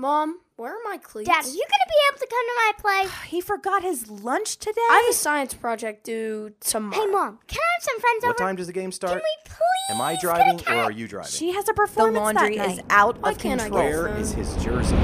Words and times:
Mom, 0.00 0.38
where 0.56 0.72
are 0.72 0.78
my 0.82 0.96
cleats? 0.96 1.28
Dad, 1.28 1.44
are 1.44 1.48
you 1.48 1.62
gonna 1.62 1.88
be 1.90 1.94
able 2.10 2.20
to 2.20 2.26
come 2.26 2.46
to 2.46 2.54
my 2.56 2.72
play? 3.04 3.12
He 3.28 3.42
forgot 3.42 3.82
his 3.82 4.08
lunch 4.08 4.56
today. 4.56 4.80
I 4.90 5.02
have 5.04 5.10
a 5.10 5.12
science 5.12 5.52
project 5.52 6.04
due 6.04 6.54
tomorrow. 6.60 7.04
Hey, 7.04 7.10
Mom, 7.10 7.38
can 7.46 7.58
I 7.60 7.68
have 7.74 7.82
some 7.82 8.00
friends 8.00 8.22
What 8.22 8.28
over? 8.30 8.32
What 8.32 8.46
time 8.46 8.56
does 8.56 8.66
the 8.66 8.72
game 8.72 8.92
start? 8.92 9.12
Can 9.12 9.20
we 9.22 9.36
please? 9.44 9.94
Am 9.94 10.00
I 10.00 10.14
get 10.14 10.22
a 10.22 10.26
driving 10.26 10.60
or 10.68 10.84
are 10.84 10.90
you 10.90 11.06
driving? 11.06 11.30
she 11.30 11.52
has 11.52 11.68
a 11.68 11.74
performance 11.74 12.14
the 12.16 12.20
laundry 12.22 12.56
that 12.56 12.70
is 12.70 12.76
night. 12.78 12.86
Is 12.86 12.90
out 12.90 13.20
Why 13.20 13.32
of 13.32 13.38
can't 13.38 13.60
control. 13.60 13.82
go 13.82 13.88
Where 13.90 14.06
phone? 14.08 14.16
is 14.22 14.32
his 14.32 14.64
jersey? 14.64 14.96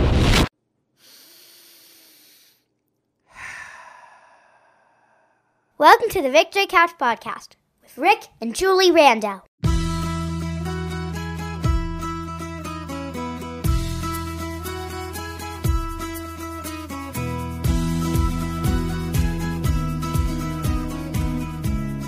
Welcome 5.78 6.08
to 6.08 6.22
the 6.22 6.30
Victory 6.30 6.66
Couch 6.66 6.92
Podcast 6.98 7.48
with 7.82 7.98
Rick 7.98 8.28
and 8.40 8.54
Julie 8.54 8.90
Randall. 8.90 9.42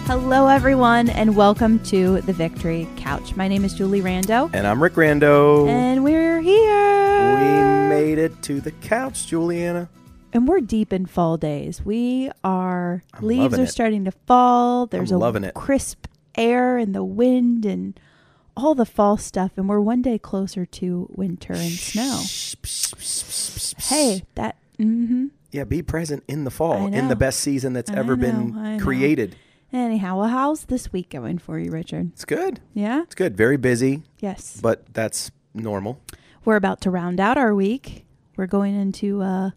Hello, 0.09 0.47
everyone, 0.47 1.11
and 1.11 1.37
welcome 1.37 1.79
to 1.80 2.23
the 2.23 2.33
Victory 2.33 2.89
Couch. 2.97 3.37
My 3.37 3.47
name 3.47 3.62
is 3.62 3.75
Julie 3.75 4.01
Rando, 4.01 4.48
And 4.55 4.67
I'm 4.67 4.83
Rick 4.83 4.95
Rando. 4.95 5.69
and 5.69 6.03
we're 6.03 6.41
here. 6.41 7.34
we 7.37 7.89
made 7.91 8.17
it 8.17 8.41
to 8.45 8.62
the 8.62 8.71
couch, 8.71 9.27
Juliana. 9.27 9.91
and 10.33 10.48
we're 10.48 10.62
deep 10.62 10.95
in 10.95 11.05
fall 11.05 11.37
days. 11.37 11.84
We 11.84 12.31
are 12.43 13.03
I'm 13.12 13.27
leaves 13.27 13.59
are 13.59 13.65
it. 13.65 13.69
starting 13.69 14.07
to 14.07 14.11
fall. 14.11 14.87
There's 14.87 15.12
a 15.12 15.19
loving 15.19 15.45
it. 15.45 15.53
crisp 15.53 16.07
air 16.37 16.79
and 16.79 16.95
the 16.95 17.05
wind 17.05 17.67
and 17.67 18.01
all 18.56 18.75
the 18.75 18.87
fall 18.87 19.19
stuff, 19.19 19.53
and 19.56 19.69
we're 19.69 19.79
one 19.79 20.01
day 20.01 20.19
closer 20.19 20.65
to 20.65 21.06
winter 21.11 21.53
and 21.53 21.73
snow. 21.73 22.23
Hey, 23.79 24.23
that. 24.37 24.56
Mm-hmm. 24.79 25.27
Yeah, 25.51 25.65
be 25.65 25.83
present 25.83 26.25
in 26.29 26.45
the 26.45 26.51
fall, 26.51 26.86
in 26.86 27.09
the 27.09 27.17
best 27.17 27.41
season 27.41 27.75
that's 27.75 27.91
I 27.91 27.97
ever 27.97 28.17
know, 28.17 28.53
been 28.53 28.81
created. 28.81 29.36
Anyhow, 29.72 30.19
well, 30.19 30.28
how's 30.28 30.64
this 30.64 30.92
week 30.92 31.11
going 31.11 31.38
for 31.38 31.58
you, 31.58 31.70
Richard? 31.70 32.11
It's 32.12 32.24
good. 32.24 32.61
Yeah. 32.72 33.02
It's 33.02 33.14
good. 33.14 33.36
Very 33.36 33.56
busy, 33.58 34.02
Yes. 34.19 34.58
but 34.62 34.92
that's 34.94 35.30
normal. 35.55 36.00
we're 36.44 36.56
about 36.56 36.80
to 36.83 36.91
round 36.91 37.20
out 37.20 37.36
our 37.36 37.55
week. 37.55 38.06
We're 38.36 38.46
going 38.46 38.74
into, 38.74 39.20
uh, 39.20 39.50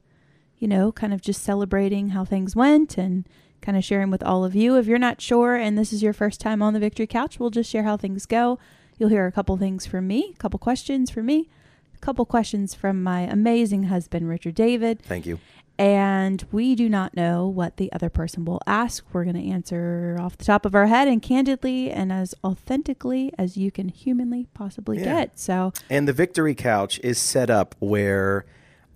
you 0.57 0.67
know, 0.67 0.91
kind 0.91 1.13
of 1.13 1.21
just 1.21 1.41
celebrating 1.43 2.09
how 2.09 2.25
things 2.25 2.55
went 2.55 2.97
and 2.97 3.25
kind 3.61 3.77
of 3.77 3.83
sharing 3.85 4.09
with 4.11 4.23
all 4.23 4.43
of 4.43 4.55
you. 4.55 4.75
If 4.77 4.87
you're 4.87 4.97
not 4.99 5.21
sure 5.21 5.55
and 5.55 5.77
this 5.77 5.93
is 5.93 6.03
your 6.03 6.13
first 6.13 6.41
time 6.41 6.61
on 6.61 6.73
the 6.73 6.79
Victory 6.79 7.07
Couch, 7.07 7.39
we'll 7.39 7.49
just 7.51 7.69
share 7.69 7.83
how 7.83 7.95
things 7.95 8.25
go. 8.25 8.59
You'll 8.97 9.09
hear 9.09 9.25
a 9.27 9.31
couple 9.31 9.55
things 9.55 9.85
from 9.85 10.07
me, 10.07 10.31
a 10.35 10.37
couple 10.37 10.59
questions 10.59 11.09
from 11.09 11.27
me, 11.27 11.47
a 11.95 11.99
couple 11.99 12.25
questions 12.25 12.73
from 12.73 13.01
my 13.01 13.21
amazing 13.21 13.83
husband, 13.83 14.27
Richard 14.27 14.55
David. 14.55 15.01
Thank 15.03 15.25
you. 15.25 15.39
And 15.81 16.45
we 16.51 16.75
do 16.75 16.87
not 16.89 17.15
know 17.15 17.47
what 17.47 17.77
the 17.77 17.91
other 17.91 18.07
person 18.09 18.45
will 18.45 18.61
ask. 18.67 19.03
We're 19.11 19.23
going 19.23 19.35
to 19.35 19.49
answer 19.49 20.15
off 20.19 20.37
the 20.37 20.45
top 20.45 20.63
of 20.63 20.75
our 20.75 20.85
head 20.85 21.07
and 21.07 21.23
candidly 21.23 21.89
and 21.89 22.11
as 22.13 22.35
authentically 22.43 23.31
as 23.35 23.57
you 23.57 23.71
can 23.71 23.89
humanly 23.89 24.45
possibly 24.53 24.99
Yeah. 24.99 25.05
get. 25.05 25.39
So, 25.39 25.73
And 25.89 26.07
the 26.07 26.13
victory 26.13 26.53
couch 26.53 26.99
is 27.03 27.17
set 27.17 27.49
up 27.49 27.73
where 27.79 28.45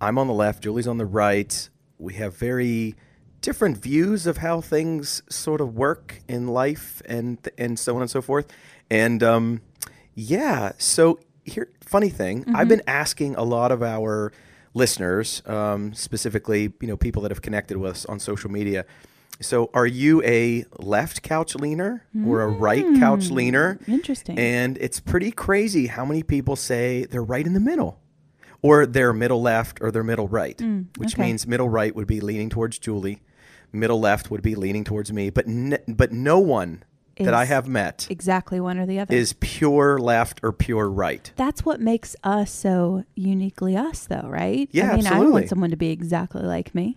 I'm 0.00 0.16
on 0.16 0.28
the 0.28 0.32
left, 0.32 0.62
Julie's 0.62 0.86
on 0.86 0.98
the 0.98 1.06
right. 1.06 1.68
We 1.98 2.14
have 2.14 2.36
very 2.36 2.94
different 3.40 3.78
views 3.78 4.24
of 4.28 4.36
how 4.36 4.60
things 4.60 5.24
sort 5.28 5.60
of 5.60 5.74
work 5.74 6.22
in 6.28 6.46
life 6.46 7.02
and 7.06 7.38
and 7.58 7.80
so 7.80 7.96
on 7.96 8.02
and 8.02 8.10
so 8.10 8.22
forth. 8.22 8.46
And 8.88 9.24
um, 9.24 9.60
yeah, 10.14 10.70
so 10.78 11.18
here 11.44 11.68
funny 11.80 12.10
thing, 12.10 12.44
I've 12.54 12.68
been 12.68 12.82
asking 12.86 13.34
a 13.34 13.42
lot 13.42 13.72
of 13.72 13.82
our 13.82 14.32
listeners, 14.76 15.42
um, 15.46 15.94
specifically, 15.94 16.72
you 16.80 16.86
know, 16.86 16.96
people 16.96 17.22
that 17.22 17.30
have 17.30 17.40
connected 17.40 17.78
with 17.78 17.92
us 17.92 18.04
on 18.06 18.20
social 18.20 18.50
media. 18.50 18.84
So, 19.40 19.70
are 19.74 19.86
you 19.86 20.22
a 20.22 20.64
left 20.78 21.22
couch 21.22 21.54
leaner 21.54 22.06
or 22.26 22.42
a 22.42 22.48
right 22.48 22.84
couch 22.98 23.30
leaner? 23.30 23.78
interesting. 23.88 24.38
And 24.38 24.78
it's 24.78 25.00
pretty 25.00 25.30
crazy 25.30 25.88
how 25.88 26.04
many 26.04 26.22
people 26.22 26.56
say 26.56 27.04
they're 27.04 27.24
right 27.24 27.46
in 27.46 27.52
the 27.52 27.60
middle, 27.60 28.00
or 28.62 28.86
they're 28.86 29.12
middle 29.12 29.42
left, 29.42 29.78
or 29.82 29.90
they're 29.90 30.04
middle 30.04 30.28
right, 30.28 30.58
which 30.96 31.14
okay. 31.14 31.22
means 31.22 31.46
middle 31.46 31.68
right 31.68 31.94
would 31.94 32.06
be 32.06 32.20
leaning 32.20 32.48
towards 32.48 32.78
Julie, 32.78 33.20
middle 33.72 34.00
left 34.00 34.30
would 34.30 34.42
be 34.42 34.54
leaning 34.54 34.84
towards 34.84 35.12
me. 35.12 35.28
But 35.30 35.46
n- 35.46 35.78
but 35.86 36.12
no 36.12 36.38
one 36.38 36.82
that 37.18 37.34
I 37.34 37.44
have 37.46 37.66
met 37.68 38.06
exactly 38.10 38.60
one 38.60 38.78
or 38.78 38.86
the 38.86 38.98
other. 39.00 39.14
is 39.14 39.32
pure 39.40 39.98
left 39.98 40.40
or 40.42 40.52
pure 40.52 40.88
right. 40.90 41.32
That's 41.36 41.64
what 41.64 41.80
makes 41.80 42.14
us 42.22 42.50
so 42.50 43.04
uniquely 43.14 43.76
us, 43.76 44.06
though, 44.06 44.26
right? 44.28 44.68
Yeah, 44.72 44.92
I 44.92 44.96
mean, 44.96 45.06
I 45.06 45.18
don't 45.18 45.32
want 45.32 45.48
someone 45.48 45.70
to 45.70 45.76
be 45.76 45.90
exactly 45.90 46.42
like 46.42 46.74
me. 46.74 46.96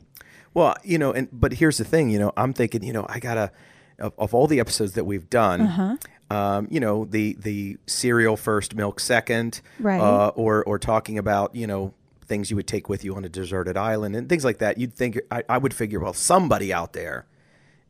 Well, 0.54 0.76
you 0.84 0.98
know, 0.98 1.12
and 1.14 1.28
but 1.32 1.54
here's 1.54 1.78
the 1.78 1.86
thing, 1.86 2.10
you 2.10 2.20
know, 2.20 2.34
I'm 2.36 2.54
thinking, 2.54 2.84
you 2.84 2.92
know, 2.94 3.06
I 3.08 3.20
gotta 3.20 3.52
of, 4.00 4.14
of 4.18 4.34
all 4.34 4.48
the 4.48 4.60
episodes 4.60 4.94
that 4.94 5.06
we've 5.06 5.30
done, 5.30 5.62
Uh-huh. 5.62 5.98
um, 6.36 6.68
you 6.72 6.80
know, 6.80 7.06
the 7.06 7.36
the 7.40 7.78
cereal 7.86 8.36
first, 8.36 8.76
milk 8.76 9.00
second, 9.00 9.62
Right. 9.80 10.00
Uh, 10.02 10.30
or 10.36 10.64
or 10.66 10.80
talking 10.80 11.18
about 11.18 11.54
you 11.56 11.68
know 11.68 11.94
things 12.26 12.50
you 12.52 12.56
would 12.56 12.68
take 12.68 12.88
with 12.90 13.04
you 13.04 13.16
on 13.16 13.26
a 13.26 13.30
deserted 13.30 13.76
island 13.78 14.16
and 14.16 14.28
things 14.30 14.44
like 14.46 14.58
that. 14.60 14.78
You'd 14.78 14.94
think 14.94 15.20
I, 15.32 15.44
I 15.50 15.58
would 15.58 15.74
figure, 15.74 16.00
well, 16.00 16.14
somebody 16.14 16.72
out 16.72 16.94
there 16.94 17.26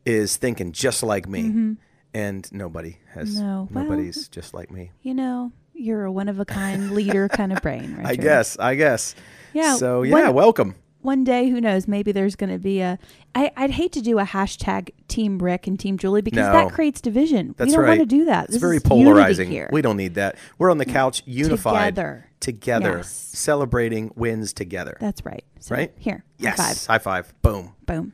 is 0.06 0.38
thinking 0.38 0.72
just 0.72 1.04
like 1.04 1.28
me, 1.28 1.76
and 2.14 2.52
nobody 2.52 2.98
has. 3.14 3.40
No, 3.40 3.68
well- 3.72 3.84
nobody's 3.84 4.28
just 4.28 4.54
like 4.54 4.72
me. 4.72 4.92
You 5.02 5.14
know, 5.14 5.52
you're 5.74 6.06
a 6.06 6.12
one 6.12 6.30
of 6.30 6.40
a 6.40 6.46
kind 6.46 6.92
leader 6.96 7.28
kind 7.30 7.52
of 7.54 7.62
brain, 7.62 7.96
right? 7.98 8.08
I 8.08 8.16
guess. 8.16 8.58
I 8.60 8.76
guess. 8.76 9.16
Yeah, 9.54 9.76
So 9.76 10.00
one- 10.00 10.10
yeah, 10.10 10.30
welcome. 10.30 10.76
One 11.02 11.24
day, 11.24 11.50
who 11.50 11.62
knows? 11.62 11.88
Maybe 11.88 12.12
there's 12.12 12.36
going 12.36 12.50
to 12.50 12.58
be 12.60 12.82
a. 12.82 13.00
I, 13.34 13.52
I'd 13.56 13.72
hate 13.72 13.94
to 13.94 14.02
do 14.02 14.20
a 14.20 14.26
hashtag 14.26 14.90
Team 15.08 15.40
Rick 15.40 15.66
and 15.66 15.80
Team 15.80 15.98
Julie 15.98 16.22
because 16.22 16.46
No. 16.48 16.52
that 16.52 16.74
creates 16.74 17.00
division. 17.00 17.56
That's 17.58 17.70
we 17.70 17.76
don't 17.78 17.84
right. 17.86 17.98
want 18.00 18.10
to 18.10 18.16
do 18.18 18.26
that. 18.26 18.46
It's 18.46 18.54
This 18.56 18.62
very 18.62 18.82
polarizing. 18.82 19.50
Here. 19.50 19.70
We 19.72 19.82
don't 19.82 19.96
need 19.96 20.16
that. 20.16 20.36
We're 20.58 20.70
on 20.70 20.78
the 20.78 20.86
mm. 20.86 20.92
couch, 20.92 21.24
unified, 21.26 21.96
Together. 21.96 22.26
together, 22.42 22.98
Yes. 22.98 23.10
celebrating 23.14 24.12
wins 24.18 24.52
together. 24.52 24.98
That's 25.00 25.24
right. 25.26 25.46
So, 25.62 25.74
Right? 25.76 25.94
Here. 25.98 26.26
yes, 26.38 26.58
High 26.60 26.74
five. 26.74 26.86
high 26.88 26.98
five. 27.00 27.42
Boom. 27.44 27.72
Boom. 27.86 28.12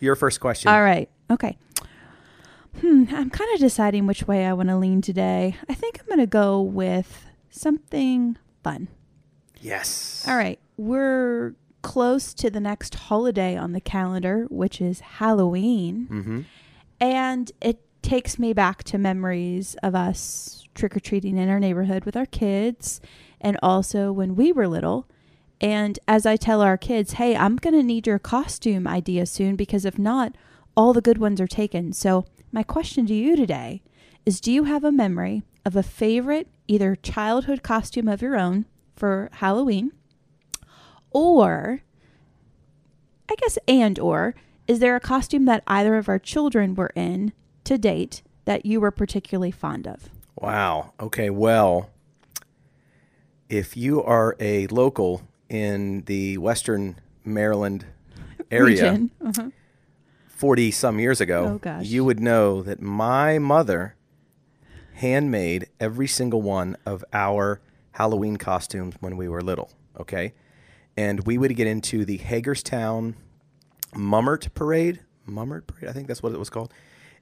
Your 0.00 0.16
first 0.16 0.40
question. 0.40 0.72
All 0.72 0.82
right. 0.82 1.08
Okay. 1.30 1.56
Hmm. 2.80 3.04
I'm 3.10 3.30
kind 3.30 3.52
of 3.54 3.60
deciding 3.60 4.06
which 4.06 4.26
way 4.26 4.46
I 4.46 4.52
want 4.52 4.68
to 4.68 4.76
lean 4.76 5.00
today. 5.00 5.56
I 5.68 5.74
think 5.74 6.00
I'm 6.00 6.06
going 6.06 6.18
to 6.18 6.26
go 6.26 6.60
with 6.60 7.26
something 7.50 8.36
fun. 8.62 8.88
Yes. 9.60 10.24
All 10.28 10.36
right. 10.36 10.58
We're 10.76 11.54
close 11.82 12.34
to 12.34 12.50
the 12.50 12.60
next 12.60 12.94
holiday 12.94 13.56
on 13.56 13.72
the 13.72 13.80
calendar, 13.80 14.46
which 14.50 14.80
is 14.80 15.00
Halloween. 15.00 16.08
Mm-hmm. 16.10 16.40
And 17.00 17.52
it 17.60 17.80
takes 18.02 18.38
me 18.38 18.52
back 18.52 18.84
to 18.84 18.98
memories 18.98 19.76
of 19.82 19.94
us 19.94 20.66
trick 20.74 20.96
or 20.96 21.00
treating 21.00 21.38
in 21.38 21.48
our 21.48 21.60
neighborhood 21.60 22.04
with 22.04 22.16
our 22.16 22.26
kids 22.26 23.00
and 23.40 23.58
also 23.62 24.12
when 24.12 24.34
we 24.34 24.52
were 24.52 24.66
little. 24.66 25.08
And 25.60 25.98
as 26.08 26.26
I 26.26 26.36
tell 26.36 26.60
our 26.60 26.76
kids, 26.76 27.14
hey, 27.14 27.36
I'm 27.36 27.56
going 27.56 27.74
to 27.74 27.82
need 27.82 28.06
your 28.06 28.18
costume 28.18 28.86
idea 28.86 29.26
soon 29.26 29.56
because 29.56 29.84
if 29.84 29.98
not, 29.98 30.34
all 30.76 30.92
the 30.92 31.00
good 31.00 31.18
ones 31.18 31.40
are 31.40 31.46
taken. 31.46 31.92
So, 31.92 32.26
my 32.54 32.62
question 32.62 33.04
to 33.04 33.12
you 33.12 33.34
today 33.34 33.82
is 34.24 34.40
Do 34.40 34.52
you 34.52 34.62
have 34.64 34.84
a 34.84 34.92
memory 34.92 35.42
of 35.64 35.74
a 35.74 35.82
favorite, 35.82 36.46
either 36.68 36.94
childhood 36.94 37.64
costume 37.64 38.06
of 38.06 38.22
your 38.22 38.36
own 38.36 38.64
for 38.94 39.28
Halloween? 39.32 39.90
Or, 41.10 41.82
I 43.28 43.34
guess, 43.34 43.58
and 43.66 43.98
or, 43.98 44.36
is 44.68 44.78
there 44.78 44.94
a 44.94 45.00
costume 45.00 45.46
that 45.46 45.64
either 45.66 45.96
of 45.96 46.08
our 46.08 46.20
children 46.20 46.76
were 46.76 46.92
in 46.94 47.32
to 47.64 47.76
date 47.76 48.22
that 48.44 48.64
you 48.64 48.80
were 48.80 48.92
particularly 48.92 49.50
fond 49.50 49.88
of? 49.88 50.08
Wow. 50.36 50.92
Okay. 51.00 51.30
Well, 51.30 51.90
if 53.48 53.76
you 53.76 54.00
are 54.02 54.36
a 54.38 54.68
local 54.68 55.22
in 55.48 56.02
the 56.02 56.38
Western 56.38 57.00
Maryland 57.24 57.84
area, 58.52 59.08
Uh-huh. 59.24 59.50
40 60.34 60.70
some 60.70 60.98
years 60.98 61.20
ago, 61.20 61.60
Oh, 61.64 61.80
you 61.80 62.04
would 62.04 62.20
know 62.20 62.62
that 62.62 62.80
my 62.82 63.38
mother 63.38 63.94
handmade 64.94 65.68
every 65.80 66.06
single 66.06 66.42
one 66.42 66.76
of 66.84 67.04
our 67.12 67.60
Halloween 67.92 68.36
costumes 68.36 68.94
when 69.00 69.16
we 69.16 69.28
were 69.28 69.40
little. 69.40 69.70
Okay. 69.98 70.32
And 70.96 71.24
we 71.26 71.38
would 71.38 71.54
get 71.56 71.66
into 71.66 72.04
the 72.04 72.16
Hagerstown 72.18 73.16
Mummers 73.94 74.48
Parade. 74.54 75.00
Mummers 75.26 75.62
Parade, 75.66 75.88
I 75.88 75.92
think 75.92 76.08
that's 76.08 76.22
what 76.22 76.32
it 76.32 76.38
was 76.38 76.50
called. 76.50 76.72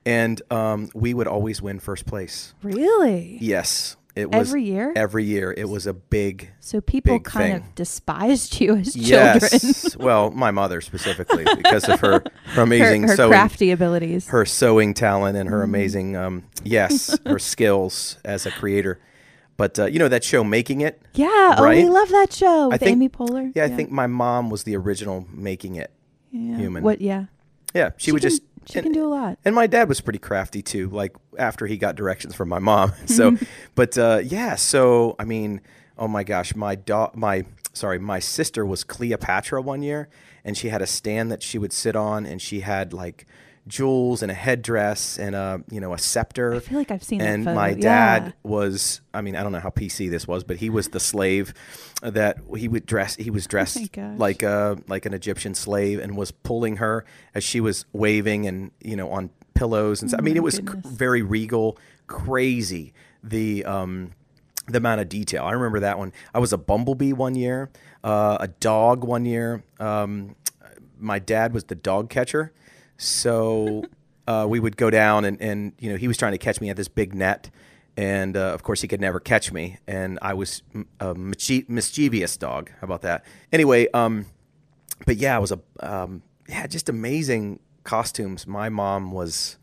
And 0.05 0.43
um, 0.51 0.89
we 0.95 1.15
would 1.15 1.29
always 1.29 1.63
win 1.63 1.79
first 1.79 2.07
place. 2.07 2.55
Really? 2.63 3.39
Yes. 3.41 3.97
It 4.15 4.31
was 4.31 4.49
Every 4.51 4.63
year? 4.65 4.93
Every 4.95 5.25
year. 5.25 5.55
It 5.57 5.69
was 5.71 5.87
a 5.87 5.95
big 5.95 6.51
So 6.61 6.81
people 6.83 7.15
Big 7.17 7.25
kind 7.25 7.55
thing. 7.63 7.63
of 7.71 7.75
despised 7.75 8.61
you 8.61 8.77
as 8.77 8.93
children. 8.93 9.09
Yes. 9.41 9.97
well, 9.99 10.31
my 10.31 10.51
mother 10.51 10.81
specifically 10.83 11.45
because 11.57 11.89
of 11.89 12.01
her, 12.01 12.23
her 12.45 12.63
amazing 12.63 13.03
her, 13.05 13.09
her 13.09 13.17
sewing 13.17 13.31
crafty 13.31 13.71
abilities. 13.71 14.29
her 14.29 14.45
sewing 14.45 14.93
talent 14.93 15.37
and 15.39 15.49
her 15.49 15.61
Mm-hmm. 15.63 15.65
amazing 15.75 16.17
um 16.17 16.43
yes 16.63 17.19
her 17.25 17.39
skills 17.53 18.19
as 18.25 18.45
a 18.45 18.51
creator 18.51 19.01
But 19.57 19.79
uh, 19.79 19.87
you 19.87 19.99
know 19.99 20.09
that 20.09 20.25
show, 20.25 20.43
Making 20.45 20.81
It. 20.83 21.01
Yeah. 21.15 21.55
Oh, 21.59 21.69
we 21.69 21.85
love 21.89 22.09
that 22.11 22.33
show 22.33 22.69
with 22.69 22.81
think- 22.81 22.93
Amy 22.97 23.09
Poehler. 23.09 23.53
Yeah, 23.55 23.65
I 23.65 23.69
think 23.69 23.91
my 23.91 24.07
mom 24.07 24.51
was 24.51 24.65
the 24.65 24.77
original 24.77 25.27
Making 25.33 25.77
It. 25.77 25.91
yeah. 26.33 26.57
human. 26.57 26.83
What? 26.83 27.01
Yeah. 27.01 27.27
Yeah, 27.75 27.91
she, 27.97 28.13
would 28.13 28.21
can, 28.23 28.29
just. 28.31 28.43
She 28.67 28.79
and, 28.79 28.87
can 28.87 28.93
do 28.93 29.07
a 29.07 29.09
lot. 29.09 29.39
and 29.45 29.55
my 29.55 29.67
dad 29.67 29.89
was 29.89 30.01
pretty 30.01 30.19
crafty 30.19 30.63
too. 30.63 30.89
Like 30.89 31.17
after 31.39 31.67
he 31.67 31.77
got 31.77 31.95
directions 31.97 32.35
from 32.35 32.49
my 32.49 32.59
mom. 32.59 32.93
So, 33.07 33.37
but 33.75 33.99
uh, 33.99 34.21
yeah. 34.25 34.55
So 34.55 35.17
I 35.19 35.25
mean, 35.25 35.61
oh 35.99 36.09
my 36.09 36.25
gosh, 36.25 36.55
my 36.55 36.75
dog, 36.75 37.15
my 37.15 37.45
sorry, 37.73 37.99
my 37.99 38.19
sister 38.19 38.65
was 38.65 38.85
Cleopatra 38.85 39.61
one 39.61 39.83
year, 39.83 40.09
and 40.45 40.57
she 40.57 40.69
had 40.69 40.83
a 40.83 40.87
stand 40.87 41.31
that 41.31 41.43
she 41.43 41.59
would 41.59 41.73
sit 41.73 41.97
on, 41.97 42.27
and 42.27 42.41
she 42.41 42.61
had 42.61 42.93
like 42.93 43.27
jewels 43.69 44.23
and 44.23 44.31
a 44.31 44.35
headdress 44.35 45.19
and 45.19 45.35
a 45.37 45.63
you 45.71 45.81
know 45.81 45.93
a 45.95 45.99
scepter. 45.99 46.55
I 46.55 46.59
feel 46.59 46.79
like 46.79 46.91
I've 46.91 47.03
seen 47.05 47.19
that 47.19 47.29
and 47.29 47.45
my 47.45 47.75
dad 47.75 48.25
Yeah. 48.27 48.33
was 48.43 49.01
i 49.15 49.21
mean 49.21 49.37
i 49.37 49.43
don't 49.45 49.53
know 49.53 49.61
how 49.61 49.71
pc 49.71 50.11
this 50.11 50.27
was 50.27 50.43
but 50.43 50.57
he 50.57 50.69
was 50.69 50.89
the 50.89 50.99
slave 50.99 51.55
that 52.03 52.39
he 52.57 52.67
would 52.67 52.87
dress 52.87 53.15
he 53.15 53.31
was 53.31 53.47
dressed 53.55 53.79
Oh 53.97 54.15
like 54.17 54.43
a 54.43 54.79
like 54.89 55.07
an 55.07 55.15
egyptian 55.15 55.55
slave 55.55 56.01
and 56.01 56.17
was 56.17 56.33
pulling 56.33 56.79
her 56.79 57.05
as 57.37 57.45
she 57.45 57.61
was 57.61 57.85
waving 57.93 58.47
and 58.47 58.73
you 58.83 58.97
know 58.97 59.09
on 59.11 59.31
pillows 59.55 60.03
and 60.03 60.11
so, 60.11 60.17
i 60.19 60.21
mean 60.21 60.35
Oh 60.35 60.39
it 60.39 60.43
was 60.43 60.59
cr- 60.67 60.77
very 60.85 61.23
regal 61.23 61.79
crazy 62.09 62.93
the 63.23 63.65
um 63.65 64.11
the 64.69 64.79
amount 64.79 65.01
of 65.01 65.09
detail. 65.09 65.45
I 65.45 65.51
remember 65.53 65.81
that 65.81 65.99
one. 65.99 66.13
I 66.33 66.39
was 66.39 66.53
a 66.53 66.59
bumblebee 66.59 67.13
one 67.13 67.35
year 67.35 67.69
uh, 68.05 68.37
a 68.41 68.47
dog 68.47 69.03
one 69.03 69.25
year. 69.25 69.65
Um, 69.81 70.37
my 71.01 71.19
dad 71.19 71.53
was 71.53 71.65
the 71.65 71.75
dog 71.75 72.11
catcher 72.11 72.53
so 73.03 73.85
uh, 74.29 74.47
we 74.49 74.61
would 74.61 74.77
go 74.77 74.91
down 74.91 75.25
and, 75.25 75.41
and 75.41 75.73
you 75.79 75.91
know 75.91 75.97
he 75.97 76.07
was 76.07 76.17
trying 76.17 76.33
to 76.33 76.39
catch 76.39 76.61
me 76.61 76.71
at 76.71 76.77
this 76.77 76.89
big 76.89 77.15
net 77.15 77.51
and 77.97 78.37
uh, 78.37 78.53
of 78.55 78.63
course 78.63 78.81
he 78.81 78.89
could 78.89 79.01
never 79.01 79.19
catch 79.21 79.53
me 79.53 79.79
and 79.87 80.19
i 80.23 80.33
was 80.33 80.63
a 81.01 81.15
mischie- 81.15 81.69
mischievous 81.69 82.37
dog. 82.37 82.71
How 82.81 82.85
about 82.85 83.03
that? 83.03 83.25
Anyway 83.53 83.89
um, 83.93 84.27
but 85.05 85.17
yeah 85.17 85.37
it 85.37 85.41
was 85.41 85.53
a 85.53 85.61
um, 85.81 86.23
just 86.69 86.89
amazing 86.89 87.59
costumes. 87.85 88.47
My 88.47 88.69
mom 88.69 89.11
was 89.11 89.59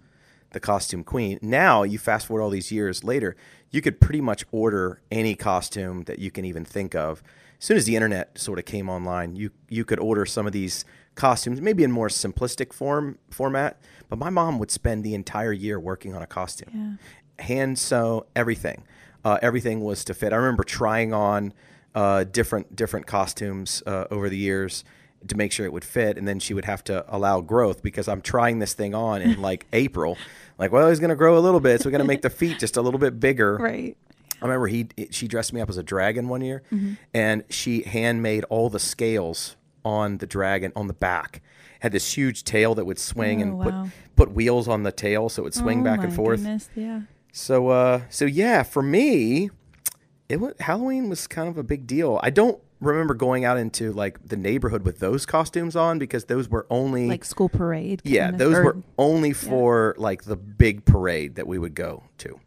the 0.51 0.59
costume 0.59 1.03
queen. 1.03 1.39
Now 1.41 1.83
you 1.83 1.97
fast 1.97 2.27
forward 2.27 2.43
all 2.43 2.49
these 2.49 2.71
years 2.71 3.03
later 3.03 3.37
you 3.71 3.81
could 3.81 4.01
pretty 4.01 4.19
much 4.19 4.45
order 4.51 5.01
any 5.11 5.35
costume 5.35 6.03
that 6.03 6.19
you 6.19 6.31
can 6.31 6.43
even 6.43 6.65
think 6.65 6.93
of. 6.95 7.23
As 7.59 7.65
soon 7.65 7.77
as 7.77 7.85
the 7.85 7.95
internet 7.95 8.37
sort 8.37 8.59
of 8.59 8.65
came 8.65 8.89
online 8.89 9.37
you 9.37 9.51
you 9.69 9.85
could 9.85 9.99
order 9.99 10.25
some 10.25 10.45
of 10.45 10.51
these 10.51 10.83
costumes 11.19 11.59
maybe 11.61 11.83
in 11.83 11.91
more 11.91 12.07
simplistic 12.07 12.73
form 12.73 13.17
format 13.29 13.79
but 14.09 14.17
my 14.17 14.29
mom 14.29 14.57
would 14.59 14.71
spend 14.71 15.03
the 15.03 15.13
entire 15.13 15.51
year 15.53 15.79
working 15.79 16.15
on 16.15 16.21
a 16.23 16.27
costume. 16.27 16.97
Hand 17.37 17.77
sew 17.77 18.25
everything. 18.35 18.83
Uh, 19.23 19.37
everything 19.41 19.81
was 19.81 20.03
to 20.05 20.13
fit. 20.15 20.33
I 20.33 20.37
remember 20.37 20.63
trying 20.63 21.13
on 21.13 21.53
uh, 21.93 22.23
different 22.23 22.75
different 22.75 23.05
costumes 23.05 23.83
uh, 23.85 24.05
over 24.09 24.27
the 24.29 24.37
years 24.37 24.83
to 25.27 25.35
make 25.37 25.51
sure 25.51 25.65
it 25.65 25.73
would 25.73 25.83
fit 25.83 26.17
and 26.17 26.27
then 26.27 26.39
she 26.39 26.53
would 26.53 26.65
have 26.65 26.81
to 26.85 27.03
allow 27.13 27.41
growth 27.41 27.83
because 27.83 28.07
i'm 28.07 28.21
trying 28.21 28.59
this 28.59 28.73
thing 28.73 28.95
on 28.95 29.21
in 29.21 29.41
like 29.41 29.65
april. 29.73 30.17
Like 30.57 30.71
well 30.71 30.89
he's 30.89 30.99
going 30.99 31.09
to 31.09 31.15
grow 31.23 31.37
a 31.37 31.43
little 31.47 31.59
bit 31.59 31.81
so 31.81 31.87
we're 31.87 31.91
going 31.91 32.07
to 32.07 32.07
make 32.07 32.21
the 32.21 32.29
feet 32.29 32.57
just 32.59 32.77
a 32.77 32.81
little 32.81 32.99
bit 32.99 33.19
bigger. 33.19 33.57
Right. 33.57 33.95
I 34.41 34.45
remember 34.45 34.67
he 34.67 34.87
she 35.11 35.27
dressed 35.27 35.51
me 35.53 35.59
up 35.61 35.69
as 35.69 35.77
a 35.77 35.83
dragon 35.83 36.29
one 36.29 36.41
year, 36.41 36.63
Mm-hmm. 36.71 36.93
and 37.13 37.43
she 37.49 37.81
handmade 37.83 38.45
all 38.49 38.69
the 38.69 38.79
scales 38.79 39.57
on 39.85 40.17
the 40.17 40.27
dragon 40.27 40.71
on 40.75 40.87
the 40.87 40.93
back. 40.93 41.41
Had 41.79 41.91
this 41.93 42.13
huge 42.17 42.43
tail 42.43 42.75
that 42.75 42.85
would 42.85 42.99
swing 42.99 43.39
Oh, 43.39 43.43
and 43.43 43.57
wow. 43.57 43.83
put 44.15 44.25
put 44.27 44.31
wheels 44.35 44.67
on 44.67 44.83
the 44.83 44.91
tail 44.91 45.29
so 45.29 45.41
it 45.41 45.45
would 45.45 45.53
swing 45.53 45.81
Oh 45.81 45.83
back 45.85 46.03
and 46.03 46.13
forth. 46.13 46.39
Goodness, 46.41 46.69
yeah. 46.75 47.01
So 47.31 47.69
uh 47.69 48.01
so 48.09 48.25
yeah, 48.25 48.63
for 48.63 48.81
me, 48.83 49.49
it 50.27 50.39
was 50.39 50.53
Halloween 50.59 51.09
was 51.09 51.25
kind 51.27 51.47
of 51.47 51.57
a 51.57 51.63
big 51.63 51.87
deal. 51.87 52.19
I 52.21 52.29
don't 52.31 52.59
remember 52.81 53.13
going 53.13 53.43
out 53.45 53.57
into 53.57 53.91
like 53.91 54.25
the 54.27 54.37
neighborhood 54.37 54.83
with 54.85 54.99
those 54.99 55.25
costumes 55.25 55.75
on 55.75 55.99
because 55.99 56.25
those 56.25 56.47
were 56.49 56.65
only 56.69 57.07
Like 57.07 57.25
school 57.25 57.49
parade. 57.49 58.01
yeah, 58.05 58.31
those 58.31 58.55
or- 58.57 58.63
were 58.63 58.77
only 58.97 59.33
for 59.33 59.95
like 59.97 60.23
the 60.23 60.35
big 60.37 60.85
parade 60.85 61.35
that 61.35 61.45
we 61.47 61.57
would 61.59 61.75
go 61.75 62.03
to, 62.19 62.39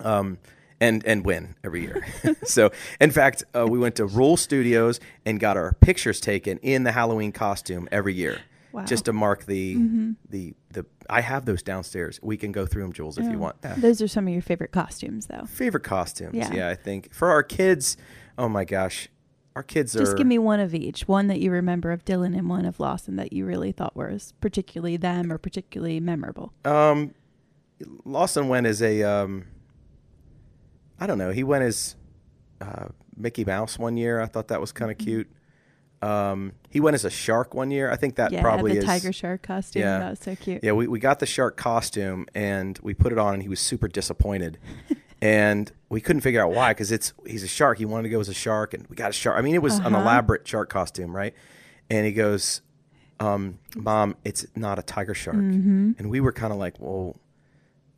um, 0.00 0.38
and 0.80 1.04
and 1.06 1.24
win 1.24 1.54
every 1.62 1.82
year. 1.82 2.04
so, 2.44 2.70
in 3.00 3.10
fact, 3.10 3.44
uh, 3.54 3.66
we 3.66 3.78
went 3.78 3.96
to 3.96 4.06
Ruhl 4.06 4.36
Studios 4.36 4.98
and 5.26 5.38
got 5.38 5.56
our 5.56 5.72
pictures 5.74 6.20
taken 6.20 6.58
in 6.58 6.84
the 6.84 6.92
Halloween 6.92 7.32
costume 7.32 7.88
every 7.92 8.14
year, 8.14 8.40
Wow. 8.72 8.84
just 8.84 9.04
to 9.06 9.12
mark 9.12 9.46
the 9.46 10.14
the 10.28 10.54
the. 10.70 10.86
I 11.08 11.20
have 11.22 11.44
those 11.44 11.62
downstairs. 11.62 12.20
We 12.22 12.36
can 12.36 12.52
go 12.52 12.66
through 12.66 12.82
them, 12.82 12.92
Jules, 12.92 13.18
if 13.18 13.24
you 13.26 13.38
want. 13.38 13.56
Yeah. 13.64 13.74
Those 13.76 14.00
are 14.00 14.08
some 14.08 14.26
of 14.28 14.32
your 14.32 14.42
favorite 14.42 14.70
costumes, 14.72 15.26
though. 15.26 15.44
Favorite 15.46 15.82
costumes? 15.82 16.34
Yeah. 16.34 16.52
Yeah. 16.52 16.68
I 16.68 16.74
think 16.76 17.12
for 17.12 17.30
our 17.30 17.42
kids. 17.42 17.96
Oh 18.38 18.48
my 18.48 18.64
gosh, 18.64 19.08
our 19.56 19.62
kids 19.62 19.94
are. 19.96 19.98
Just 19.98 20.16
give 20.16 20.26
me 20.26 20.38
one 20.38 20.60
of 20.60 20.74
each. 20.74 21.08
One 21.08 21.26
that 21.26 21.40
you 21.40 21.50
remember 21.50 21.90
of 21.90 22.04
Dylan 22.04 22.36
and 22.38 22.48
one 22.48 22.64
of 22.64 22.78
Lawson 22.80 23.16
that 23.16 23.32
you 23.32 23.44
really 23.44 23.72
thought 23.72 23.96
was 23.96 24.32
particularly 24.40 24.96
them 24.96 25.32
or 25.32 25.36
particularly 25.36 26.00
memorable. 26.00 26.52
Um, 26.64 27.12
Lawson 28.04 28.48
went 28.48 28.66
as 28.66 28.80
a 28.82 29.02
um, 29.02 29.46
I 31.00 31.06
don't 31.06 31.18
know. 31.18 31.30
He 31.30 31.42
went 31.42 31.64
as 31.64 31.96
uh, 32.60 32.86
Mickey 33.16 33.44
Mouse 33.44 33.78
one 33.78 33.96
year. 33.96 34.20
I 34.20 34.26
thought 34.26 34.48
that 34.48 34.60
was 34.60 34.70
kind 34.72 34.90
of 34.90 34.98
cute. 34.98 35.28
Um, 36.02 36.52
he 36.70 36.80
went 36.80 36.94
as 36.94 37.04
a 37.04 37.10
shark 37.10 37.54
one 37.54 37.70
year. 37.70 37.90
I 37.90 37.96
think 37.96 38.16
that 38.16 38.32
yeah, 38.32 38.40
probably 38.40 38.72
the 38.72 38.78
is 38.78 38.84
tiger 38.84 39.12
shark 39.12 39.42
costume. 39.42 39.82
Yeah. 39.82 39.98
That 39.98 40.10
was 40.10 40.18
so 40.20 40.34
cute. 40.36 40.62
Yeah, 40.62 40.72
we, 40.72 40.86
we 40.86 40.98
got 40.98 41.18
the 41.18 41.26
shark 41.26 41.56
costume 41.56 42.26
and 42.34 42.78
we 42.82 42.94
put 42.94 43.12
it 43.12 43.18
on, 43.18 43.34
and 43.34 43.42
he 43.42 43.48
was 43.48 43.60
super 43.60 43.86
disappointed. 43.88 44.58
and 45.22 45.70
we 45.90 46.00
couldn't 46.00 46.22
figure 46.22 46.42
out 46.42 46.52
why 46.52 46.72
because 46.72 46.90
it's 46.92 47.12
he's 47.26 47.42
a 47.42 47.48
shark. 47.48 47.78
He 47.78 47.84
wanted 47.84 48.04
to 48.04 48.08
go 48.08 48.20
as 48.20 48.28
a 48.30 48.34
shark, 48.34 48.72
and 48.74 48.86
we 48.88 48.96
got 48.96 49.10
a 49.10 49.12
shark. 49.12 49.36
I 49.38 49.42
mean, 49.42 49.54
it 49.54 49.62
was 49.62 49.78
an 49.78 49.86
Uh-huh. 49.86 50.00
elaborate 50.02 50.46
shark 50.48 50.70
costume, 50.70 51.14
right? 51.14 51.34
And 51.90 52.06
he 52.06 52.12
goes, 52.12 52.62
um, 53.18 53.58
"Mom, 53.76 54.16
it's 54.24 54.46
not 54.56 54.78
a 54.78 54.82
tiger 54.82 55.12
shark." 55.14 55.36
Mm-hmm. 55.36 55.92
And 55.98 56.08
we 56.10 56.20
were 56.20 56.32
kind 56.32 56.52
of 56.52 56.58
like, 56.58 56.76
"Well, 56.78 57.16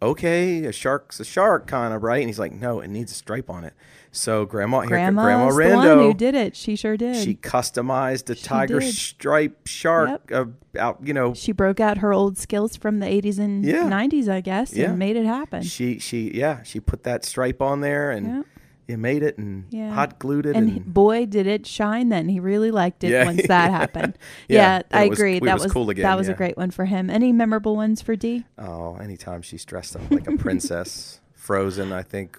okay, 0.02 0.64
a 0.64 0.72
shark's 0.72 1.20
a 1.20 1.24
shark, 1.24 1.66
kind 1.66 1.94
of, 1.94 2.02
right?" 2.02 2.18
And 2.20 2.28
he's 2.28 2.38
like, 2.38 2.52
"No, 2.52 2.80
it 2.80 2.88
needs 2.88 3.12
a 3.12 3.14
stripe 3.14 3.48
on 3.48 3.64
it." 3.64 3.72
So 4.14 4.44
Grandma, 4.44 4.80
here, 4.80 4.88
Grandma 4.90 5.22
the 5.48 5.54
Rando, 5.54 5.76
one 5.76 5.98
who 6.00 6.12
did 6.14 6.34
it. 6.34 6.54
She 6.54 6.76
sure 6.76 6.98
did. 6.98 7.16
she 7.16 7.34
customized 7.34 8.28
a 8.28 8.34
tiger 8.34 8.80
did. 8.80 8.92
stripe 8.92 9.66
shark. 9.66 10.30
Uh, 10.30 10.44
out, 10.78 10.98
you 11.02 11.14
know, 11.14 11.32
She 11.34 11.52
broke 11.52 11.80
out 11.80 11.98
her 11.98 12.12
old 12.12 12.36
skills 12.38 12.76
from 12.76 12.98
the 12.98 13.06
80s 13.06 13.38
and 13.38 13.64
Yeah. 13.64 13.88
90s, 13.88 14.28
I 14.28 14.40
guess, 14.42 14.74
Yeah. 14.74 14.90
and 14.90 14.98
made 14.98 15.16
it 15.16 15.24
happen. 15.24 15.62
She 15.62 15.98
she 15.98 16.30
yeah 16.34 16.62
she 16.62 16.78
put 16.80 17.04
that 17.04 17.24
stripe 17.24 17.60
on 17.62 17.80
there 17.80 18.10
and 18.10 18.26
Yeah. 18.26 18.42
You 18.88 18.98
made 18.98 19.22
it 19.22 19.38
and 19.38 19.64
Yeah. 19.70 19.90
hot 19.92 20.18
glued 20.18 20.44
it 20.46 20.56
and 20.56 20.68
and, 20.68 20.92
boy, 20.94 21.24
did 21.26 21.46
it 21.46 21.66
shine 21.66 22.08
then. 22.08 22.28
He 22.28 22.40
really 22.40 22.70
liked 22.70 23.04
it 23.04 23.10
Yeah. 23.10 23.24
once 23.24 23.46
that 23.46 23.70
happened. 23.80 24.18
Yeah, 24.48 24.78
Yeah, 24.78 24.82
I 24.98 25.08
was- 25.08 25.18
agree. 25.18 25.38
that 25.38 25.54
was 25.54 25.62
was 25.64 25.72
cool 25.72 25.88
again, 25.90 26.02
That 26.02 26.18
was 26.18 26.28
a 26.28 26.34
great 26.34 26.56
one 26.56 26.70
for 26.72 26.84
him. 26.86 27.08
Any 27.08 27.32
memorable 27.32 27.76
ones 27.76 28.02
for 28.02 28.16
D? 28.16 28.44
oh 28.58 28.96
anytime 28.96 29.42
she's 29.42 29.64
dressed 29.64 29.94
up 29.96 30.10
like 30.10 30.26
a 30.26 30.36
princess 30.46 31.20
Frozen 31.34 31.92
I 31.92 32.02
think 32.02 32.38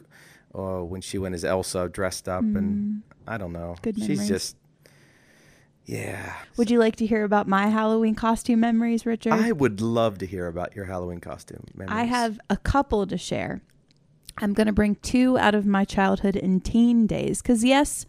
oh 0.53 0.83
when 0.83 1.01
she 1.01 1.17
went 1.17 1.33
as 1.35 1.43
Elsa 1.45 1.89
dressed 1.89 2.27
up 2.29 2.43
and 2.43 3.01
I 3.27 3.37
don't 3.37 3.53
know 3.53 3.75
Mm. 3.77 3.81
Good 3.81 3.95
she's 3.97 4.07
memories. 4.09 4.27
just 4.29 4.55
yeah 5.85 6.33
Would 6.57 6.69
you 6.71 6.79
like 6.79 6.95
to 6.97 7.05
hear 7.05 7.23
about 7.23 7.47
my 7.47 7.67
Halloween 7.67 8.15
costume 8.15 8.59
memories, 8.61 9.05
Richard? 9.05 9.33
I 9.33 9.51
would 9.51 9.81
love 9.81 10.17
to 10.19 10.25
hear 10.25 10.47
about 10.47 10.75
your 10.75 10.85
Halloween 10.85 11.19
costume 11.19 11.63
I 11.87 12.03
have 12.05 12.39
a 12.49 12.57
couple 12.57 13.05
to 13.07 13.17
share. 13.17 13.61
I'm 14.39 14.53
going 14.53 14.67
to 14.67 14.73
bring 14.73 14.95
two 14.95 15.37
out 15.37 15.55
of 15.55 15.65
my 15.65 15.85
childhood 15.85 16.35
and 16.35 16.63
teen 16.63 17.05
days 17.07 17.41
cuz 17.41 17.63
yes, 17.63 18.05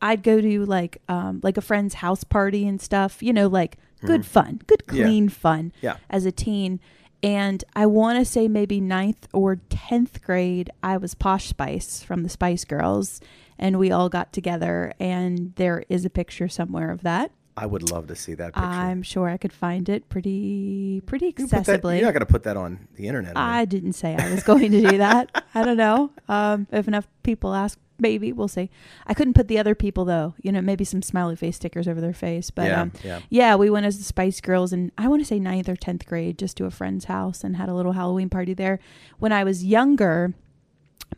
I'd 0.00 0.22
go 0.22 0.40
to 0.40 0.64
like 0.64 1.02
um 1.08 1.40
like 1.42 1.56
a 1.56 1.60
friend's 1.62 1.94
house 1.94 2.24
party 2.24 2.66
and 2.66 2.80
stuff, 2.80 3.22
you 3.22 3.32
know, 3.32 3.46
like 3.48 3.76
good 4.04 4.24
fun, 4.24 4.60
good 4.66 4.84
Mm-hmm. 4.86 4.96
Yeah. 4.96 5.04
clean 5.04 5.28
fun 5.28 5.72
Yeah. 5.82 5.96
as 6.08 6.24
a 6.24 6.32
teen. 6.32 6.80
And 7.20 7.64
I 7.74 7.84
want 7.86 8.18
to 8.20 8.24
say 8.24 8.46
maybe 8.46 8.80
ninth 8.80 9.26
or 9.32 9.56
10th 9.70 10.22
grade, 10.22 10.70
I 10.84 10.96
was 10.98 11.14
Posh 11.14 11.48
Spice 11.48 12.00
from 12.00 12.22
the 12.22 12.28
Spice 12.28 12.64
Girls, 12.64 13.20
and 13.58 13.76
we 13.76 13.90
all 13.90 14.08
got 14.08 14.32
together, 14.32 14.92
and 15.00 15.52
there 15.56 15.82
is 15.88 16.04
a 16.04 16.10
picture 16.10 16.46
somewhere 16.48 16.92
of 16.92 17.02
that. 17.02 17.32
I 17.62 17.66
would 17.66 17.90
love 17.90 18.06
to 18.06 18.14
see 18.16 18.34
that 18.34 18.54
picture 18.54 18.66
I'm 18.66 19.02
sure 19.02 19.28
I 19.28 19.36
could 19.36 19.52
find 19.52 19.88
it 19.88 20.08
pretty 20.08 21.02
pretty 21.06 21.26
You 21.26 21.32
put 21.32 21.50
that- 21.50 21.64
accessibly. 21.66 21.96
you're 21.96 22.06
not 22.06 22.14
going 22.14 22.26
to 22.28 22.32
put 22.36 22.44
that 22.44 22.56
on 22.56 22.88
the 22.96 23.08
internet 23.08 23.34
you? 23.34 23.40
I 23.42 23.64
didn't 23.64 23.94
say 23.94 24.14
I 24.16 24.30
was 24.30 24.42
going 24.42 24.70
to 24.72 24.80
do 24.90 24.98
that. 25.06 25.44
I 25.54 25.64
don't 25.64 25.76
know. 25.76 26.10
Um, 26.28 26.66
if 26.72 26.86
enough 26.88 27.08
people 27.22 27.54
ask, 27.54 27.78
maybe 27.98 28.32
we'll 28.32 28.46
see. 28.48 28.70
I 29.08 29.12
couldn't 29.14 29.34
put 29.34 29.48
the 29.48 29.58
other 29.58 29.74
people 29.74 30.04
though. 30.04 30.34
You 30.40 30.52
know, 30.52 30.60
maybe 30.62 30.84
some 30.84 31.02
smiley 31.02 31.34
face 31.36 31.56
stickers 31.56 31.88
over 31.88 32.00
their 32.00 32.12
face. 32.14 32.50
But 32.50 32.66
yeah 32.66 32.80
um, 32.82 32.92
yeah 33.04 33.20
yeah, 33.28 33.54
we 33.56 33.70
went 33.70 33.86
as 33.86 33.98
the 33.98 34.04
Spice 34.04 34.40
Girls, 34.40 34.72
and 34.72 34.92
I 34.96 35.08
want 35.08 35.20
to 35.22 35.26
say 35.26 35.40
ninth 35.40 35.68
or 35.68 35.76
tenth 35.76 36.06
grade, 36.06 36.38
just 36.38 36.56
to 36.58 36.64
a 36.66 36.70
friend's 36.70 37.06
house 37.06 37.42
and 37.42 37.56
had 37.56 37.68
a 37.68 37.74
little 37.74 37.92
Halloween 37.92 38.28
party 38.30 38.54
there. 38.54 38.78
When 39.18 39.32
I 39.32 39.42
was 39.44 39.64
younger, 39.64 40.32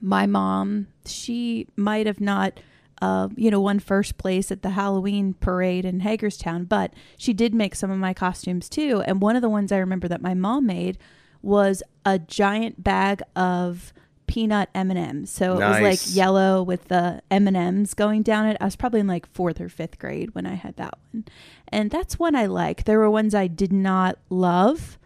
my 0.00 0.26
mom, 0.26 0.86
she 1.04 1.66
might 1.76 2.06
have 2.06 2.20
not. 2.20 2.60
Uh, 3.00 3.28
you 3.34 3.50
know, 3.50 3.60
won 3.60 3.78
first 3.78 4.18
place 4.18 4.52
at 4.52 4.62
the 4.62 4.70
Halloween 4.70 5.34
parade 5.34 5.84
in 5.86 6.00
Hagerstown, 6.00 6.64
but 6.64 6.92
she 7.16 7.32
did 7.32 7.54
make 7.54 7.74
some 7.74 7.90
of 7.90 7.98
my 7.98 8.12
costumes 8.12 8.68
too. 8.68 9.02
And 9.06 9.22
one 9.22 9.36
of 9.36 9.42
the 9.42 9.48
ones 9.48 9.72
I 9.72 9.78
remember 9.78 10.06
that 10.08 10.20
my 10.20 10.34
mom 10.34 10.66
made 10.66 10.98
was 11.42 11.82
a 12.04 12.18
giant 12.18 12.84
bag 12.84 13.22
of 13.34 13.94
peanut 14.30 14.68
M&Ms. 14.76 15.28
So 15.28 15.54
it 15.54 15.68
was 15.68 15.80
like 15.80 16.14
yellow 16.14 16.62
with 16.62 16.86
the 16.88 17.20
M&Ms 17.32 17.94
going 17.94 18.22
down 18.22 18.46
it. 18.46 18.56
I 18.60 18.64
was 18.66 18.76
probably 18.76 19.00
in 19.00 19.08
like 19.08 19.32
4th 19.32 19.60
or 19.60 19.68
5th 19.68 19.98
grade 19.98 20.36
when 20.36 20.46
I 20.46 20.54
had 20.54 20.76
that 20.76 20.96
one. 21.12 21.24
And 21.66 21.90
that's 21.90 22.16
one 22.16 22.36
I 22.36 22.46
like. 22.46 22.84
There 22.84 23.00
were 23.00 23.10
ones 23.10 23.34
I 23.34 23.48
did 23.48 23.72
not 23.72 24.18
love. 24.28 24.98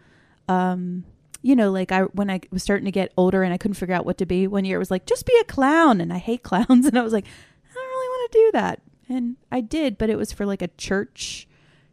Um 0.47 1.05
you 1.41 1.55
know, 1.55 1.71
like 1.71 1.91
I 1.91 2.01
when 2.01 2.29
I 2.29 2.41
was 2.51 2.63
starting 2.63 2.85
to 2.85 2.91
get 2.91 3.13
older 3.17 3.43
and 3.43 3.53
I 3.53 3.57
couldn't 3.57 3.75
figure 3.75 3.93
out 3.93 4.05
what 4.05 4.17
to 4.17 4.25
be. 4.25 4.47
One 4.47 4.65
year 4.65 4.77
it 4.77 4.79
was 4.79 4.91
like 4.91 5.05
just 5.05 5.25
be 5.25 5.37
a 5.41 5.43
clown 5.43 6.01
and 6.01 6.13
I 6.13 6.17
hate 6.17 6.43
clowns 6.49 6.85
and 6.85 6.97
I 6.97 7.01
was 7.01 7.13
like 7.13 7.25
I 7.25 7.29
don't 7.29 7.31
really 7.31 7.35
want 8.25 8.31
to 8.31 8.37
do 8.37 8.51
that. 8.53 8.81
And 9.07 9.35
I 9.51 9.61
did, 9.61 9.97
but 9.97 10.09
it 10.09 10.17
was 10.17 10.31
for 10.33 10.45
like 10.45 10.61
a 10.61 10.67
church 10.69 11.47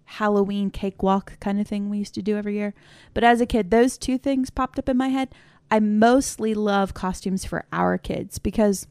Halloween 0.04 0.70
cakewalk 0.70 1.38
kind 1.40 1.60
of 1.60 1.66
thing 1.66 1.88
we 1.88 1.98
used 1.98 2.14
to 2.14 2.22
do 2.22 2.36
every 2.36 2.54
year. 2.54 2.74
But 3.14 3.24
as 3.24 3.40
a 3.40 3.46
kid, 3.46 3.70
those 3.70 3.98
two 3.98 4.18
things 4.18 4.50
popped 4.50 4.78
up 4.78 4.88
in 4.88 4.96
my 4.96 5.08
head. 5.08 5.28
I 5.70 5.80
mostly 5.80 6.54
love 6.54 6.94
costumes 6.94 7.44
for 7.44 7.64
our 7.72 7.96
kids 7.96 8.38
because, 8.38 8.86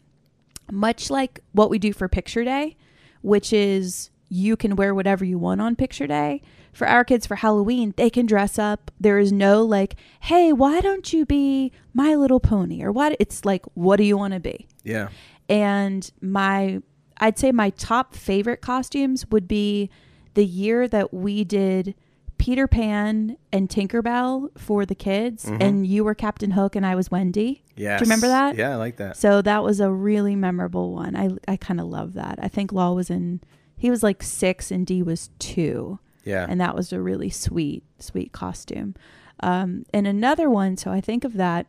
much 0.72 1.10
like 1.10 1.40
what 1.52 1.70
we 1.70 1.78
do 1.78 1.94
for 1.94 2.08
Picture 2.08 2.44
Day, 2.44 2.76
which 3.22 3.54
is 3.54 4.10
you 4.30 4.56
can 4.56 4.76
wear 4.76 4.96
whatever 4.96 5.26
you 5.26 5.38
want 5.38 5.62
on 5.62 5.76
Picture 5.76 6.08
Day, 6.08 6.42
for 6.74 6.88
our 6.88 7.04
kids 7.04 7.28
for 7.28 7.36
Halloween, 7.36 7.94
they 7.98 8.10
can 8.10 8.26
dress 8.26 8.58
up. 8.58 8.90
There 9.00 9.20
is 9.20 9.32
no 9.32 9.64
like, 9.64 9.96
hey, 10.22 10.54
why 10.54 10.80
don't 10.82 11.12
you 11.12 11.26
be 11.26 11.72
My 11.94 12.16
Little 12.16 12.40
Pony? 12.40 12.82
Or 12.82 12.92
what? 12.92 13.16
It's 13.20 13.46
like, 13.46 13.66
what 13.74 13.98
do 13.98 14.04
you 14.04 14.18
want 14.18 14.34
to 14.34 14.40
be? 14.40 14.68
Yeah. 14.84 15.10
and 15.50 16.10
my 16.22 16.82
i'd 17.22 17.40
say 17.40 17.52
my 17.52 17.70
top 17.72 18.14
favorite 18.14 18.62
costumes 18.62 19.26
would 19.32 19.48
be 19.48 19.90
the 20.34 20.46
year 20.46 20.88
that 20.88 21.14
we 21.14 21.44
did 21.44 21.96
peter 22.38 22.68
pan 22.68 23.38
and 23.52 23.70
tinkerbell 23.70 24.50
for 24.58 24.86
the 24.86 24.96
kids 24.96 25.46
and 25.46 25.86
you 25.86 26.04
were 26.04 26.16
captain 26.16 26.52
hook 26.52 26.76
and 26.76 26.86
i 26.86 26.96
was 26.96 27.12
wendy. 27.12 27.64
Yeah. 27.76 27.98
do 27.98 28.04
you 28.04 28.06
remember 28.10 28.28
that? 28.28 28.58
Yeah, 28.58 28.72
I 28.74 28.76
like 28.76 28.98
that. 28.98 29.16
so 29.18 29.42
that 29.42 29.64
was 29.64 29.80
a 29.80 29.92
really 29.92 30.36
memorable 30.36 30.94
one. 30.94 31.16
I, 31.16 31.30
I 31.48 31.58
kind 31.58 31.80
of 31.80 31.88
love 31.88 32.14
that. 32.14 32.38
I 32.42 32.48
think 32.48 32.72
law 32.72 32.94
was 32.94 33.10
in 33.10 33.42
he 33.76 33.90
was 33.90 34.04
like 34.04 34.22
six 34.22 34.70
and 34.72 34.86
d 34.86 35.02
was 35.02 35.30
two. 35.40 35.98
Yeah. 36.24 36.46
and 36.48 36.62
that 36.62 36.76
was 36.76 36.94
a 36.94 37.02
really 37.02 37.30
sweet 37.30 37.84
sweet 38.00 38.32
costume. 38.32 38.96
Um, 39.40 39.86
and 39.94 40.06
another 40.06 40.50
one 40.50 40.78
so 40.78 40.92
i 40.92 41.02
think 41.02 41.24
of 41.24 41.34
that. 41.34 41.66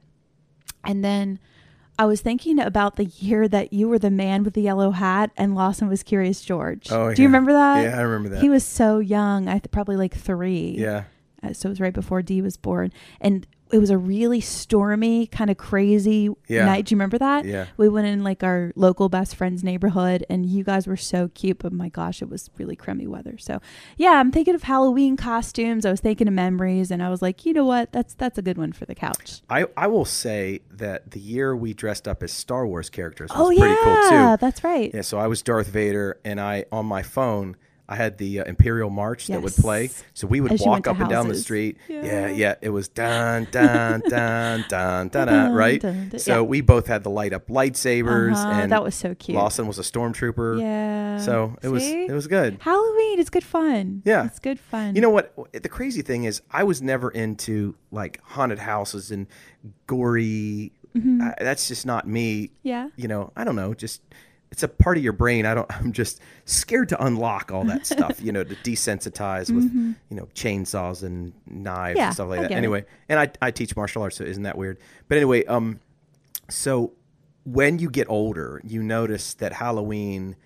And 0.85 1.04
then 1.04 1.38
i 1.99 2.05
was 2.05 2.21
thinking 2.21 2.59
about 2.59 2.97
the 2.97 3.05
year 3.05 3.47
that 3.49 3.73
you 3.73 3.89
were 3.89 3.99
the 3.99 4.11
man 4.11 4.43
with 4.45 4.55
the 4.55 4.63
yellow 4.63 4.91
hat 4.93 5.31
and 5.37 5.55
lawson 5.55 5.89
was 5.89 6.03
curious 6.03 6.41
george. 6.43 6.91
Oh, 6.91 7.13
do 7.15 7.23
you 7.23 7.29
remember 7.29 7.53
that? 7.53 7.83
Yeah, 7.83 7.99
I 7.99 8.03
remember 8.03 8.31
that. 8.31 8.41
he 8.43 8.49
was 8.49 8.65
so 8.65 8.99
young. 8.99 9.49
I 9.49 9.59
th- 9.59 9.71
probably 9.71 9.97
like 9.97 10.15
three. 10.15 10.75
Yeah. 10.79 11.05
Uh, 11.43 11.53
so 11.53 11.69
it 11.69 11.71
was 11.71 11.81
right 11.81 11.95
before 11.95 12.23
d 12.23 12.41
was 12.43 12.57
born. 12.57 12.93
And 13.21 13.47
it 13.73 13.79
was 13.79 13.89
a 13.89 13.97
really 13.97 14.43
stormy 14.43 15.27
kind 15.27 15.49
of 15.49 15.57
crazy 15.57 16.29
Yeah. 16.47 16.67
night. 16.67 16.85
Do 16.85 16.93
you 16.93 16.97
remember 16.97 17.17
that? 17.17 17.47
Yeah. 17.47 17.67
we 17.79 17.89
went 17.89 18.07
in 18.07 18.23
like 18.23 18.43
our 18.45 18.71
local 18.77 19.09
best 19.09 19.35
friend's 19.35 19.65
neighborhood 19.65 20.27
and 20.29 20.45
you 20.45 20.63
guys 20.63 20.87
were 20.87 20.97
so 20.99 21.29
cute 21.29 21.59
but 21.61 21.73
my 21.73 21.89
gosh 21.89 22.21
it 22.21 22.29
was 22.29 22.51
really 22.59 22.77
crummy 22.77 23.07
weather. 23.07 23.39
So 23.39 23.61
yeah 23.97 24.21
i'm 24.21 24.31
thinking 24.31 24.55
of 24.55 24.65
halloween 24.65 25.17
costumes. 25.17 25.87
I 25.87 25.91
was 25.91 26.01
thinking 26.01 26.29
of 26.29 26.35
memories 26.35 26.91
and 26.91 27.03
i 27.03 27.09
was 27.09 27.23
like 27.23 27.47
you 27.47 27.55
know 27.55 27.65
what? 27.65 27.93
That's 27.93 28.13
that's 28.15 28.37
a 28.37 28.43
good 28.43 28.59
one 28.59 28.73
for 28.73 28.85
the 28.85 28.95
couch. 28.95 29.41
I, 29.49 29.65
I 29.75 29.87
will 29.87 30.05
say 30.05 30.61
that 30.71 31.11
the 31.13 31.21
year 31.21 31.57
we 31.57 31.73
dressed 31.73 32.07
up 32.07 32.23
as 32.23 32.31
Star 32.31 32.67
Wars 32.67 32.91
characters 32.91 33.31
was 33.31 33.41
oh 33.41 33.47
pretty 33.59 33.73
yeah 33.75 33.85
cool 33.85 34.11
too. 34.37 34.37
that's 34.39 34.63
right. 34.63 34.91
Yeah, 34.93 35.01
so 35.01 35.19
I 35.19 35.27
was 35.29 35.41
Darth 35.43 35.69
Vader, 35.69 36.19
and 36.27 36.39
I 36.41 36.67
on 36.71 36.85
my 36.87 37.03
phone 37.03 37.57
I 37.93 37.97
had 37.97 38.17
the 38.19 38.41
uh, 38.41 38.45
Imperial 38.45 38.89
March 38.91 39.27
that 39.29 39.43
would 39.43 39.55
play. 39.55 39.91
So 40.15 40.27
we 40.27 40.41
would 40.41 40.53
As 40.53 40.61
walk 40.63 40.87
up 40.87 40.99
and 40.99 41.09
down 41.11 41.29
the 41.29 41.35
street. 41.35 41.77
Yeah. 41.89 42.05
Yeah, 42.05 42.29
yeah. 42.29 42.55
It 42.63 42.71
was 42.71 42.89
dun 42.89 43.47
dun 43.51 44.01
dun 44.09 44.65
dun 44.69 45.09
dun 45.09 45.27
dun. 45.29 45.53
Right. 45.53 45.81
Dun, 45.81 46.09
dun, 46.09 46.19
So 46.19 46.37
yeah. 46.37 46.41
we 46.53 46.61
both 46.63 46.87
had 46.87 47.03
the 47.03 47.11
light 47.11 47.33
up 47.33 47.49
lightsabers, 47.49 48.33
Uh-huh, 48.35 48.51
and 48.61 48.73
that 48.73 48.83
was 48.83 48.95
so 48.95 49.15
cute 49.15 49.37
Lawson 49.37 49.67
was 49.67 49.79
a 49.79 49.83
stormtrooper. 49.83 50.61
yeah 50.61 51.19
So 51.19 51.57
it 51.63 51.69
was 51.69 51.83
it 51.87 52.13
was 52.13 52.27
good. 52.27 52.57
halloween 52.61 53.19
is 53.19 53.29
good 53.31 53.45
fun 53.45 54.03
Yeah. 54.05 54.25
it's 54.27 54.39
good 54.39 54.59
fun 54.59 54.95
You 54.97 55.03
know 55.03 55.11
what? 55.11 55.35
The 55.53 55.69
crazy 55.69 56.03
thing 56.03 56.25
is, 56.25 56.41
I 56.51 56.65
was 56.65 56.81
never 56.81 57.11
into 57.11 57.75
like 57.91 58.21
haunted 58.25 58.59
houses 58.61 59.11
and 59.11 59.27
gory. 59.87 60.73
Mm-hmm. 60.97 61.23
I, 61.23 61.35
that's 61.39 61.69
just 61.69 61.87
not 61.87 62.07
me. 62.07 62.51
yeah 62.63 62.89
You 62.97 63.09
know, 63.09 63.33
I 63.37 63.45
don't 63.45 63.57
know. 63.57 63.75
Just 63.75 64.03
it's 64.52 64.62
a 64.62 64.68
part 64.68 64.97
of 64.99 65.02
your 65.02 65.12
brain. 65.14 65.44
I 65.47 65.54
don't. 65.54 65.66
I'm 65.75 65.92
just 65.92 66.21
scared 66.44 66.90
to 66.90 67.04
unlock 67.04 67.50
all 67.50 67.64
that 67.64 67.87
stuff. 67.94 68.21
You 68.23 68.30
know, 68.30 68.44
to 68.44 68.54
desensitize 68.56 69.52
with 69.52 69.64
you 69.64 70.16
know 70.16 70.28
chainsaws 70.35 71.02
and 71.02 71.32
knives 71.47 71.92
Mm-hmm. 71.92 71.99
Yeah, 71.99 72.04
and 72.06 72.14
stuff 72.14 72.28
like 72.28 72.38
I 72.38 72.42
that. 72.42 72.49
get 72.50 72.54
it. 72.54 72.59
Anyway, 72.59 72.85
and 73.09 73.18
I 73.18 73.30
I 73.40 73.50
teach 73.50 73.75
martial 73.75 74.02
arts, 74.02 74.16
so 74.16 74.25
isn't 74.25 74.44
that 74.44 74.56
weird? 74.56 74.78
But 75.09 75.16
anyway, 75.16 75.44
um, 75.47 75.80
so 76.49 76.92
when 77.44 77.78
you 77.80 77.90
get 77.90 78.09
older, 78.09 78.61
you 78.62 78.82
notice 78.82 79.35
that 79.35 79.52
Halloween, 79.54 80.37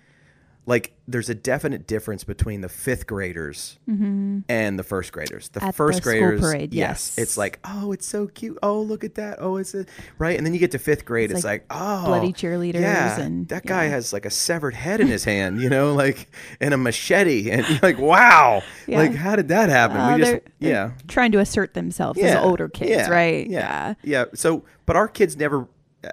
like, 0.67 0.91
there's 1.07 1.29
a 1.29 1.33
definite 1.33 1.87
difference 1.87 2.25
between 2.25 2.59
the 2.59 2.67
fifth 2.67 3.07
graders 3.07 3.79
and 3.87 4.77
the 4.77 4.83
first 4.83 5.13
graders. 5.13 5.47
The 5.49 5.61
Mm-hmm. 5.61 5.69
At 5.69 5.75
first 5.75 5.99
the 5.99 6.03
graders, 6.03 6.41
parade, 6.41 6.73
yes, 6.73 7.15
yes. 7.15 7.23
it's 7.23 7.37
like, 7.37 7.59
oh, 7.63 7.93
it's 7.93 8.05
so 8.05 8.27
cute. 8.27 8.59
Oh, 8.61 8.81
look 8.81 9.05
at 9.05 9.15
that. 9.15 9.37
Oh, 9.39 9.55
it's 9.55 9.73
a, 9.73 9.85
right. 10.19 10.35
And 10.37 10.45
then 10.45 10.53
you 10.53 10.59
get 10.59 10.71
to 10.71 10.77
fifth 10.79 11.05
grade, 11.05 11.31
it's, 11.31 11.39
It's 11.39 11.45
like, 11.45 11.65
like 11.73 11.81
oh, 11.81 12.05
bloody 12.07 12.33
cheerleaders 12.33 12.81
Yeah, 12.81 13.17
and- 13.19 13.47
that 13.47 13.65
guy 13.65 13.85
yeah. 13.85 13.91
has 13.91 14.11
like 14.11 14.25
a 14.25 14.29
severed 14.29 14.73
head 14.73 14.99
in 14.99 15.07
his 15.07 15.23
hand, 15.33 15.61
you 15.61 15.69
know, 15.69 15.93
like 15.93 16.27
and 16.59 16.73
a 16.73 16.77
machete, 16.77 17.49
and 17.49 17.65
you're 17.69 17.79
like, 17.81 17.97
wow, 17.97 18.61
Yeah. 18.87 18.97
like 18.99 19.15
how 19.15 19.37
did 19.37 19.47
that 19.47 19.69
happen? 19.69 19.97
Uh, 19.97 20.13
we 20.15 20.19
just, 20.19 20.31
they're, 20.31 20.41
they're 20.59 20.69
yeah, 20.71 20.91
trying 21.07 21.31
to 21.31 21.39
assert 21.39 21.73
themselves 21.75 22.19
yeah, 22.19 22.39
as 22.39 22.43
older 22.43 22.67
kids 22.67 22.91
yeah, 22.91 23.09
right 23.09 23.47
Yeah, 23.47 23.93
yeah. 24.03 24.25
So, 24.35 24.65
but 24.85 24.97
our 24.97 25.07
kids 25.07 25.37
never, 25.37 25.67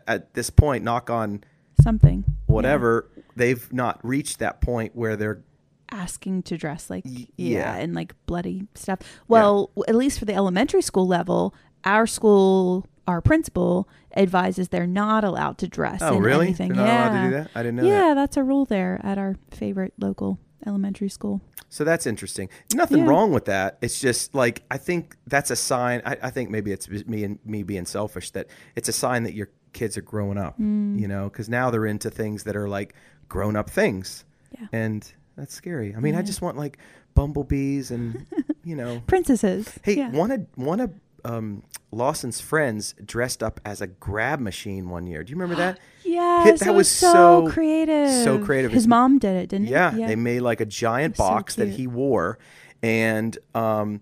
at 0.06 0.32
this 0.34 0.48
point, 0.48 0.84
knock 0.84 1.10
on 1.10 1.42
something 1.82 2.24
whatever, 2.46 3.08
they've 3.36 3.72
not 3.72 4.00
reached 4.04 4.38
that 4.38 4.60
point 4.60 4.94
where 4.94 5.16
they're 5.16 5.42
asking 5.90 6.42
to 6.42 6.56
dress 6.56 6.90
like 6.90 7.04
yeah, 7.06 7.26
yeah. 7.36 7.76
and 7.76 7.94
like 7.94 8.14
bloody 8.26 8.66
stuff. 8.74 8.98
Well, 9.28 9.70
w 9.76 9.84
at 9.88 9.94
least 9.94 10.18
for 10.18 10.24
the 10.24 10.34
elementary 10.34 10.82
school 10.82 11.06
level, 11.06 11.54
our 11.84 12.06
school, 12.06 12.86
our 13.06 13.20
principal 13.20 13.88
advises 14.16 14.68
they're 14.68 14.86
not 14.86 15.24
allowed 15.24 15.58
to 15.58 15.68
dress 15.68 16.00
oh 16.02 16.16
in 16.16 16.22
really? 16.22 16.46
anything. 16.46 16.72
They're 16.72 16.84
not 16.84 16.86
yeah. 16.86 17.10
allowed 17.10 17.22
to 17.22 17.28
do 17.28 17.34
that. 17.36 17.50
I 17.54 17.62
didn't 17.62 17.76
know 17.76 17.84
yeah, 17.84 18.00
that. 18.00 18.14
that's 18.14 18.36
a 18.36 18.42
rule 18.42 18.64
there 18.64 19.00
at 19.02 19.18
our 19.18 19.36
favorite 19.50 19.92
local 19.98 20.38
elementary 20.66 21.08
school. 21.08 21.40
So 21.68 21.84
that's 21.84 22.06
interesting. 22.06 22.48
Nothing 22.74 22.98
Yeah. 23.04 23.10
wrong 23.10 23.32
with 23.32 23.46
that. 23.46 23.78
It's 23.82 24.00
just 24.00 24.34
like 24.34 24.62
I 24.70 24.78
think 24.78 25.16
that's 25.26 25.50
a 25.50 25.56
sign. 25.56 26.02
I, 26.04 26.16
I 26.22 26.30
think 26.30 26.50
maybe 26.50 26.72
it's 26.72 26.88
me 26.88 27.24
and 27.24 27.38
me 27.44 27.62
being 27.62 27.86
selfish 27.86 28.30
that 28.30 28.46
it's 28.76 28.88
a 28.88 28.92
sign 28.92 29.24
that 29.24 29.34
your 29.34 29.50
kids 29.72 29.98
are 29.98 30.02
growing 30.02 30.38
up. 30.38 30.58
Mm. 30.58 30.98
You 30.98 31.08
know, 31.08 31.28
because 31.28 31.48
now 31.48 31.70
they're 31.70 31.86
into 31.86 32.10
things 32.10 32.44
that 32.44 32.56
are 32.56 32.68
like 32.68 32.94
grown 33.28 33.56
up 33.56 33.68
things, 33.70 34.24
Yeah. 34.58 34.66
and 34.72 35.12
that's 35.36 35.54
scary. 35.54 35.94
I 35.96 36.00
mean, 36.00 36.14
I 36.14 36.22
just 36.22 36.42
want 36.42 36.56
like 36.56 36.78
bumblebees 37.14 37.90
and 37.90 38.26
you 38.64 38.76
know. 38.76 39.02
Princesses. 39.06 39.78
Hey, 39.82 39.96
yeah. 39.96 40.10
one 40.10 40.30
of 40.30 40.46
one 40.56 40.80
of 40.80 40.92
um, 41.24 41.62
Lawson's 41.90 42.40
friends 42.40 42.94
dressed 43.04 43.42
up 43.42 43.58
as 43.64 43.80
a 43.80 43.86
grab 43.86 44.40
machine 44.40 44.90
one 44.90 45.06
year. 45.06 45.24
Do 45.24 45.30
you 45.30 45.36
remember 45.36 45.56
that? 45.56 45.78
Yes, 46.06 46.60
that 46.60 46.68
it 46.68 46.74
was 46.74 46.88
so, 46.88 47.12
so- 47.46 47.50
creative. 47.50 48.08
so 48.22 48.38
creative. 48.38 48.70
His 48.70 48.82
His- 48.82 48.88
mom 48.88 49.18
did 49.18 49.34
it, 49.36 49.48
didn't 49.48 49.66
Yeah, 49.66 49.90
he? 49.90 50.04
they 50.04 50.14
made 50.14 50.40
like 50.40 50.60
a 50.60 50.64
giant 50.66 51.16
So 51.16 51.24
box 51.24 51.56
that 51.56 51.70
he 51.70 51.88
wore, 51.88 52.38
and 52.84 53.36
um, 53.54 54.00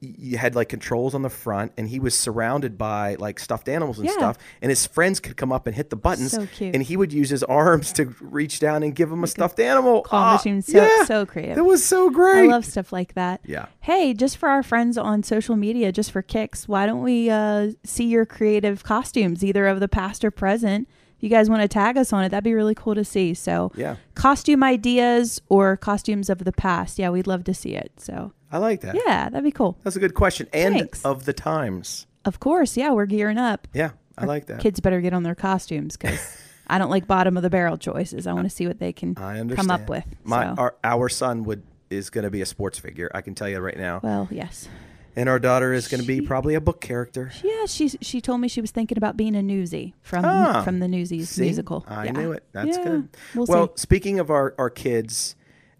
you 0.00 0.38
had 0.38 0.54
like 0.54 0.70
controls 0.70 1.14
on 1.14 1.20
the 1.22 1.28
front, 1.28 1.72
and 1.76 1.88
he 1.88 2.00
was 2.00 2.14
surrounded 2.18 2.78
by 2.78 3.16
like 3.16 3.38
stuffed 3.38 3.68
animals 3.68 3.98
and 3.98 4.06
Yeah. 4.06 4.12
stuff. 4.14 4.38
And 4.62 4.70
his 4.70 4.86
friends 4.86 5.20
could 5.20 5.36
come 5.36 5.52
up 5.52 5.66
and 5.66 5.76
hit 5.76 5.90
the 5.90 5.96
buttons, 5.96 6.32
So 6.32 6.46
cute. 6.46 6.74
and 6.74 6.82
he 6.82 6.96
would 6.96 7.12
use 7.12 7.28
his 7.28 7.42
arms 7.44 7.92
to 7.94 8.14
reach 8.20 8.60
down 8.60 8.82
and 8.82 8.94
give 8.94 9.12
him 9.12 9.22
a 9.22 9.26
stuffed 9.26 9.60
animal. 9.60 10.02
claw 10.02 10.30
Ah, 10.30 10.32
machine. 10.36 10.62
So 10.62 10.78
yeah, 10.82 11.04
so 11.04 11.26
creative. 11.26 11.56
That 11.56 11.64
was 11.64 11.84
so 11.84 12.08
great. 12.08 12.48
I 12.48 12.52
love 12.52 12.64
stuff 12.64 12.92
like 12.92 13.12
that. 13.14 13.40
Yeah. 13.44 13.66
Hey, 13.80 14.14
just 14.14 14.38
for 14.38 14.48
our 14.48 14.62
friends 14.62 14.96
on 14.96 15.22
social 15.22 15.56
media, 15.56 15.92
just 15.92 16.10
for 16.12 16.22
kicks, 16.22 16.66
why 16.66 16.86
don't 16.86 17.02
we 17.02 17.28
uh, 17.28 17.72
see 17.84 18.04
your 18.04 18.24
creative 18.24 18.82
costumes, 18.82 19.44
either 19.44 19.66
of 19.66 19.80
the 19.80 19.88
past 19.88 20.24
or 20.24 20.30
present? 20.30 20.88
You 21.20 21.28
guys 21.28 21.48
want 21.50 21.62
to 21.62 21.68
tag 21.68 21.96
us 21.96 22.12
on 22.12 22.24
it, 22.24 22.30
that'd 22.30 22.44
be 22.44 22.54
really 22.54 22.74
cool 22.74 22.94
to 22.94 23.04
see. 23.04 23.34
So, 23.34 23.72
Yeah, 23.74 23.96
costume 24.14 24.62
ideas 24.62 25.40
or 25.48 25.76
costumes 25.76 26.30
of 26.30 26.44
the 26.44 26.52
past. 26.52 26.98
Yeah, 26.98 27.10
we'd 27.10 27.26
love 27.26 27.44
to 27.44 27.54
see 27.54 27.74
it. 27.74 27.92
So, 27.98 28.32
I 28.50 28.58
like 28.58 28.80
that. 28.80 28.94
yeah, 28.94 29.28
that'd 29.28 29.44
be 29.44 29.50
cool. 29.52 29.78
That's 29.84 29.96
a 29.96 30.00
good 30.00 30.14
question. 30.14 30.48
And 30.52 30.74
Thanks. 30.74 31.04
of 31.04 31.24
the 31.26 31.32
times. 31.32 32.06
Of 32.24 32.40
course. 32.40 32.76
Yeah, 32.76 32.90
we're 32.92 33.06
gearing 33.06 33.38
up. 33.38 33.68
Yeah, 33.72 33.90
I 34.18 34.24
like 34.24 34.46
that. 34.46 34.60
Kids 34.60 34.80
better 34.80 35.00
get 35.00 35.12
on 35.12 35.22
their 35.22 35.34
costumes 35.34 35.96
because 35.96 36.36
I 36.66 36.78
don't 36.78 36.90
like 36.90 37.06
bottom 37.06 37.36
of 37.36 37.42
the 37.42 37.50
barrel 37.50 37.78
choices. 37.78 38.26
I 38.26 38.32
want 38.32 38.44
to 38.44 38.50
see 38.54 38.66
what 38.66 38.78
they 38.78 38.92
can 38.92 39.16
I 39.18 39.42
come 39.54 39.70
up 39.70 39.88
with. 39.88 40.04
My 40.24 40.54
so. 40.54 40.54
our, 40.60 40.74
our 40.84 41.08
son 41.08 41.44
would 41.44 41.62
is 41.90 42.08
going 42.10 42.24
to 42.24 42.30
be 42.30 42.40
a 42.40 42.46
sports 42.46 42.78
figure. 42.78 43.10
I 43.14 43.20
can 43.20 43.34
tell 43.34 43.48
you 43.48 43.58
right 43.58 43.76
now. 43.76 44.00
well, 44.02 44.28
yes. 44.30 44.68
And 45.16 45.28
our 45.28 45.38
daughter 45.38 45.72
is 45.72 45.88
going 45.88 46.00
to 46.00 46.06
be 46.06 46.20
She- 46.20 46.26
probably 46.26 46.54
a 46.54 46.60
book 46.60 46.80
character. 46.80 47.32
Yeah, 47.42 47.66
she 47.66 47.88
she 47.88 48.20
told 48.20 48.40
me 48.40 48.48
she 48.48 48.60
was 48.60 48.70
thinking 48.70 48.96
about 48.96 49.16
being 49.16 49.34
a 49.34 49.40
newsie 49.40 49.92
from 50.02 50.24
Ah, 50.24 50.62
from 50.62 50.78
the 50.78 50.88
Newsies 50.88 51.28
See? 51.30 51.42
musical. 51.42 51.84
I 51.88 52.06
Yeah. 52.06 52.12
knew 52.12 52.32
it. 52.32 52.44
That's 52.52 52.78
Yeah, 52.78 52.84
good. 52.84 53.08
We'll, 53.34 53.46
well, 53.48 53.66
see. 53.76 53.80
speaking 53.82 54.18
of 54.20 54.30
our, 54.30 54.54
our 54.58 54.70
kids, 54.70 55.34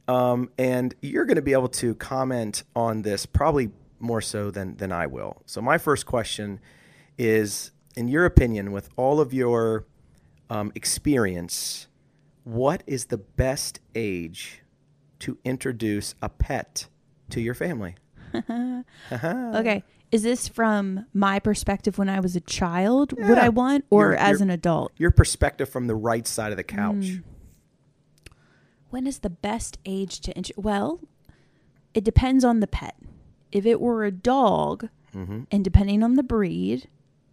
um, 0.09 0.51
and 0.59 0.95
you're 1.01 1.25
going 1.27 1.37
to 1.37 1.43
be 1.43 1.53
able 1.53 1.69
to 1.69 1.95
comment 1.95 2.65
on 2.75 3.03
this 3.03 3.25
probably 3.27 3.71
more 4.01 4.21
so 4.21 4.51
than, 4.51 4.77
than 4.77 4.91
I 4.93 5.07
will. 5.07 5.43
So, 5.47 5.61
my 5.63 5.79
first 5.79 6.07
question 6.07 6.59
is 7.19 7.71
in 7.97 8.09
your 8.09 8.25
opinion, 8.25 8.73
with 8.73 8.89
all 8.97 9.21
of 9.21 9.33
your 9.35 9.85
um, 10.49 10.73
experience, 10.75 11.87
what 12.45 12.83
is 12.87 13.07
the 13.07 13.19
best 13.19 13.79
age 13.95 14.63
to 15.21 15.39
introduce 15.45 16.15
a 16.23 16.29
pet 16.29 16.89
to 17.31 17.41
your 17.41 17.55
family? 17.55 17.95
Okay. 19.13 19.83
Is 20.13 20.23
this 20.25 20.49
from 20.49 21.07
my 21.15 21.39
perspective 21.39 21.97
when 21.99 22.09
I 22.09 22.19
was 22.21 22.35
a 22.35 22.41
child? 22.41 23.13
Would 23.13 23.37
Yeah. 23.39 23.45
I 23.45 23.49
want, 23.49 23.85
or 23.91 24.07
You're- 24.09 24.17
as 24.19 24.31
you're- 24.41 24.43
an 24.43 24.51
adult? 24.51 24.93
Your 24.97 25.11
perspective 25.13 25.69
from 25.69 25.87
the 25.87 25.95
right 25.95 26.27
side 26.27 26.51
of 26.51 26.57
the 26.57 26.65
couch. 26.65 26.95
Mm. 26.97 27.23
When 28.91 29.07
is 29.07 29.21
the 29.21 29.31
best 29.31 29.79
age 29.85 30.21
to 30.23 30.37
int- 30.37 30.51
well, 30.57 31.01
it 31.95 32.03
depends 32.03 32.45
on 32.45 32.59
the 32.61 32.67
pet. 32.67 32.97
If 33.53 33.65
it 33.67 33.81
were 33.81 34.05
a 34.05 34.11
dog, 34.11 34.89
Mm-hmm. 35.15 35.43
and 35.51 35.65
depending 35.65 36.03
on 36.05 36.15
the 36.15 36.23
breed, 36.23 36.89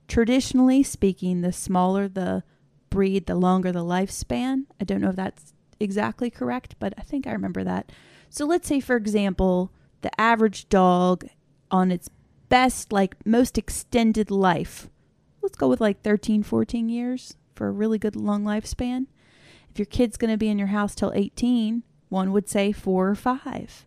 traditionally 0.07 0.81
speaking, 0.83 1.41
the 1.41 1.51
smaller 1.51 2.07
the 2.07 2.43
breed, 2.89 3.25
the 3.27 3.35
longer 3.35 3.71
the 3.71 3.83
lifespan. 3.83 4.63
I 4.81 4.83
don't 4.83 4.99
know 5.01 5.09
if 5.09 5.15
that's 5.15 5.53
exactly 5.79 6.29
correct, 6.31 6.75
but 6.79 6.93
I 6.97 7.01
think 7.01 7.27
I 7.27 7.31
remember 7.33 7.63
that. 7.63 7.91
So 8.29 8.45
let's 8.45 8.67
say, 8.67 8.79
for 8.79 8.95
example, 8.95 9.71
the 10.01 10.21
average 10.21 10.69
dog 10.69 11.27
on 11.71 11.91
its 11.91 12.09
best, 12.49 12.91
like 12.91 13.15
most 13.25 13.57
extended 13.57 14.31
life, 14.31 14.89
let's 15.41 15.57
go 15.57 15.67
with 15.67 15.81
like 15.81 16.01
13, 16.01 16.43
14 16.43 16.89
years 16.89 17.35
for 17.55 17.67
a 17.67 17.71
really 17.71 17.97
good 17.97 18.15
long 18.15 18.43
lifespan. 18.43 19.07
If 19.71 19.79
your 19.79 19.85
kid's 19.85 20.17
going 20.17 20.31
to 20.31 20.37
be 20.37 20.49
in 20.49 20.57
your 20.57 20.67
house 20.67 20.95
till 20.95 21.11
18, 21.13 21.83
one 22.09 22.31
would 22.31 22.49
say 22.49 22.71
four 22.71 23.09
or 23.09 23.15
five. 23.15 23.85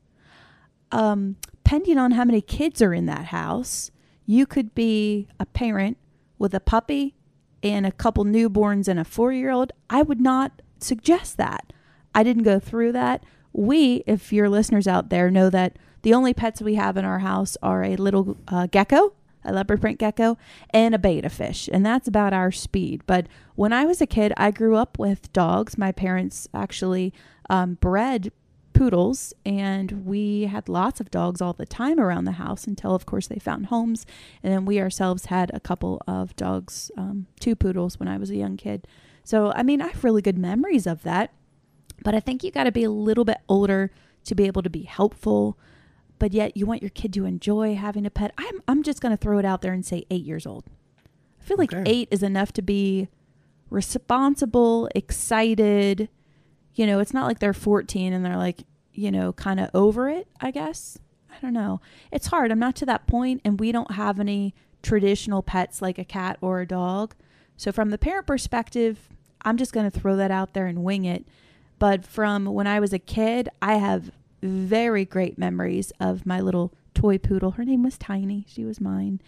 Um, 0.92 1.36
depending 1.64 1.98
on 1.98 2.12
how 2.12 2.24
many 2.24 2.40
kids 2.40 2.82
are 2.82 2.92
in 2.92 3.06
that 3.06 3.26
house, 3.26 3.90
you 4.26 4.46
could 4.46 4.74
be 4.74 5.28
a 5.38 5.46
parent 5.46 5.96
with 6.38 6.54
a 6.54 6.60
puppy 6.60 7.14
and 7.62 7.86
a 7.86 7.92
couple 7.92 8.24
newborns 8.24 8.88
and 8.88 8.98
a 8.98 9.04
four 9.04 9.32
year 9.32 9.50
old. 9.50 9.72
I 9.88 10.02
would 10.02 10.20
not 10.20 10.62
suggest 10.78 11.36
that. 11.36 11.72
I 12.14 12.22
didn't 12.22 12.42
go 12.42 12.58
through 12.58 12.92
that. 12.92 13.24
We, 13.52 14.02
if 14.06 14.32
your 14.32 14.48
listeners 14.48 14.86
out 14.86 15.10
there, 15.10 15.30
know 15.30 15.50
that 15.50 15.76
the 16.02 16.14
only 16.14 16.34
pets 16.34 16.62
we 16.62 16.74
have 16.74 16.96
in 16.96 17.04
our 17.04 17.20
house 17.20 17.56
are 17.62 17.82
a 17.84 17.96
little 17.96 18.36
uh, 18.48 18.66
gecko, 18.66 19.12
a 19.44 19.52
leopard 19.52 19.80
print 19.80 19.98
gecko, 19.98 20.38
and 20.70 20.94
a 20.94 20.98
betta 20.98 21.30
fish. 21.30 21.68
And 21.72 21.84
that's 21.84 22.08
about 22.08 22.32
our 22.32 22.52
speed. 22.52 23.02
But 23.06 23.26
when 23.54 23.72
I 23.72 23.84
was 23.84 24.00
a 24.00 24.06
kid, 24.06 24.32
I 24.36 24.50
grew 24.50 24.76
up 24.76 24.98
with 24.98 25.32
dogs. 25.32 25.78
My 25.78 25.92
parents 25.92 26.48
actually 26.54 27.12
um, 27.48 27.74
bred 27.74 28.32
poodles 28.72 29.34
and 29.44 30.06
we 30.06 30.44
had 30.44 30.68
lots 30.68 31.00
of 31.00 31.10
dogs 31.10 31.42
all 31.42 31.52
the 31.52 31.66
time 31.66 31.98
around 31.98 32.24
the 32.24 32.32
house 32.32 32.66
until 32.66 32.94
of 32.94 33.04
course 33.04 33.26
they 33.26 33.38
found 33.38 33.66
homes 33.66 34.06
and 34.42 34.52
then 34.52 34.64
we 34.64 34.80
ourselves 34.80 35.26
had 35.26 35.50
a 35.52 35.60
couple 35.60 36.00
of 36.06 36.34
dogs 36.36 36.90
um, 36.96 37.26
two 37.40 37.56
poodles 37.56 37.98
when 37.98 38.08
i 38.08 38.16
was 38.16 38.30
a 38.30 38.36
young 38.36 38.56
kid 38.56 38.86
so 39.24 39.52
i 39.52 39.62
mean 39.62 39.82
i 39.82 39.88
have 39.88 40.04
really 40.04 40.22
good 40.22 40.38
memories 40.38 40.86
of 40.86 41.02
that 41.02 41.32
but 42.04 42.14
i 42.14 42.20
think 42.20 42.44
you 42.44 42.50
got 42.50 42.64
to 42.64 42.72
be 42.72 42.84
a 42.84 42.90
little 42.90 43.24
bit 43.24 43.38
older 43.48 43.90
to 44.24 44.34
be 44.34 44.46
able 44.46 44.62
to 44.62 44.70
be 44.70 44.82
helpful 44.82 45.58
but 46.20 46.32
yet 46.32 46.56
you 46.56 46.64
want 46.66 46.80
your 46.82 46.90
kid 46.90 47.12
to 47.12 47.24
enjoy 47.24 47.74
having 47.74 48.06
a 48.06 48.10
pet 48.10 48.32
i'm, 48.38 48.62
I'm 48.68 48.82
just 48.84 49.00
going 49.00 49.10
to 49.10 49.16
throw 49.16 49.38
it 49.38 49.44
out 49.44 49.60
there 49.62 49.72
and 49.72 49.84
say 49.84 50.04
eight 50.10 50.24
years 50.24 50.46
old 50.46 50.64
i 51.40 51.44
feel 51.44 51.56
like 51.56 51.72
Okay. 51.74 51.90
eight 51.90 52.08
is 52.12 52.22
enough 52.22 52.52
to 52.52 52.62
be 52.62 53.08
responsible 53.70 54.88
excited 54.94 56.08
you 56.76 56.86
know, 56.86 57.00
it's 57.00 57.12
not 57.12 57.26
like 57.26 57.40
they're 57.40 57.52
14 57.52 58.12
and 58.12 58.24
they're 58.24 58.36
like, 58.36 58.62
you 58.94 59.10
know, 59.10 59.32
kind 59.32 59.58
of 59.58 59.68
over 59.74 60.08
it, 60.08 60.28
I 60.40 60.52
guess. 60.52 60.98
I 61.28 61.34
don't 61.42 61.52
know. 61.52 61.80
It's 62.12 62.28
hard. 62.28 62.52
I'm 62.52 62.60
not 62.60 62.76
to 62.76 62.86
that 62.86 63.08
point, 63.08 63.40
and 63.44 63.58
we 63.58 63.72
don't 63.72 63.90
have 63.90 64.20
any 64.20 64.54
traditional 64.82 65.42
pets 65.42 65.82
like 65.82 65.98
a 65.98 66.04
cat 66.04 66.38
or 66.40 66.60
a 66.60 66.66
dog. 66.66 67.14
So, 67.56 67.72
from 67.72 67.90
the 67.90 67.98
parent 67.98 68.26
perspective, 68.28 69.08
I'm 69.42 69.56
just 69.56 69.72
going 69.72 69.90
to 69.90 69.98
throw 69.98 70.16
that 70.16 70.30
out 70.30 70.54
there 70.54 70.66
and 70.66 70.84
wing 70.84 71.04
it. 71.04 71.26
But 71.80 72.04
from 72.06 72.46
when 72.46 72.68
I 72.68 72.78
was 72.78 72.92
a 72.92 72.98
kid, 73.00 73.48
I 73.60 73.74
have 73.74 74.12
very 74.42 75.04
great 75.04 75.38
memories 75.38 75.92
of 76.00 76.26
my 76.26 76.40
little 76.40 76.72
toy 76.94 77.18
poodle. 77.18 77.52
Her 77.52 77.64
name 77.64 77.82
was 77.82 77.98
Tiny. 77.98 78.44
She 78.48 78.64
was 78.64 78.80
mine. 78.80 79.20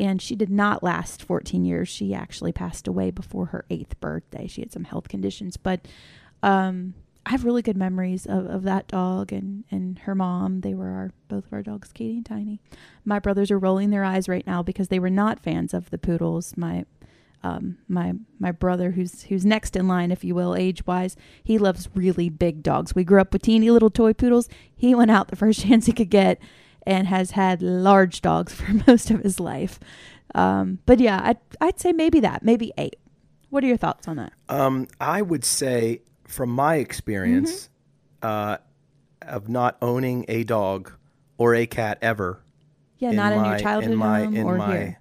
And 0.00 0.20
she 0.20 0.34
did 0.34 0.50
not 0.50 0.82
last 0.82 1.22
14 1.22 1.64
years. 1.64 1.88
She 1.88 2.12
actually 2.14 2.52
passed 2.52 2.88
away 2.88 3.10
before 3.10 3.46
her 3.46 3.64
eighth 3.70 3.98
birthday. 4.00 4.46
She 4.46 4.60
had 4.60 4.72
some 4.72 4.84
health 4.84 5.08
conditions. 5.08 5.56
But 5.56 5.86
um, 6.42 6.94
I 7.26 7.30
have 7.30 7.44
really 7.44 7.62
good 7.62 7.76
memories 7.76 8.26
of, 8.26 8.46
of 8.46 8.64
that 8.64 8.88
dog 8.88 9.32
and, 9.32 9.64
and 9.70 9.98
her 10.00 10.14
mom. 10.14 10.60
They 10.60 10.74
were 10.74 10.88
our 10.88 11.10
both 11.28 11.46
of 11.46 11.52
our 11.52 11.62
dogs, 11.62 11.92
Katie 11.92 12.16
and 12.16 12.26
Tiny. 12.26 12.60
My 13.04 13.18
brothers 13.18 13.50
are 13.50 13.58
rolling 13.58 13.90
their 13.90 14.04
eyes 14.04 14.28
right 14.28 14.46
now 14.46 14.62
because 14.62 14.88
they 14.88 14.98
were 14.98 15.10
not 15.10 15.40
fans 15.40 15.72
of 15.72 15.90
the 15.90 15.98
poodles. 15.98 16.56
My 16.56 16.84
um, 17.44 17.78
my 17.88 18.14
my 18.40 18.50
brother, 18.50 18.90
who's 18.92 19.22
who's 19.24 19.44
next 19.44 19.76
in 19.76 19.86
line, 19.86 20.10
if 20.10 20.24
you 20.24 20.34
will, 20.34 20.56
age 20.56 20.86
wise, 20.86 21.14
he 21.44 21.58
loves 21.58 21.88
really 21.94 22.28
big 22.28 22.62
dogs. 22.62 22.94
We 22.94 23.04
grew 23.04 23.20
up 23.20 23.32
with 23.32 23.42
teeny 23.42 23.70
little 23.70 23.90
toy 23.90 24.12
poodles. 24.14 24.48
He 24.74 24.94
went 24.94 25.10
out 25.10 25.28
the 25.28 25.36
first 25.36 25.60
chance 25.64 25.86
he 25.86 25.92
could 25.92 26.10
get, 26.10 26.40
and 26.86 27.06
has 27.08 27.32
had 27.32 27.60
large 27.62 28.20
dogs 28.22 28.52
for 28.54 28.72
most 28.86 29.10
of 29.10 29.20
his 29.20 29.38
life. 29.38 29.78
Um, 30.34 30.78
but 30.86 30.98
yeah, 31.00 31.20
I'd 31.22 31.38
I'd 31.60 31.78
say 31.78 31.92
maybe 31.92 32.18
that, 32.20 32.42
maybe 32.42 32.72
eight. 32.78 32.96
What 33.50 33.62
are 33.62 33.68
your 33.68 33.76
thoughts 33.76 34.08
on 34.08 34.16
that? 34.16 34.32
Um, 34.48 34.88
I 35.00 35.22
would 35.22 35.44
say, 35.44 36.00
from 36.26 36.50
my 36.50 36.76
experience 36.76 37.68
Mm-hmm. 38.22 38.26
uh, 38.26 38.56
of 39.22 39.48
not 39.48 39.76
owning 39.82 40.24
a 40.28 40.44
dog 40.44 40.90
or 41.38 41.54
a 41.54 41.66
cat 41.66 41.98
ever, 42.02 42.42
Yeah, 42.98 43.10
not 43.12 43.32
in 43.32 43.38
your 43.38 43.46
my- 43.54 43.58
childhood 43.60 43.92
in 43.92 43.98
my 43.98 44.24
home 44.24 44.34
in 44.36 44.44
or 44.46 44.56
my 44.56 44.72
here. 44.76 45.00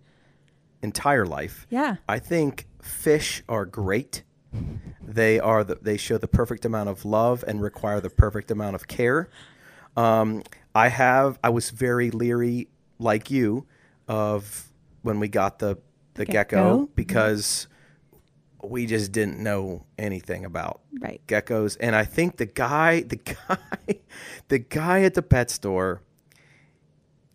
Entire 0.83 1.25
life. 1.25 1.65
Yeah. 1.69 1.95
I 2.07 2.19
think 2.19 2.67
fish 2.81 3.41
are 3.49 3.65
great. 3.65 4.23
They 5.01 5.39
are 5.39 5.63
the, 5.63 5.75
they 5.81 5.97
show 5.97 6.17
the 6.19 6.27
perfect 6.27 6.63
amount 6.65 6.89
of 6.89 7.05
love 7.05 7.43
and 7.47 7.61
require 7.61 7.99
the 7.99 8.09
perfect 8.11 8.51
amount 8.51 8.75
of 8.75 8.87
care. 8.87 9.29
Um, 9.97 10.43
I 10.75 10.89
have 10.89 11.39
I 11.43 11.49
was 11.49 11.71
very 11.71 12.11
leery, 12.11 12.67
like 12.99 13.31
you, 13.31 13.65
of 14.07 14.69
when 15.01 15.19
we 15.19 15.27
got 15.27 15.59
the 15.59 15.77
the, 16.15 16.25
gecko. 16.25 16.55
gecko 16.81 16.89
because 16.95 17.67
we 18.63 18.85
just 18.85 19.11
didn't 19.11 19.39
know 19.39 19.85
anything 19.97 20.45
about 20.45 20.81
Right. 21.01 21.19
geckos 21.27 21.75
and 21.81 21.95
i 21.95 22.05
think 22.05 22.37
the 22.37 22.45
guy 22.45 23.01
the 23.01 23.15
guy 23.47 23.57
the 24.47 24.59
guy 24.59 25.01
at 25.01 25.15
the 25.15 25.21
pet 25.23 25.49
store 25.49 26.01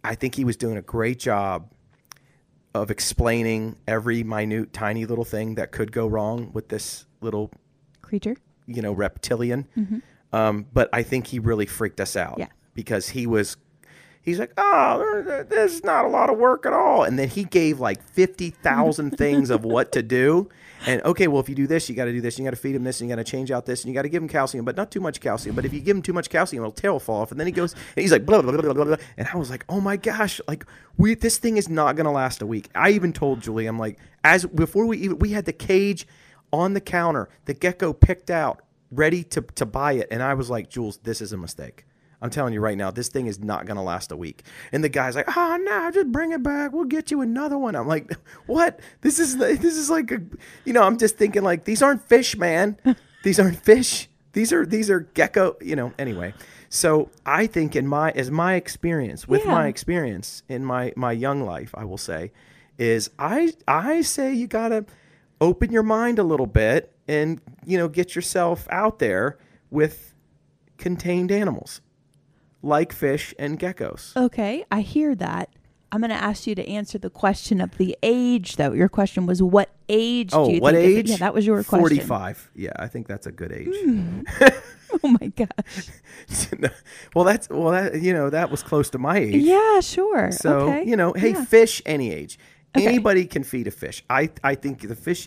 i 0.05 0.15
think 0.15 0.37
he 0.37 0.45
was 0.45 0.57
doing 0.57 0.77
a 0.79 0.83
great 0.83 1.19
job 1.19 1.71
of 2.83 2.91
explaining 2.91 3.77
every 3.87 4.23
minute 4.23 4.73
tiny 4.73 5.05
little 5.07 5.25
thing 5.25 5.55
that 5.57 5.71
could 5.73 5.93
go 5.93 6.07
wrong 6.07 6.51
with 6.53 6.69
this 6.69 7.07
little 7.21 7.51
Creature. 8.03 8.37
you 8.67 8.81
know 8.83 8.93
reptilian 8.93 9.67
um, 10.33 10.67
but 10.73 10.89
i 10.93 11.03
think 11.03 11.27
he 11.29 11.39
really 11.39 11.67
freaked 11.67 12.01
us 12.01 12.17
out 12.17 12.33
Mm-hmm. 12.33 12.41
Yeah. 12.41 12.49
because 12.75 13.09
he 13.11 13.27
was 13.27 13.57
he's 14.29 14.39
like 14.39 14.53
oh 14.57 14.99
there- 14.99 15.23
there- 15.23 15.45
this 15.45 15.83
not 15.83 16.05
a 16.05 16.09
lot 16.09 16.31
of 16.31 16.39
work 16.39 16.65
at 16.67 16.73
all. 16.73 17.03
And 17.05 17.19
then 17.19 17.29
he 17.29 17.45
gave 17.45 17.81
like 17.81 18.03
50000 18.03 19.17
things 19.19 19.51
of 19.51 19.65
what 19.65 19.93
to 19.93 20.03
do. 20.03 20.49
And 20.87 21.03
okay 21.03 21.27
well 21.27 21.41
if 21.41 21.49
you 21.49 21.55
do 21.57 21.67
this 21.67 21.89
you 21.89 21.97
got 21.97 22.05
to 22.05 22.13
do 22.13 22.21
this. 22.21 22.39
You 22.39 22.45
got 22.45 22.51
to 22.51 22.57
feed 22.57 22.77
him 22.77 22.85
this 22.85 23.01
and 23.01 23.11
you 23.11 23.17
got 23.17 23.25
to 23.25 23.29
change 23.31 23.51
out 23.51 23.67
this 23.67 23.83
and 23.83 23.89
you 23.89 23.95
got 23.95 24.03
to 24.03 24.09
give 24.09 24.23
him 24.23 24.29
calcium 24.29 24.65
but 24.65 24.77
not 24.77 24.91
too 24.91 25.01
much 25.01 25.21
calcium. 25.21 25.57
But 25.57 25.65
if 25.65 25.73
you 25.73 25.81
give 25.81 25.97
him 25.97 26.03
too 26.03 26.13
much 26.13 26.31
calcium 26.31 26.63
it'll 26.63 26.73
tail 26.73 26.99
fall 27.01 27.23
off. 27.23 27.31
And 27.33 27.41
then 27.41 27.47
he 27.49 27.53
goes 27.53 27.73
and 27.73 28.03
he's 28.03 28.13
like 28.13 28.25
blah 28.25 28.41
blah 28.43 28.53
blah 28.53 28.73
blah 28.73 28.85
blah 28.85 28.97
and 29.17 29.27
i 29.33 29.37
was 29.37 29.51
like 29.51 29.65
oh 29.69 29.81
my 29.81 29.97
gosh 29.97 30.41
like 30.47 30.65
we 30.97 31.15
this 31.15 31.39
thing 31.39 31.57
is 31.57 31.69
not 31.69 31.97
going 31.97 32.05
to 32.07 32.11
last 32.13 32.43
a 32.43 32.47
week. 32.47 32.69
I 32.75 32.91
even 32.91 33.13
told 33.13 33.41
julie 33.41 33.67
i'm 33.67 33.79
like 33.79 33.99
as 34.23 34.47
before 34.47 34.87
we 34.87 34.99
even 34.99 35.19
we 35.19 35.31
had 35.33 35.45
the 35.47 35.53
cage 35.53 36.07
on 36.53 36.75
the 36.75 36.81
counter 36.81 37.29
the 37.47 37.55
gecko 37.55 37.93
picked 37.93 38.31
out 38.31 38.63
ready 38.91 39.23
to, 39.23 39.43
to 39.43 39.67
buy 39.67 39.93
it. 39.93 40.09
And 40.11 40.23
I 40.23 40.33
was 40.33 40.49
like, 40.49 40.71
Jules, 40.71 40.97
this 41.03 41.21
is 41.21 41.31
a 41.35 41.37
mistake. 41.37 41.85
I'm 42.21 42.31
telling 42.31 42.53
you 42.53 42.61
right 42.61 42.77
now, 42.77 42.91
this 42.91 43.09
thing 43.09 43.27
is 43.27 43.39
not 43.39 43.67
going 43.67 43.77
to 43.77 43.83
last 43.83 44.11
a 44.11 44.17
week. 44.17 44.43
And 44.73 44.83
the 44.83 44.89
guy's 44.89 45.15
like, 45.15 45.29
ah, 45.37 45.55
oh, 45.55 45.57
no, 45.57 45.91
just 45.91 46.11
bring 46.11 46.33
it 46.33 46.43
back. 46.43 46.73
We'll 46.73 46.85
get 46.85 47.11
you 47.11 47.21
another 47.21 47.57
one. 47.57 47.77
I'm 47.77 47.87
like, 47.87 48.13
what? 48.47 48.81
This 49.03 49.19
is, 49.19 49.37
this 49.37 49.65
is 49.65 49.89
like, 49.91 50.11
a, 50.11 50.21
you 50.65 50.73
know, 50.73 50.83
I'm 50.83 50.99
just 50.99 51.17
thinking 51.17 51.43
like, 51.43 51.65
these 51.65 51.83
aren't 51.83 52.03
fish, 52.09 52.37
man. 52.37 52.77
These 53.25 53.41
aren't 53.41 53.57
fish. 53.57 54.09
These 54.33 54.53
are, 54.53 54.65
these 54.65 54.89
are 54.91 55.01
gecko, 55.01 55.57
you 55.61 55.75
know, 55.75 55.93
anyway. 55.99 56.33
So 56.69 57.11
I 57.27 57.49
think 57.49 57.75
in 57.75 57.87
my, 57.89 58.13
as 58.13 58.31
my 58.31 58.55
experience 58.55 59.27
with 59.27 59.45
Yeah. 59.45 59.51
my 59.51 59.67
experience 59.67 60.45
in 60.49 60.65
my, 60.65 60.93
my 60.95 61.11
young 61.11 61.43
life, 61.43 61.75
I 61.77 61.85
will 61.85 61.99
say 61.99 62.31
is 62.79 63.11
I, 63.19 63.55
I 63.67 64.03
say 64.03 64.33
you 64.33 64.47
got 64.47 64.69
to, 64.69 64.87
open 65.41 65.71
your 65.73 65.83
mind 65.83 66.19
a 66.19 66.23
little 66.25 66.47
bit 66.47 66.93
and 67.07 67.41
you 67.65 67.79
know 67.79 67.89
get 67.89 68.15
yourself 68.15 68.67
out 68.71 68.99
there 68.99 69.39
with 69.71 70.15
contained 70.79 71.31
animals 71.31 71.81
like 72.63 72.93
fish 72.93 73.35
and 73.39 73.59
geckos 73.59 74.17
Okay, 74.17 74.65
I 74.71 74.81
hear 74.81 75.15
that. 75.17 75.51
I'm 75.91 76.01
going 76.01 76.11
to 76.11 76.17
ask 76.17 76.47
you 76.47 76.55
to 76.55 76.69
answer 76.69 76.99
the 76.99 77.09
question 77.09 77.63
of 77.63 77.79
the 77.79 77.97
age, 78.03 78.57
though. 78.57 78.73
Your 78.73 78.91
question 78.91 79.25
was, 79.25 79.43
what 79.43 79.71
age 79.89 80.31
oh 80.35 80.47
do 80.49 80.55
you 80.57 80.61
what 80.61 80.75
think? 80.75 80.99
age 80.99 81.11
yeah, 81.11 81.17
that 81.17 81.33
was 81.33 81.47
your 81.47 81.65
question. 81.65 81.79
45 81.81 82.51
yeah 82.55 82.71
i 82.79 82.87
think 82.87 83.07
that's 83.09 83.27
a 83.27 83.33
good 83.33 83.51
age 83.53 83.75
hmm. 83.85 84.21
Oh 85.03 85.09
my 85.21 85.27
gosh. 85.29 85.89
well 87.15 87.25
that's 87.25 87.49
well 87.51 87.73
that 87.73 88.01
you 88.03 88.13
know 88.13 88.31
that 88.31 88.51
was 88.51 88.63
close 88.63 88.91
to 88.91 88.99
my 88.99 89.19
age 89.19 89.35
Yeah, 89.37 89.81
sure. 89.81 90.31
so 90.33 90.61
okay. 90.61 90.85
you 90.89 90.97
know 90.97 91.13
hey 91.15 91.31
Yeah. 91.33 91.45
fish 91.45 91.81
any 91.87 92.13
age 92.13 92.39
Okay. 92.77 92.87
Anybody 92.87 93.25
can 93.25 93.45
feed 93.45 93.67
a 93.67 93.71
fish. 93.71 94.05
I 94.11 94.29
I 94.45 94.55
think 94.55 94.87
the 94.87 94.95
fish, 94.95 95.27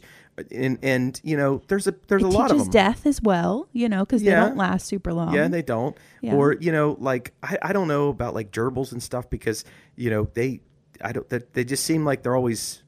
and 0.51 0.79
and 0.81 1.19
you 1.23 1.35
know, 1.37 1.61
there's 1.67 1.87
a 1.87 1.95
there's 2.07 2.23
it 2.23 2.25
a 2.25 2.29
lot 2.29 2.51
of 2.51 2.57
them. 2.59 2.69
death 2.69 3.05
as 3.05 3.21
well, 3.21 3.67
you 3.73 3.87
know, 3.89 4.05
because 4.05 4.23
Yeah. 4.23 4.41
they 4.41 4.47
don't 4.49 4.57
last 4.57 4.87
super 4.87 5.13
long. 5.13 5.33
Yeah, 5.35 5.43
and 5.43 5.53
they 5.53 5.61
don't. 5.61 5.95
Yeah. 6.21 6.33
Or 6.35 6.53
you 6.53 6.71
know, 6.71 6.97
like 6.99 7.33
I, 7.43 7.57
I 7.61 7.73
don't 7.73 7.87
know 7.87 8.09
about 8.09 8.33
like 8.33 8.51
gerbils 8.51 8.91
and 8.91 9.01
stuff 9.03 9.29
because 9.29 9.65
you 9.95 10.09
know 10.09 10.29
they 10.33 10.61
I 11.03 11.11
don't 11.11 11.27
they, 11.29 11.39
they 11.53 11.63
just 11.63 11.83
seem 11.83 12.05
like 12.05 12.23
they're 12.23 12.35
always 12.35 12.83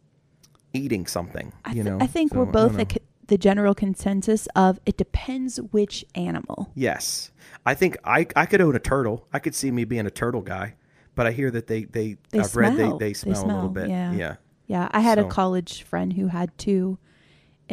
eating 0.74 1.06
something. 1.06 1.54
I, 1.66 1.70
you 1.70 1.84
th- 1.84 1.86
know, 1.86 1.98
I 2.02 2.08
think 2.08 2.32
So, 2.32 2.40
we're 2.40 2.46
both 2.46 2.72
don't 2.72 2.78
the, 2.78 2.84
know. 2.86 2.90
c- 2.94 3.02
the 3.28 3.38
general 3.38 3.76
consensus 3.76 4.48
of 4.56 4.80
it 4.86 4.98
depends 4.98 5.58
which 5.72 6.04
animal. 6.16 6.72
yes. 6.76 7.30
I 7.66 7.76
think 7.76 7.96
I 8.04 8.28
I 8.36 8.46
could 8.46 8.60
own 8.62 8.76
a 8.76 8.80
turtle. 8.80 9.26
I 9.32 9.40
could 9.40 9.56
see 9.56 9.72
me 9.72 9.86
being 9.86 10.06
a 10.06 10.12
turtle 10.12 10.42
guy, 10.42 10.76
but 11.16 11.26
I 11.28 11.32
hear 11.32 11.50
that 11.52 11.68
they 11.68 11.84
they, 11.86 12.18
They 12.32 12.40
I've 12.40 12.48
smell. 12.48 12.76
read 12.76 13.00
they 13.00 13.08
they 13.08 13.14
smell, 13.14 13.46
a 13.46 13.48
little 13.48 13.70
bit. 13.70 13.88
Yeah. 13.90 14.12
yeah. 14.14 14.36
Yeah, 14.68 14.88
I 14.92 15.00
had 15.02 15.18
So- 15.18 15.26
a 15.28 15.30
college 15.30 15.84
friend 15.84 16.14
who 16.14 16.28
had 16.28 16.58
two 16.58 16.98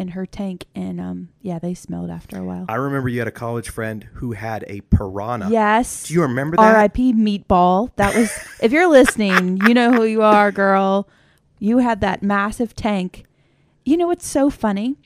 in 0.00 0.08
her 0.08 0.26
tank, 0.26 0.66
and 0.74 1.00
um, 1.00 1.28
yeah, 1.42 1.58
they 1.58 1.74
smelled 1.74 2.10
after 2.10 2.38
a 2.38 2.44
while. 2.44 2.64
I 2.68 2.76
remember 2.76 3.08
you 3.08 3.18
had 3.18 3.28
a 3.28 3.32
college 3.32 3.68
friend 3.68 4.08
who 4.14 4.32
had 4.32 4.64
a 4.66 4.80
piranha. 4.80 5.50
yes. 5.50 6.08
Do 6.08 6.14
you 6.14 6.22
remember 6.22 6.56
that? 6.56 6.74
R.I.P. 6.74 7.12
Meatball. 7.12 7.90
That 7.96 8.16
was. 8.16 8.32
if 8.62 8.72
you're 8.72 8.88
listening, 8.88 9.58
you 9.66 9.74
know 9.74 9.92
who 9.92 10.04
you 10.04 10.22
are, 10.22 10.50
girl. 10.50 11.08
You 11.58 11.78
had 11.78 12.00
that 12.00 12.22
massive 12.22 12.74
tank. 12.74 13.24
You 13.84 13.96
know 13.96 14.06
what's 14.06 14.26
so 14.26 14.50
funny? 14.50 14.96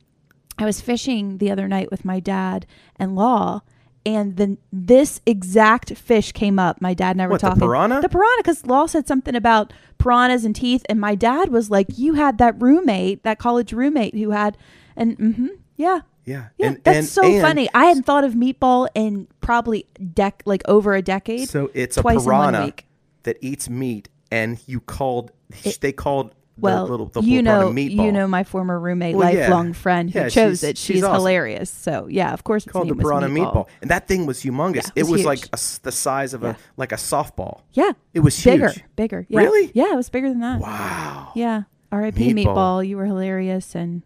I 0.57 0.64
was 0.64 0.80
fishing 0.80 1.38
the 1.38 1.50
other 1.50 1.66
night 1.66 1.90
with 1.90 2.04
my 2.04 2.20
dad 2.20 2.64
and 2.96 3.16
Law, 3.16 3.62
and 4.07 4.37
then 4.37 4.59
this 4.72 5.20
exact 5.26 5.96
fish 5.96 6.30
came 6.33 6.59
up. 6.59 6.80
My 6.80 6.94
dad 6.94 7.12
and 7.12 7.22
I 7.22 7.26
were 7.26 7.33
What, 7.33 7.40
the 7.40 7.54
piranha? 7.54 8.00
The 8.00 8.09
piranha, 8.09 8.37
because 8.38 8.64
Law 8.66 8.87
said 8.87 9.09
something 9.09 9.35
about 9.35 9.72
piranhas 9.98 10.44
and 10.44 10.54
teeth, 10.54 10.85
and 10.88 11.00
my 11.00 11.14
dad 11.14 11.48
was 11.48 11.70
like, 11.70 11.98
"You 11.98 12.14
had 12.14 12.38
that 12.38 12.61
roommate, 12.62 13.24
that 13.24 13.38
college 13.38 13.72
roommate 13.72 14.14
who 14.14 14.30
had," 14.30 14.57
and 14.96 15.18
mm-hmm, 15.18 15.46
yeah, 15.76 16.00
Yeah. 16.24 16.46
yeah, 16.59 16.66
And- 16.68 16.80
that's 16.85 16.98
and- 16.98 17.07
so 17.07 17.24
and 17.24 17.40
funny. 17.42 17.68
I 17.74 17.87
hadn't 17.87 18.04
thought 18.04 18.24
of 18.24 18.35
meatball 18.35 18.88
in 18.94 19.26
probably 19.40 19.87
dec 20.00 20.33
like 20.44 20.62
over 20.66 20.94
a 20.94 21.02
decade. 21.02 21.48
So 21.48 21.70
it's 21.74 21.96
a 21.96 22.00
twice 22.02 22.20
in 22.20 22.24
one 22.33 22.52
piranha 22.52 22.64
week. 22.66 22.87
that 23.24 23.37
eats 23.40 23.68
meat, 23.68 24.09
and 24.30 24.59
you 24.66 24.80
called. 24.80 25.33
they 25.80 25.92
called 25.92 26.35
well, 26.57 26.85
the 26.87 26.90
little 26.92 27.07
the 27.07 27.20
you 27.22 27.42
know, 27.42 27.72
piranha 27.72 27.74
meatball. 27.74 28.04
you 28.07 28.12
know 28.12 28.26
my 28.28 28.44
former 28.44 28.78
roommate, 28.78 29.16
Well, 29.16 29.33
yeah. 29.35 29.40
lifelong 29.40 29.72
friend 29.72 30.09
who 30.11 30.20
Yeah, 30.20 30.28
chose 30.28 30.61
she's- 30.61 30.62
it. 30.62 30.78
she's 30.78 30.96
She's, 30.96 31.02
awesome. 31.02 31.16
hilarious. 31.16 31.68
So 31.68 32.07
yeah, 32.09 32.33
of 32.33 32.44
course, 32.44 32.62
its 32.64 32.72
called 32.72 32.88
the 32.88 32.94
piranha 32.94 33.28
meatball. 33.28 33.66
and 33.83 33.90
that 33.90 34.07
thing 34.07 34.24
was 34.24 34.40
humongous. 34.42 34.87
It 34.90 34.92
it 34.94 35.02
was 35.02 35.11
was 35.11 35.20
huge. 35.22 35.26
like 35.26 35.46
a 35.46 35.54
s 35.54 35.78
the 35.78 35.90
size 35.92 36.33
of 36.33 36.44
a 36.44 36.57
like 36.76 36.92
a 36.92 36.96
softball. 36.96 37.62
Yeah, 37.72 37.90
It 38.14 38.20
was 38.20 38.40
bigger, 38.42 38.68
huge. 38.70 38.85
bigger. 38.96 39.26
Yeah. 39.28 39.40
Really? 39.40 39.70
Yeah, 39.74 39.92
it 39.92 39.96
was 39.96 40.09
bigger 40.11 40.28
than 40.28 40.40
that. 40.40 40.61
Wow. 40.61 41.33
Yeah. 41.35 41.62
R.I.P. 41.92 42.33
Meatball. 42.35 42.44
Meatball. 42.46 42.87
You 42.88 42.96
were 42.98 43.07
hilarious, 43.07 43.74
and 43.74 44.02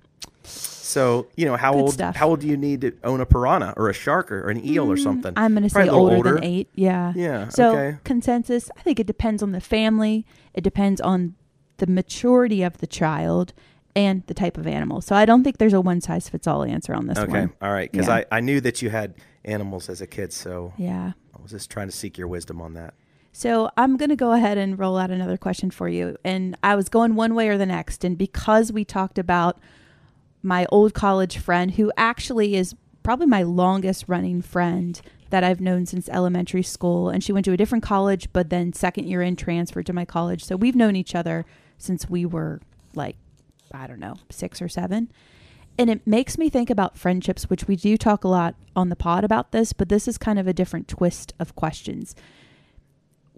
So 0.88 1.26
you 1.36 1.44
know 1.44 1.56
how 1.56 1.72
Good 1.74 1.80
old 1.80 1.92
stuff. 1.94 2.16
how 2.16 2.28
old 2.30 2.40
do 2.40 2.46
you 2.48 2.56
need 2.56 2.80
to 2.80 2.92
own 3.04 3.20
a 3.20 3.26
piranha 3.26 3.74
or 3.76 3.90
a 3.90 3.92
shark 3.92 4.32
or 4.32 4.48
an 4.48 4.64
eel 4.64 4.90
or 4.90 4.96
something? 4.96 5.34
Mm, 5.34 5.38
I'm 5.42 5.52
going 5.52 5.62
to 5.64 5.68
say 5.68 5.74
Probably 5.84 5.88
a 5.90 5.92
little 5.92 6.06
older, 6.16 6.16
older. 6.30 6.34
than 6.40 6.44
eight. 6.44 6.68
Yeah. 6.74 7.12
Yeah, 7.14 7.48
So 7.48 7.72
okay. 7.76 7.98
consensus. 8.04 8.70
I 8.76 8.80
think 8.82 8.98
it 8.98 9.06
depends 9.06 9.42
on 9.42 9.52
the 9.52 9.60
family. 9.60 10.24
It 10.54 10.62
depends 10.62 11.00
on 11.00 11.34
the 11.76 11.86
maturity 11.86 12.62
of 12.62 12.78
the 12.78 12.86
child 12.86 13.52
and 13.94 14.22
the 14.28 14.34
type 14.34 14.56
of 14.56 14.66
animal. 14.66 15.00
So 15.02 15.14
I 15.14 15.26
don't 15.26 15.44
think 15.44 15.58
there's 15.58 15.74
a 15.74 15.80
one 15.80 16.00
size 16.00 16.28
fits 16.28 16.46
all 16.46 16.64
answer 16.64 16.94
on 16.94 17.06
this 17.06 17.18
Okay, 17.18 17.30
one. 17.40 17.52
all 17.60 17.72
right. 17.72 17.90
Because 17.92 18.06
Yeah. 18.08 18.14
I, 18.30 18.38
I 18.38 18.40
knew 18.40 18.60
that 18.62 18.80
you 18.80 18.88
had 18.90 19.14
animals 19.44 19.88
as 19.90 20.00
a 20.00 20.06
kid, 20.06 20.32
so 20.32 20.72
Yeah. 20.78 21.12
I 21.36 21.42
was 21.42 21.50
just 21.50 21.70
trying 21.70 21.88
to 21.88 21.94
seek 21.96 22.16
your 22.16 22.28
wisdom 22.28 22.60
on 22.62 22.72
that. 22.74 22.94
So 23.32 23.70
I'm 23.76 23.96
going 23.98 24.08
to 24.08 24.16
go 24.16 24.32
ahead 24.32 24.56
and 24.58 24.78
roll 24.78 24.96
out 24.96 25.10
another 25.10 25.36
question 25.36 25.70
for 25.70 25.86
you. 25.88 26.16
And 26.24 26.56
I 26.62 26.74
was 26.76 26.88
going 26.88 27.14
one 27.14 27.34
way 27.34 27.48
or 27.48 27.58
the 27.58 27.66
next. 27.66 28.04
And 28.04 28.16
because 28.16 28.72
we 28.72 28.84
talked 28.86 29.18
about 29.18 29.58
my 30.48 30.66
old 30.70 30.94
college 30.94 31.38
friend, 31.38 31.72
who 31.72 31.92
actually 31.96 32.56
is 32.56 32.74
probably 33.02 33.26
my 33.26 33.42
longest 33.42 34.06
running 34.08 34.42
friend 34.42 35.00
that 35.30 35.44
I've 35.44 35.60
known 35.60 35.84
since 35.84 36.08
elementary 36.08 36.62
school, 36.62 37.10
and 37.10 37.22
she 37.22 37.32
went 37.32 37.44
to 37.44 37.52
a 37.52 37.56
different 37.56 37.84
college, 37.84 38.32
but 38.32 38.48
then 38.48 38.72
second 38.72 39.06
year 39.06 39.22
in 39.22 39.36
transferred 39.36 39.86
to 39.86 39.92
my 39.92 40.04
college. 40.06 40.42
So 40.42 40.56
we've 40.56 40.74
known 40.74 40.96
each 40.96 41.14
other 41.14 41.44
since 41.76 42.08
we 42.08 42.24
were 42.24 42.60
like, 42.94 43.16
I 43.72 43.86
don't 43.86 44.00
know, 44.00 44.16
six 44.30 44.62
or 44.62 44.68
seven. 44.68 45.12
And 45.78 45.90
it 45.90 46.06
makes 46.06 46.38
me 46.38 46.48
think 46.48 46.70
about 46.70 46.98
friendships, 46.98 47.50
which 47.50 47.68
we 47.68 47.76
do 47.76 47.96
talk 47.96 48.24
a 48.24 48.28
lot 48.28 48.54
on 48.74 48.88
the 48.88 48.96
pod 48.96 49.22
about 49.22 49.52
this, 49.52 49.72
but 49.72 49.90
this 49.90 50.08
is 50.08 50.18
kind 50.18 50.38
of 50.38 50.46
a 50.48 50.54
different 50.54 50.88
twist 50.88 51.34
of 51.38 51.54
questions 51.54 52.16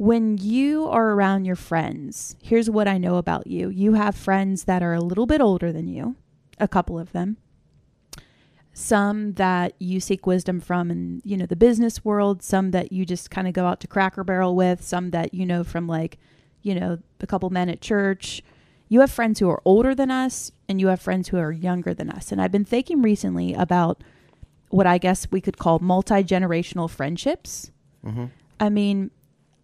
when 0.00 0.38
you 0.38 0.86
are 0.86 1.10
around 1.10 1.44
your 1.44 1.54
friends, 1.54 2.34
here's 2.42 2.70
what 2.70 2.88
I 2.88 2.96
know 2.96 3.16
about 3.16 3.46
you. 3.46 3.68
You 3.68 3.92
have 3.92 4.16
friends 4.16 4.64
that 4.64 4.82
are 4.82 4.94
a 4.94 5.00
little 5.02 5.26
bit 5.26 5.42
older 5.42 5.72
than 5.72 5.88
you, 5.88 6.16
a 6.60 6.68
couple 6.68 6.98
of 6.98 7.12
them. 7.12 7.36
Some 8.72 9.32
that 9.32 9.74
you 9.78 9.98
seek 9.98 10.26
wisdom 10.26 10.60
from 10.60 10.90
in, 10.90 11.20
you 11.24 11.36
know, 11.36 11.46
the 11.46 11.56
business 11.56 12.04
world, 12.04 12.42
some 12.42 12.70
that 12.70 12.92
you 12.92 13.04
just 13.04 13.30
kind 13.30 13.48
of 13.48 13.52
go 13.52 13.66
out 13.66 13.80
to 13.80 13.88
Cracker 13.88 14.22
Barrel 14.22 14.54
with, 14.54 14.82
some 14.82 15.10
that 15.10 15.34
you 15.34 15.44
know 15.44 15.64
from 15.64 15.88
like, 15.88 16.18
you 16.62 16.74
know, 16.74 16.98
a 17.20 17.26
couple 17.26 17.50
men 17.50 17.68
at 17.68 17.80
church. 17.80 18.42
You 18.88 19.00
have 19.00 19.10
friends 19.10 19.40
who 19.40 19.48
are 19.48 19.62
older 19.64 19.94
than 19.94 20.10
us 20.10 20.52
and 20.68 20.80
you 20.80 20.86
have 20.88 21.00
friends 21.00 21.28
who 21.28 21.38
are 21.38 21.52
younger 21.52 21.94
than 21.94 22.10
us. 22.10 22.30
And 22.30 22.40
I've 22.40 22.52
been 22.52 22.64
thinking 22.64 23.02
recently 23.02 23.54
about 23.54 24.02
what 24.68 24.86
I 24.86 24.98
guess 24.98 25.26
we 25.30 25.40
could 25.40 25.58
call 25.58 25.80
multi-generational 25.80 26.88
friendships. 26.88 27.70
Mm-hmm. 28.04 28.26
I 28.60 28.68
mean, 28.68 29.10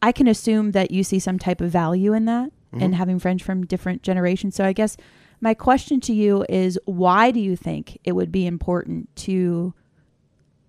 I 0.02 0.12
can 0.12 0.26
assume 0.26 0.72
that 0.72 0.90
you 0.90 1.04
see 1.04 1.18
some 1.18 1.38
type 1.38 1.60
of 1.60 1.70
value 1.70 2.12
in 2.12 2.24
that 2.26 2.50
and 2.72 2.94
having 2.94 3.18
friends 3.18 3.42
from 3.42 3.64
different 3.64 4.02
generations. 4.02 4.54
So 4.54 4.64
I 4.64 4.74
guess 4.74 4.98
my 5.40 5.54
question 5.54 6.00
to 6.00 6.12
you 6.14 6.44
is 6.48 6.78
why 6.84 7.30
do 7.30 7.40
you 7.40 7.56
think 7.56 7.98
it 8.04 8.12
would 8.12 8.32
be 8.32 8.46
important 8.46 9.14
to 9.16 9.74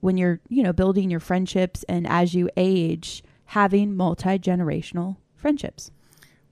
when 0.02 0.18
you're, 0.18 0.40
you 0.50 0.62
know, 0.64 0.74
building 0.74 1.10
your 1.10 1.20
friendships 1.20 1.84
and 1.90 2.06
as 2.08 2.34
you 2.34 2.50
age, 2.58 3.24
having 3.46 3.96
multi-generational 3.96 5.18
friendships? 5.36 5.92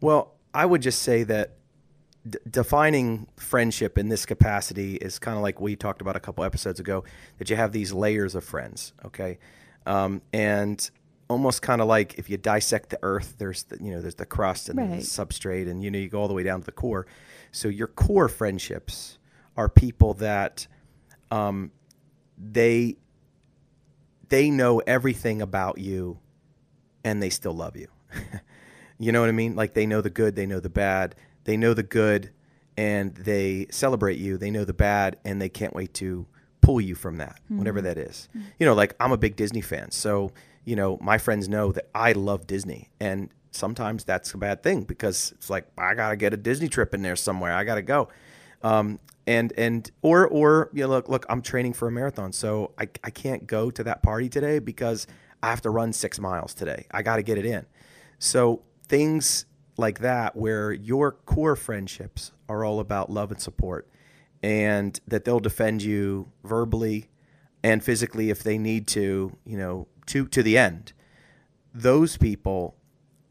Well, 0.02 0.34
I 0.54 0.66
would 0.66 0.82
just 0.82 1.02
say 1.02 1.24
that 1.24 1.56
d- 2.28 2.40
defining 2.50 3.28
friendship 3.38 3.98
in 3.98 4.10
this 4.10 4.26
capacity 4.26 4.96
is 4.96 5.20
kind 5.20 5.38
of 5.38 5.44
like 5.44 5.60
we 5.60 5.76
talked 5.76 6.02
about 6.02 6.16
a 6.16 6.20
couple 6.20 6.44
episodes 6.44 6.80
ago 6.80 7.04
that 7.38 7.50
you 7.50 7.56
have 7.56 7.72
these 7.72 7.92
layers 7.94 8.36
of 8.36 8.44
friends, 8.44 8.94
okay? 9.06 9.38
Um, 9.86 10.22
and 10.34 10.90
almost 11.30 11.62
kind 11.62 11.82
of 11.82 11.88
like 11.88 12.16
if 12.18 12.30
you 12.30 12.38
dissect 12.38 12.90
the 12.90 13.00
earth, 13.04 13.36
there's 13.38 13.64
the, 13.64 13.78
you 13.84 13.92
know 13.92 14.02
there's 14.02 14.16
the 14.16 14.26
crust 14.26 14.70
and 14.70 14.78
Right. 14.80 14.90
the 14.92 15.06
substrate, 15.06 15.70
and 15.70 15.84
you 15.84 15.92
know 15.92 16.00
you 16.00 16.08
go 16.10 16.22
all 16.22 16.28
the 16.28 16.34
way 16.34 16.44
down 16.44 16.60
to 16.62 16.66
the 16.66 16.72
core. 16.72 17.06
So 17.56 17.68
your 17.68 17.88
core 17.88 18.28
friendships 18.28 19.18
are 19.56 19.70
people 19.70 20.14
that 20.16 20.68
um, 21.32 21.72
they 22.38 22.98
they 24.28 24.50
know 24.50 24.80
everything 24.80 25.42
about 25.42 25.78
you, 25.78 26.20
and 27.04 27.22
they 27.22 27.30
still 27.30 27.54
love 27.54 27.76
you. 27.76 27.88
You 28.98 29.12
know 29.12 29.20
what 29.20 29.28
I 29.30 29.34
mean? 29.34 29.56
Like 29.56 29.74
they 29.74 29.86
know 29.86 30.00
the 30.02 30.10
good, 30.10 30.36
they 30.36 30.46
know 30.46 30.60
the 30.60 30.70
bad. 30.70 31.16
They 31.44 31.58
know 31.58 31.74
the 31.74 31.84
good 31.84 32.32
and 32.78 33.14
they 33.14 33.68
celebrate 33.70 34.18
you. 34.18 34.38
They 34.38 34.50
know 34.52 34.64
the 34.64 34.74
bad 34.74 35.18
and 35.26 35.42
they 35.42 35.50
can't 35.50 35.74
wait 35.74 35.94
to 35.96 36.26
pull 36.62 36.80
you 36.80 36.96
from 36.96 37.18
that, 37.18 37.40
whatever 37.50 37.82
that 37.82 37.98
is. 37.98 38.30
You 38.58 38.66
know, 38.66 38.74
like 38.74 38.96
I'm 39.00 39.12
a 39.12 39.18
big 39.18 39.36
Disney 39.36 39.60
fan. 39.62 39.92
So, 39.92 40.32
you 40.64 40.76
know, 40.76 40.98
my 41.02 41.18
friends 41.18 41.50
know 41.50 41.74
that 41.74 41.90
I 41.94 42.14
love 42.14 42.48
Disney. 42.48 42.90
And 43.00 43.30
sometimes 43.56 44.04
that's 44.04 44.34
a 44.34 44.38
bad 44.38 44.62
thing 44.62 44.84
because 44.84 45.32
it's 45.32 45.50
like, 45.50 45.68
I 45.78 45.94
got 45.96 46.10
to 46.10 46.16
get 46.16 46.34
a 46.34 46.38
Disney 46.38 46.68
trip 46.68 46.94
in 46.94 47.02
there 47.02 47.16
somewhere. 47.16 47.54
I 47.54 47.64
got 47.64 47.76
to 47.76 47.82
go. 47.82 48.10
Um, 48.62 49.00
and, 49.28 49.54
and, 49.58 49.90
or, 50.02 50.28
or, 50.28 50.70
you 50.74 50.84
know, 50.84 50.90
look, 50.90 51.10
look, 51.10 51.26
I'm 51.30 51.42
training 51.42 51.74
for 51.74 51.88
a 51.88 51.92
marathon. 51.92 52.32
So 52.32 52.72
I, 52.78 52.88
I 53.04 53.10
can't 53.10 53.48
go 53.48 53.72
to 53.72 53.84
that 53.84 54.04
party 54.04 54.30
today 54.30 54.60
because 54.60 55.08
I 55.42 55.50
have 55.50 55.62
to 55.62 55.70
run 55.70 55.94
six 55.94 56.20
miles 56.20 56.54
today. 56.54 56.86
I 56.92 57.02
got 57.02 57.16
to 57.16 57.24
get 57.24 57.38
it 57.38 57.46
in. 57.46 57.66
So 58.20 58.62
things 58.88 59.46
like 59.78 60.00
that, 60.00 60.36
where 60.36 60.72
your 60.72 61.12
core 61.12 61.56
friendships 61.56 62.32
are 62.48 62.64
all 62.64 62.80
about 62.80 63.10
love 63.10 63.32
and 63.32 63.42
support, 63.42 63.90
and 64.42 65.00
that 65.08 65.26
they'll 65.26 65.40
defend 65.40 65.82
you 65.82 66.32
verbally 66.44 67.10
and 67.64 67.84
physically 67.84 68.30
if 68.30 68.44
they 68.44 68.58
need 68.58 68.88
to, 68.88 69.36
you 69.44 69.58
know, 69.58 69.88
to 70.06 70.28
to 70.28 70.44
the 70.44 70.58
end. 70.58 70.94
Those 71.74 72.16
people 72.16 72.78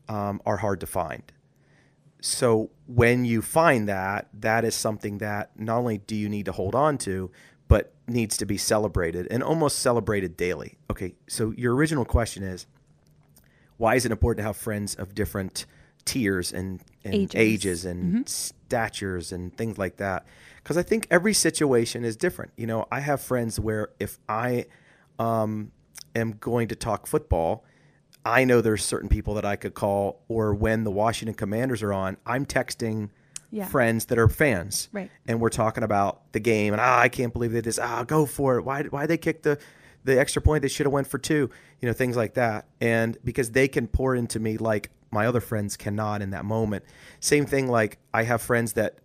um, 0.09 0.41
are 0.45 0.59
hard 0.59 0.81
to 0.81 0.87
find. 0.87 1.23
So 2.21 2.71
when 2.87 3.25
you 3.25 3.43
find 3.43 3.89
that, 3.89 4.29
that 4.33 4.65
is 4.65 4.75
something 4.75 5.19
that 5.19 5.51
not 5.59 5.79
only 5.79 5.99
do 5.99 6.17
you 6.17 6.29
need 6.29 6.47
to 6.47 6.53
hold 6.53 6.75
on 6.75 6.97
to, 6.99 7.31
but 7.69 7.93
needs 8.07 8.37
to 8.39 8.47
be 8.47 8.57
celebrated 8.57 9.29
and 9.31 9.43
almost 9.43 9.79
celebrated 9.79 10.37
daily. 10.37 10.79
Okay, 10.91 11.15
so 11.29 11.53
your 11.57 11.75
original 11.75 12.05
question 12.05 12.43
is 12.43 12.67
why 13.77 13.95
is 13.95 14.07
it 14.07 14.13
important 14.13 14.43
to 14.43 14.47
have 14.47 14.57
friends 14.57 14.95
of 14.95 15.15
different 15.15 15.67
tiers 16.05 16.53
and, 16.53 16.81
and 17.05 17.15
ages. 17.15 17.35
Ages. 17.35 17.85
and 17.85 18.29
statures 18.29 19.33
and 19.33 19.57
things 19.57 19.79
like 19.79 19.97
that? 19.97 20.27
Because 20.63 20.77
I 20.77 20.83
think 20.83 21.07
every 21.11 21.35
situation 21.35 22.05
is 22.05 22.17
different. 22.17 22.53
You 22.57 22.67
know, 22.67 22.87
I 22.91 23.01
have 23.01 23.21
friends 23.21 23.59
where 23.61 23.91
if 23.99 24.19
I 24.29 24.67
um, 25.19 25.73
am 26.15 26.33
going 26.41 26.69
to 26.69 26.77
talk 26.77 27.07
football, 27.07 27.65
I 28.25 28.45
know 28.45 28.61
there's 28.61 28.85
certain 28.85 29.09
people 29.09 29.35
that 29.35 29.45
I 29.45 29.57
could 29.57 29.75
call, 29.75 30.23
or 30.29 30.55
when 30.55 30.85
the 30.85 30.91
Washington 30.91 31.35
Commanders 31.35 31.83
are 31.83 31.93
on, 31.93 32.17
I'm 32.25 32.47
texting 32.47 33.11
Yeah. 33.51 33.67
friends 33.67 34.07
that 34.07 34.19
are 34.19 34.29
fans. 34.29 34.89
Right. 34.93 35.11
And 35.27 35.41
we're 35.41 35.51
talking 35.51 35.85
about 35.85 36.33
the 36.33 36.41
game 36.41 36.73
and 36.73 36.81
ah, 36.81 36.99
I 36.99 37.09
can't 37.09 37.33
believe 37.33 37.53
they 37.53 37.59
did 37.59 37.65
this. 37.65 37.79
Ah, 37.79 38.03
go 38.05 38.27
for 38.27 38.59
it. 38.59 38.63
Why 38.65 38.83
why 38.85 39.07
they 39.07 39.17
kick 39.19 39.43
the 39.43 39.59
the 40.05 40.19
extra 40.19 40.43
point? 40.43 40.63
They 40.63 40.69
should 40.69 40.87
have 40.87 40.93
went 40.93 41.07
for 41.07 41.19
two. 41.19 41.51
You 41.81 41.87
know, 41.89 41.93
things 41.93 42.17
like 42.17 42.35
that. 42.35 42.67
And 42.81 43.17
because 43.25 43.51
they 43.53 43.69
can 43.69 43.87
pour 43.87 44.15
into 44.17 44.41
me 44.41 44.57
like 44.57 44.91
my 45.11 45.27
other 45.27 45.41
friends 45.41 45.77
cannot 45.77 46.21
in 46.23 46.31
that 46.31 46.45
moment. 46.45 46.85
Same 47.21 47.47
thing 47.47 47.69
like 47.69 47.99
I 48.13 48.25
have 48.25 48.43
friends 48.43 48.73
that 48.73 48.99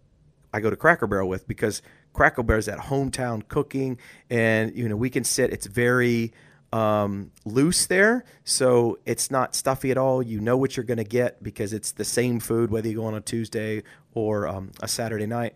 I 0.54 0.62
go 0.62 0.70
to 0.72 0.76
Cracker 0.76 1.06
Barrel 1.06 1.30
with 1.30 1.48
because 1.48 1.84
Cracker 2.14 2.42
Barrel 2.42 2.58
is 2.60 2.66
that 2.66 2.80
hometown 2.80 3.48
cooking, 3.48 4.00
and 4.32 4.76
you 4.76 4.90
know 4.90 4.96
we 4.96 5.12
can 5.12 5.24
sit. 5.24 5.54
It's 5.54 5.68
very 5.68 6.34
um, 6.72 7.32
loose 7.46 7.86
there, 7.88 8.26
so 8.44 9.00
it's 9.06 9.32
not 9.32 9.56
stuffy 9.56 9.92
at 9.92 9.98
all. 9.98 10.22
You 10.22 10.40
know 10.40 10.58
what 10.58 10.78
you're 10.78 10.84
going 10.84 10.98
to 10.98 11.04
get 11.04 11.42
because 11.42 11.74
it's 11.74 11.92
the 11.92 12.06
same 12.06 12.40
food 12.40 12.72
whether 12.72 12.88
you 12.88 12.96
go 12.96 13.06
on 13.06 13.16
a 13.16 13.22
Tuesday 13.22 13.84
or 14.14 14.48
um, 14.48 14.72
a 14.82 14.88
Saturday 14.88 15.26
night. 15.26 15.56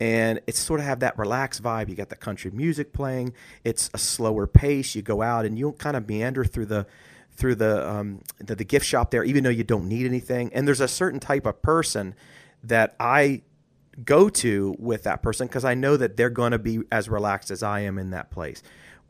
And 0.00 0.40
it's 0.46 0.58
sort 0.58 0.80
of 0.80 0.86
have 0.86 1.00
that 1.00 1.16
relaxed 1.16 1.62
vibe. 1.62 1.88
You 1.88 1.94
got 1.94 2.08
the 2.08 2.16
country 2.16 2.50
music 2.50 2.92
playing. 2.92 3.34
It's 3.62 3.88
a 3.94 3.98
slower 3.98 4.46
pace. 4.46 4.96
You 4.96 5.02
go 5.02 5.22
out 5.22 5.44
and 5.44 5.56
you 5.58 5.72
kind 5.72 5.96
of 5.96 6.08
meander 6.08 6.44
through 6.44 6.66
the 6.66 6.86
through 7.34 7.54
the, 7.54 7.88
um, 7.88 8.20
the 8.38 8.54
the 8.54 8.64
gift 8.64 8.84
shop 8.84 9.10
there, 9.10 9.24
even 9.24 9.44
though 9.44 9.50
you 9.50 9.64
don't 9.64 9.88
need 9.88 10.06
anything. 10.06 10.52
And 10.52 10.66
there's 10.66 10.80
a 10.80 10.88
certain 10.88 11.20
type 11.20 11.46
of 11.46 11.62
person 11.62 12.14
that 12.64 12.94
I 12.98 13.42
go 14.04 14.28
to 14.28 14.74
with 14.78 15.02
that 15.04 15.22
person 15.22 15.46
because 15.46 15.64
I 15.64 15.74
know 15.74 15.96
that 15.96 16.16
they're 16.16 16.30
going 16.30 16.52
to 16.52 16.58
be 16.58 16.80
as 16.90 17.08
relaxed 17.08 17.50
as 17.50 17.62
I 17.62 17.80
am 17.80 17.98
in 17.98 18.10
that 18.10 18.30
place. 18.30 18.62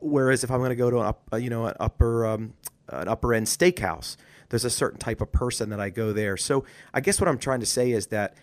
Whereas 0.03 0.43
if 0.43 0.51
I'm 0.51 0.59
going 0.59 0.69
to 0.69 0.75
go 0.75 0.89
to 0.89 0.99
an 0.99 1.05
up, 1.05 1.29
uh, 1.31 1.37
you 1.37 1.49
know, 1.49 1.65
an 1.65 1.75
upper 1.79 2.25
um, 2.25 2.53
an 2.89 3.07
upper 3.07 3.33
end 3.33 3.47
steakhouse, 3.47 4.17
there's 4.49 4.65
a 4.65 4.69
certain 4.69 4.99
type 4.99 5.21
of 5.21 5.31
person 5.31 5.69
that 5.69 5.79
I 5.79 5.89
go 5.89 6.13
there. 6.13 6.37
So 6.37 6.65
I 6.93 7.01
guess 7.01 7.19
what 7.19 7.27
I'm 7.27 7.39
trying 7.39 7.61
to 7.61 7.65
say 7.65 7.91
is 7.91 8.07
that 8.07 8.35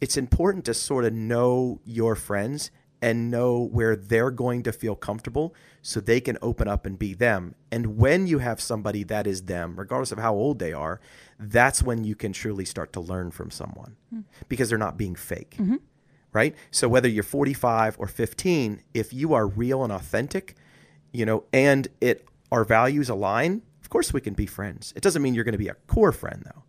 it's 0.00 0.16
important 0.16 0.64
to 0.66 0.74
sort 0.74 1.04
of 1.04 1.12
know 1.12 1.80
your 1.84 2.14
friends 2.14 2.70
and 3.02 3.30
know 3.30 3.60
where 3.60 3.96
they're 3.96 4.30
going 4.30 4.62
to 4.62 4.72
feel 4.72 4.94
comfortable 4.94 5.54
so 5.82 6.00
they 6.00 6.20
can 6.20 6.36
open 6.42 6.68
up 6.68 6.84
and 6.84 6.98
be 6.98 7.14
them. 7.14 7.54
And 7.72 7.96
when 7.96 8.26
you 8.26 8.38
have 8.38 8.60
somebody 8.60 9.04
that 9.04 9.26
is 9.26 9.42
them, 9.42 9.76
regardless 9.76 10.12
of 10.12 10.18
how 10.18 10.34
old 10.34 10.58
they 10.58 10.72
are, 10.72 11.00
that's 11.38 11.82
when 11.82 12.04
you 12.04 12.14
can 12.14 12.32
truly 12.32 12.64
start 12.64 12.92
to 12.94 13.00
learn 13.00 13.30
from 13.30 13.50
someone 13.50 13.96
because 14.48 14.68
they're 14.68 14.78
not 14.78 14.98
being 14.98 15.14
fake. 15.14 15.56
Right? 16.32 16.54
So 16.70 16.88
whether 16.88 17.08
you're 17.08 17.22
45 17.24 17.96
or 17.98 18.06
15, 18.06 18.82
if 18.94 19.12
you 19.12 19.34
are 19.34 19.46
real 19.46 19.82
and 19.82 19.92
authentic, 19.92 20.56
you 21.12 21.26
know, 21.26 21.44
and 21.52 21.88
it 22.00 22.26
our 22.52 22.64
values 22.64 23.08
align, 23.08 23.62
of 23.82 23.90
course 23.90 24.12
we 24.12 24.20
can 24.20 24.34
be 24.34 24.46
friends. 24.46 24.92
It 24.96 25.02
doesn't 25.02 25.22
mean 25.22 25.34
you're 25.34 25.44
going 25.44 25.52
to 25.52 25.58
be 25.58 25.68
a 25.68 25.74
core 25.86 26.12
friend 26.12 26.42
though. 26.44 26.62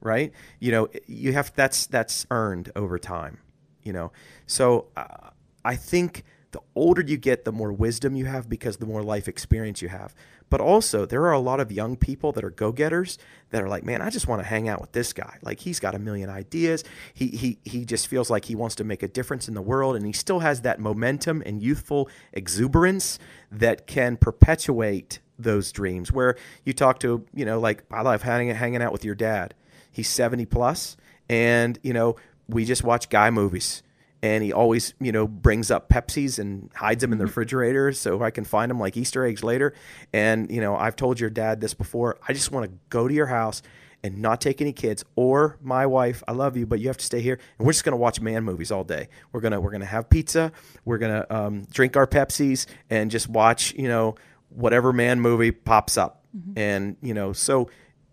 Right? 0.00 0.32
You 0.58 0.72
know, 0.72 0.88
you 1.06 1.32
have 1.34 1.52
that's 1.54 1.86
that's 1.86 2.26
earned 2.30 2.72
over 2.74 2.98
time, 2.98 3.38
you 3.82 3.92
know. 3.92 4.10
So 4.46 4.88
uh, 4.96 5.30
I 5.64 5.76
think 5.76 6.24
the 6.50 6.60
older 6.74 7.02
you 7.02 7.16
get, 7.16 7.44
the 7.44 7.52
more 7.52 7.72
wisdom 7.72 8.16
you 8.16 8.24
have 8.24 8.48
because 8.48 8.78
the 8.78 8.86
more 8.86 9.02
life 9.02 9.28
experience 9.28 9.82
you 9.82 9.88
have. 9.88 10.14
But 10.50 10.60
also, 10.60 11.04
there 11.04 11.22
are 11.22 11.32
a 11.32 11.38
lot 11.38 11.60
of 11.60 11.70
young 11.70 11.96
people 11.96 12.32
that 12.32 12.44
are 12.44 12.50
go 12.50 12.72
getters 12.72 13.18
that 13.50 13.62
are 13.62 13.68
like, 13.68 13.84
man, 13.84 14.00
I 14.00 14.10
just 14.10 14.28
want 14.28 14.42
to 14.42 14.48
hang 14.48 14.68
out 14.68 14.80
with 14.80 14.92
this 14.92 15.12
guy. 15.12 15.38
Like 15.42 15.60
he's 15.60 15.80
got 15.80 15.94
a 15.94 15.98
million 15.98 16.30
ideas. 16.30 16.84
He 17.12 17.28
he 17.28 17.58
he 17.64 17.84
just 17.84 18.06
feels 18.08 18.30
like 18.30 18.46
he 18.46 18.54
wants 18.54 18.74
to 18.76 18.84
make 18.84 19.02
a 19.02 19.08
difference 19.08 19.48
in 19.48 19.54
the 19.54 19.62
world, 19.62 19.96
and 19.96 20.06
he 20.06 20.12
still 20.12 20.40
has 20.40 20.62
that 20.62 20.80
momentum 20.80 21.42
and 21.44 21.62
youthful 21.62 22.08
exuberance 22.32 23.18
that 23.52 23.86
can 23.86 24.16
perpetuate 24.16 25.20
those 25.38 25.70
dreams. 25.72 26.12
Where 26.12 26.36
you 26.64 26.72
talk 26.72 27.00
to, 27.00 27.24
you 27.34 27.44
know, 27.44 27.60
like 27.60 27.84
I 27.90 28.02
love 28.02 28.22
hanging 28.22 28.54
hanging 28.54 28.82
out 28.82 28.92
with 28.92 29.04
your 29.04 29.14
dad. 29.14 29.54
He's 29.90 30.08
seventy 30.08 30.46
plus, 30.46 30.96
and 31.28 31.78
you 31.82 31.92
know, 31.92 32.16
we 32.48 32.64
just 32.64 32.84
watch 32.84 33.08
guy 33.08 33.30
movies 33.30 33.82
and 34.22 34.42
he 34.42 34.52
always 34.52 34.94
you 35.00 35.12
know 35.12 35.26
brings 35.26 35.70
up 35.70 35.88
pepsis 35.88 36.38
and 36.38 36.70
hides 36.74 37.00
them 37.00 37.12
in 37.12 37.18
the 37.18 37.26
refrigerator 37.26 37.92
so 37.92 38.22
i 38.22 38.30
can 38.30 38.44
find 38.44 38.70
them 38.70 38.80
like 38.80 38.96
easter 38.96 39.24
eggs 39.24 39.44
later. 39.44 39.74
And 40.12 40.50
you 40.50 40.60
know 40.60 40.76
i've 40.76 40.96
told 40.96 41.20
your 41.20 41.30
dad 41.30 41.60
this 41.60 41.74
before 41.74 42.18
i 42.28 42.32
just 42.32 42.50
want 42.50 42.66
to 42.66 42.78
go 42.88 43.08
to 43.08 43.14
your 43.14 43.26
house 43.26 43.62
and 44.02 44.18
not 44.18 44.40
take 44.40 44.60
any 44.60 44.72
kids 44.72 45.04
or 45.16 45.58
my 45.60 45.84
wife 45.86 46.22
i 46.28 46.32
love 46.32 46.56
you 46.56 46.66
but 46.66 46.78
you 46.78 46.86
have 46.86 46.96
to 46.96 47.04
stay 47.04 47.20
here 47.20 47.38
and 47.58 47.66
we're 47.66 47.72
just 47.72 47.84
going 47.84 47.92
to 47.92 47.96
watch 47.96 48.20
man 48.20 48.44
movies 48.44 48.70
all 48.70 48.84
day. 48.84 49.08
We're 49.32 49.40
going 49.40 49.52
to 49.52 49.60
we're 49.60 49.70
going 49.70 49.80
to 49.80 49.86
have 49.86 50.08
pizza 50.08 50.52
we're 50.84 50.98
going 50.98 51.22
to 51.22 51.36
um, 51.36 51.66
drink 51.72 51.96
our 51.96 52.06
pepsis 52.06 52.66
and 52.90 53.10
just 53.10 53.28
watch 53.28 53.74
you 53.74 53.88
know 53.88 54.14
whatever 54.50 54.92
man 54.92 55.20
movie 55.20 55.52
pops 55.52 55.96
up. 55.96 56.24
And 56.56 56.96
you 57.02 57.14
know 57.14 57.32
so 57.32 57.68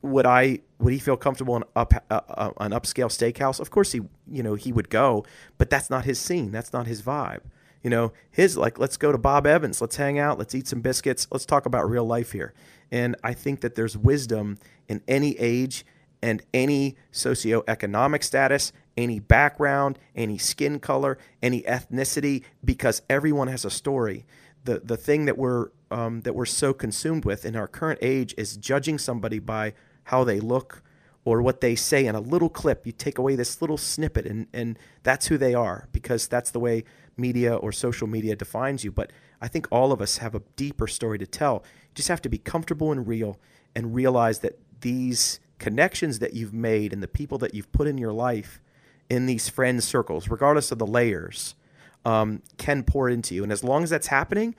would 0.06 0.26
I 0.26 0.60
would 0.80 0.94
he 0.94 1.00
feel 1.00 1.18
comfortable 1.18 1.56
in 1.56 1.64
up 1.76 1.94
uh, 2.10 2.22
uh, 2.30 2.52
an 2.60 2.72
upscale 2.72 3.08
steakhouse? 3.08 3.60
Of 3.60 3.72
course 3.72 3.92
he 3.92 4.02
you 4.28 4.44
know 4.44 4.56
he 4.56 4.72
would 4.72 4.90
go, 4.90 5.26
but 5.58 5.70
that's 5.70 5.90
not 5.90 6.06
his 6.06 6.20
scene. 6.20 6.52
That's 6.52 6.74
not 6.74 6.88
his 6.88 7.02
vibe. 7.02 7.42
You 7.84 7.90
know, 7.92 8.14
his 8.32 8.58
like 8.58 8.80
let's 8.80 8.98
go 8.98 9.12
to 9.12 9.18
Bob 9.18 9.46
Evans, 9.46 9.80
let's 9.80 9.96
hang 9.98 10.18
out, 10.18 10.40
let's 10.40 10.56
eat 10.56 10.68
some 10.68 10.82
biscuits, 10.82 11.28
let's 11.32 11.46
talk 11.46 11.66
about 11.66 11.88
real 11.90 12.06
life 12.06 12.32
here. 12.32 12.54
And 12.92 13.16
I 13.24 13.34
think 13.34 13.62
that 13.62 13.76
there's 13.76 13.96
wisdom 13.98 14.58
in 14.88 15.02
any 15.08 15.38
age 15.38 15.86
and 16.22 16.42
any 16.54 16.96
socioeconomic 17.14 18.24
status, 18.24 18.74
any 18.98 19.20
background, 19.20 20.00
any 20.16 20.40
skin 20.40 20.80
color, 20.80 21.20
any 21.44 21.62
ethnicity, 21.62 22.44
because 22.64 23.04
everyone 23.08 23.50
has 23.50 23.66
a 23.66 23.70
story. 23.70 24.26
The 24.64 24.80
the 24.80 24.98
thing 24.98 25.26
that 25.26 25.38
we're 25.38 25.70
um, 25.92 26.22
that 26.22 26.34
we're 26.34 26.46
so 26.46 26.74
consumed 26.74 27.24
with 27.24 27.46
in 27.46 27.56
our 27.56 27.68
current 27.68 28.00
age 28.02 28.34
is 28.38 28.58
judging 28.58 28.98
somebody 28.98 29.38
by 29.38 29.74
how 30.06 30.24
they 30.24 30.40
look 30.40 30.82
or 31.26 31.42
what 31.42 31.60
they 31.60 31.76
say 31.76 32.06
in 32.06 32.16
a 32.16 32.20
little 32.20 32.50
clip. 32.50 32.86
You 32.86 32.92
take 32.92 33.18
away 33.18 33.36
this 33.36 33.62
little 33.62 33.78
snippet, 33.78 34.26
and, 34.26 34.48
and 34.54 34.80
that's 35.04 35.28
who 35.28 35.38
they 35.38 35.54
are 35.54 35.90
because 35.92 36.28
that's 36.28 36.52
the 36.52 36.60
way 36.60 36.84
media 37.18 37.56
or 37.56 37.72
social 37.72 38.08
media 38.08 38.36
defines 38.36 38.84
you. 38.84 38.92
But 38.92 39.12
I 39.42 39.48
think 39.48 39.68
all 39.72 39.92
of 39.92 40.02
us 40.02 40.18
have 40.18 40.36
a 40.36 40.42
deeper 40.56 40.88
story 40.88 41.18
to 41.18 41.28
tell. 41.28 41.64
You 41.90 41.96
just 41.96 42.10
have 42.10 42.22
to 42.22 42.30
be 42.30 42.38
comfortable 42.38 42.92
and 42.92 43.08
real 43.08 43.40
and 43.76 43.94
realize 43.96 44.40
that 44.40 44.60
these 44.82 45.40
connections 45.58 46.20
that 46.20 46.34
you've 46.34 46.54
made 46.54 46.94
and 46.94 47.02
the 47.02 47.08
people 47.08 47.38
that 47.40 47.54
you've 47.54 47.72
put 47.72 47.88
in 47.88 47.98
your 47.98 48.14
life 48.14 48.62
in 49.10 49.26
these 49.26 49.50
friend 49.50 49.84
circles, 49.84 50.30
regardless 50.30 50.72
of 50.72 50.78
the 50.78 50.88
layers, 50.88 51.56
um, 52.06 52.42
can 52.58 52.84
pour 52.84 53.10
into 53.10 53.34
you. 53.34 53.44
And 53.44 53.52
as 53.52 53.64
long 53.64 53.84
as 53.84 53.90
that's 53.90 54.08
happening, 54.08 54.56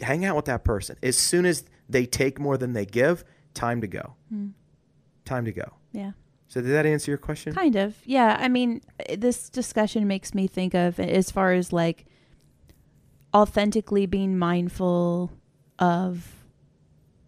hang 0.00 0.24
out 0.24 0.34
with 0.34 0.46
that 0.46 0.64
person. 0.64 0.96
As 1.02 1.16
soon 1.16 1.46
as 1.46 1.64
they 1.88 2.06
take 2.06 2.40
more 2.40 2.56
than 2.56 2.72
they 2.72 2.86
give, 2.86 3.24
time 3.52 3.80
to 3.80 3.86
go. 3.86 4.14
Time 5.24 5.44
to 5.44 5.52
go. 5.52 5.72
Yeah. 5.92 6.12
So 6.48 6.60
did 6.60 6.70
that 6.70 6.86
answer 6.86 7.10
your 7.10 7.18
question? 7.18 7.52
Kind 7.54 7.76
of. 7.76 7.96
Yeah. 8.04 8.36
I 8.38 8.48
mean, 8.48 8.82
this 9.16 9.48
discussion 9.48 10.06
makes 10.06 10.34
me 10.34 10.46
think 10.46 10.74
of 10.74 11.00
as 11.00 11.30
far 11.30 11.52
as 11.52 11.72
like 11.72 12.06
authentically 13.34 14.06
being 14.06 14.38
mindful 14.38 15.32
of, 15.78 16.44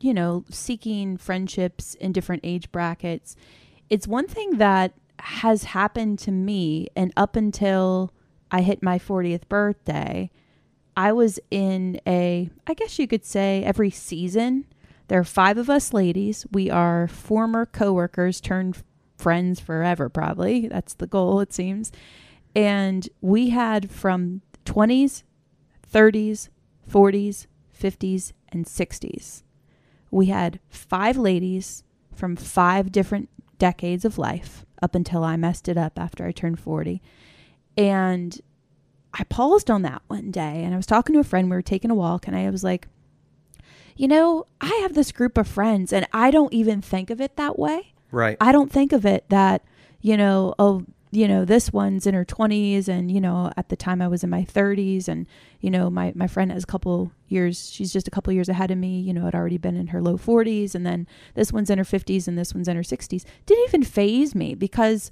you 0.00 0.14
know, 0.14 0.44
seeking 0.50 1.16
friendships 1.16 1.94
in 1.94 2.12
different 2.12 2.42
age 2.44 2.70
brackets. 2.70 3.34
It's 3.90 4.06
one 4.06 4.28
thing 4.28 4.58
that 4.58 4.92
has 5.18 5.64
happened 5.64 6.18
to 6.20 6.30
me, 6.30 6.88
and 6.94 7.12
up 7.16 7.36
until 7.36 8.12
I 8.50 8.60
hit 8.60 8.82
my 8.82 8.98
40th 8.98 9.48
birthday, 9.48 10.30
I 10.96 11.12
was 11.12 11.40
in 11.50 12.00
a, 12.06 12.50
I 12.66 12.74
guess 12.74 12.98
you 12.98 13.06
could 13.06 13.24
say, 13.24 13.64
every 13.64 13.90
season. 13.90 14.66
There 15.08 15.20
are 15.20 15.24
five 15.24 15.58
of 15.58 15.70
us 15.70 15.92
ladies. 15.92 16.46
We 16.50 16.70
are 16.70 17.06
former 17.06 17.66
coworkers 17.66 18.40
turned 18.40 18.82
friends 19.16 19.60
forever, 19.60 20.08
probably. 20.08 20.68
That's 20.68 20.94
the 20.94 21.06
goal, 21.06 21.40
it 21.40 21.52
seems. 21.52 21.92
And 22.54 23.08
we 23.20 23.50
had 23.50 23.90
from 23.90 24.42
20s, 24.64 25.22
30s, 25.92 26.48
40s, 26.90 27.46
50s, 27.80 28.32
and 28.48 28.64
60s. 28.64 29.42
We 30.10 30.26
had 30.26 30.60
five 30.68 31.16
ladies 31.16 31.84
from 32.14 32.36
five 32.36 32.90
different 32.90 33.28
decades 33.58 34.04
of 34.04 34.18
life 34.18 34.64
up 34.82 34.94
until 34.94 35.24
I 35.24 35.36
messed 35.36 35.68
it 35.68 35.76
up 35.76 35.98
after 35.98 36.26
I 36.26 36.32
turned 36.32 36.60
40. 36.60 37.02
And 37.76 38.40
I 39.12 39.24
paused 39.24 39.70
on 39.70 39.82
that 39.82 40.02
one 40.08 40.30
day 40.30 40.62
and 40.64 40.74
I 40.74 40.76
was 40.76 40.86
talking 40.86 41.14
to 41.14 41.20
a 41.20 41.24
friend. 41.24 41.50
We 41.50 41.56
were 41.56 41.62
taking 41.62 41.90
a 41.90 41.94
walk 41.94 42.26
and 42.26 42.36
I 42.36 42.48
was 42.50 42.64
like, 42.64 42.88
you 43.96 44.08
know, 44.08 44.46
I 44.60 44.78
have 44.82 44.94
this 44.94 45.12
group 45.12 45.38
of 45.38 45.48
friends 45.48 45.92
and 45.92 46.06
I 46.12 46.30
don't 46.30 46.52
even 46.52 46.82
think 46.82 47.10
of 47.10 47.20
it 47.20 47.36
that 47.36 47.58
way. 47.58 47.94
Right. 48.10 48.36
I 48.40 48.52
don't 48.52 48.70
think 48.70 48.92
of 48.92 49.04
it 49.06 49.28
that, 49.30 49.62
you 50.00 50.16
know, 50.16 50.54
oh, 50.58 50.84
you 51.10 51.26
know, 51.26 51.44
this 51.44 51.72
one's 51.72 52.06
in 52.06 52.14
her 52.14 52.24
20s 52.24 52.88
and, 52.88 53.10
you 53.10 53.20
know, 53.20 53.50
at 53.56 53.68
the 53.68 53.76
time 53.76 54.02
I 54.02 54.08
was 54.08 54.22
in 54.22 54.28
my 54.28 54.42
30s 54.42 55.08
and, 55.08 55.26
you 55.60 55.70
know, 55.70 55.88
my, 55.88 56.12
my 56.14 56.26
friend 56.26 56.52
has 56.52 56.64
a 56.64 56.66
couple 56.66 57.10
years, 57.28 57.70
she's 57.70 57.92
just 57.92 58.06
a 58.06 58.10
couple 58.10 58.32
years 58.32 58.48
ahead 58.48 58.70
of 58.70 58.76
me, 58.76 59.00
you 59.00 59.14
know, 59.14 59.24
had 59.24 59.34
already 59.34 59.56
been 59.56 59.76
in 59.76 59.88
her 59.88 60.02
low 60.02 60.18
40s 60.18 60.74
and 60.74 60.84
then 60.84 61.06
this 61.34 61.52
one's 61.52 61.70
in 61.70 61.78
her 61.78 61.84
50s 61.84 62.28
and 62.28 62.36
this 62.36 62.52
one's 62.54 62.68
in 62.68 62.76
her 62.76 62.82
60s. 62.82 63.24
Didn't 63.46 63.64
even 63.68 63.82
faze 63.82 64.34
me 64.34 64.54
because 64.54 65.10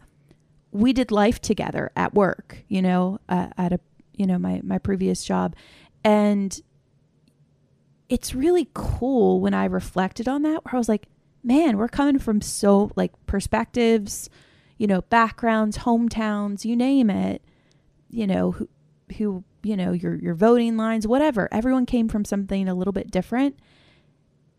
we 0.72 0.92
did 0.92 1.10
life 1.10 1.40
together 1.40 1.90
at 1.96 2.12
work, 2.12 2.58
you 2.68 2.82
know, 2.82 3.18
uh, 3.28 3.48
at 3.56 3.72
a, 3.72 3.80
you 4.14 4.26
know, 4.26 4.38
my, 4.38 4.60
my 4.62 4.78
previous 4.78 5.24
job. 5.24 5.54
And 6.02 6.60
it's 8.14 8.32
really 8.32 8.68
cool 8.74 9.40
when 9.40 9.54
I 9.54 9.64
reflected 9.64 10.28
on 10.28 10.42
that, 10.42 10.64
where 10.64 10.76
I 10.76 10.78
was 10.78 10.88
like, 10.88 11.08
man, 11.42 11.76
we're 11.76 11.88
coming 11.88 12.20
from 12.20 12.40
so 12.40 12.92
like 12.94 13.10
perspectives, 13.26 14.30
you 14.78 14.86
know, 14.86 15.00
backgrounds, 15.02 15.78
hometowns, 15.78 16.64
you 16.64 16.76
name 16.76 17.10
it, 17.10 17.42
you 18.08 18.24
know, 18.24 18.52
who, 18.52 18.68
who, 19.18 19.42
you 19.64 19.76
know, 19.76 19.90
your, 19.90 20.14
your 20.14 20.34
voting 20.34 20.76
lines, 20.76 21.08
whatever. 21.08 21.48
Everyone 21.50 21.86
came 21.86 22.08
from 22.08 22.24
something 22.24 22.68
a 22.68 22.74
little 22.76 22.92
bit 22.92 23.10
different. 23.10 23.58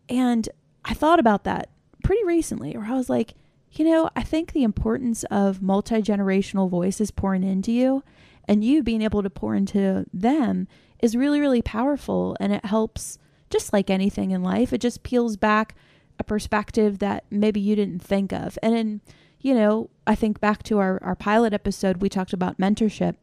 And 0.06 0.46
I 0.84 0.92
thought 0.92 1.18
about 1.18 1.44
that 1.44 1.70
pretty 2.04 2.24
recently 2.24 2.76
where 2.76 2.84
I 2.84 2.94
was 2.94 3.08
like, 3.08 3.32
you 3.72 3.86
know, 3.86 4.10
I 4.14 4.22
think 4.22 4.52
the 4.52 4.64
importance 4.64 5.24
of 5.30 5.62
multi 5.62 6.02
generational 6.02 6.68
voices 6.68 7.10
pouring 7.10 7.42
into 7.42 7.72
you 7.72 8.04
and 8.46 8.62
you 8.62 8.82
being 8.82 9.00
able 9.00 9.22
to 9.22 9.30
pour 9.30 9.54
into 9.54 10.04
them 10.12 10.68
is 10.98 11.16
really, 11.16 11.40
really 11.40 11.62
powerful. 11.62 12.36
And 12.38 12.52
it 12.52 12.66
helps, 12.66 13.18
just 13.50 13.72
like 13.72 13.90
anything 13.90 14.30
in 14.30 14.42
life, 14.42 14.72
it 14.72 14.80
just 14.80 15.02
peels 15.02 15.36
back 15.36 15.74
a 16.18 16.24
perspective 16.24 16.98
that 16.98 17.24
maybe 17.30 17.60
you 17.60 17.76
didn't 17.76 18.02
think 18.02 18.32
of. 18.32 18.58
And 18.62 18.74
in, 18.74 19.00
you 19.40 19.54
know, 19.54 19.90
I 20.06 20.14
think 20.14 20.40
back 20.40 20.62
to 20.64 20.78
our, 20.78 20.98
our 21.02 21.14
pilot 21.14 21.52
episode, 21.52 21.98
we 21.98 22.08
talked 22.08 22.32
about 22.32 22.58
mentorship 22.58 23.16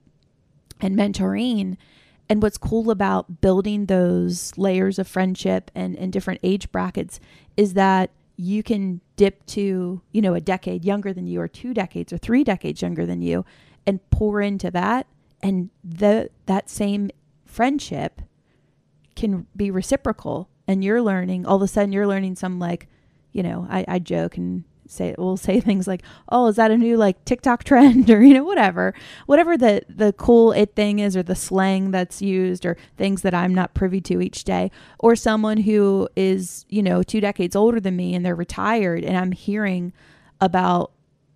and 0.80 0.96
mentoring. 0.96 1.78
And 2.30 2.42
what's 2.42 2.58
cool 2.58 2.90
about 2.90 3.42
building 3.42 3.88
those 3.88 4.58
layers 4.58 4.98
of 4.98 5.08
friendship 5.08 5.72
and, 5.76 5.96
and 5.98 6.14
different 6.14 6.40
age 6.44 6.72
brackets 6.72 7.20
is 7.58 7.74
that 7.74 8.12
you 8.38 8.64
can 8.64 9.02
dip 9.16 9.46
to, 9.46 10.02
you 10.12 10.22
know, 10.22 10.34
a 10.34 10.42
decade 10.42 10.86
younger 10.86 11.14
than 11.14 11.28
you 11.28 11.40
or 11.40 11.48
two 11.48 11.74
decades 11.74 12.12
or 12.12 12.18
three 12.18 12.44
decades 12.44 12.82
younger 12.82 13.06
than 13.06 13.22
you 13.22 13.46
and 13.86 14.00
pour 14.10 14.42
into 14.42 14.72
that. 14.72 15.08
And 15.42 15.70
the 15.84 16.30
that 16.46 16.70
same 16.70 17.12
friendship 17.46 18.22
can 19.16 19.48
be 19.56 19.72
reciprocal 19.72 20.50
and 20.68 20.84
you're 20.84 21.02
learning 21.02 21.46
all 21.46 21.58
of 21.58 21.62
a 21.62 21.68
sudden 21.68 21.92
you're 21.92 22.08
learning 22.08 22.36
some 22.36 22.60
like 22.60 22.88
you 23.32 23.44
know 23.44 23.68
i, 23.70 23.86
I 23.88 24.00
joke 24.00 24.38
and 24.38 24.64
say 24.88 25.16
we'll 25.18 25.38
say 25.38 25.60
things 25.62 25.88
like 25.88 26.02
oh 26.30 26.48
is 26.48 26.56
that 26.56 26.72
a 26.72 26.78
new 26.78 26.98
like 26.98 27.24
tiktok 27.26 27.64
trend? 27.64 28.10
or 28.10 28.22
you 28.22 28.34
know 28.34 28.44
whatever. 28.44 28.94
Whatever 29.26 29.58
the 29.58 29.82
the 29.90 30.14
cool 30.14 30.52
it 30.52 30.76
thing 30.76 31.00
is 31.00 31.18
or 31.18 31.24
the 31.24 31.36
slang 31.36 31.92
that's 31.92 32.22
used 32.22 32.66
or 32.66 32.78
things 32.98 33.22
that 33.22 33.34
i'm 33.34 33.54
not 33.54 33.74
privy 33.74 34.02
to 34.02 34.22
each 34.22 34.44
day. 34.44 34.72
Or 35.00 35.16
someone 35.16 35.58
who 35.58 36.08
is 36.16 36.66
you 36.70 36.84
know 36.84 37.04
two 37.04 37.22
decades 37.22 37.56
older 37.56 37.80
than 37.80 37.96
me 37.96 38.14
and 38.14 38.26
they're 38.26 38.36
retired 38.36 39.04
and 39.04 39.18
i'm 39.18 39.32
hearing 39.32 39.94
about 40.42 40.92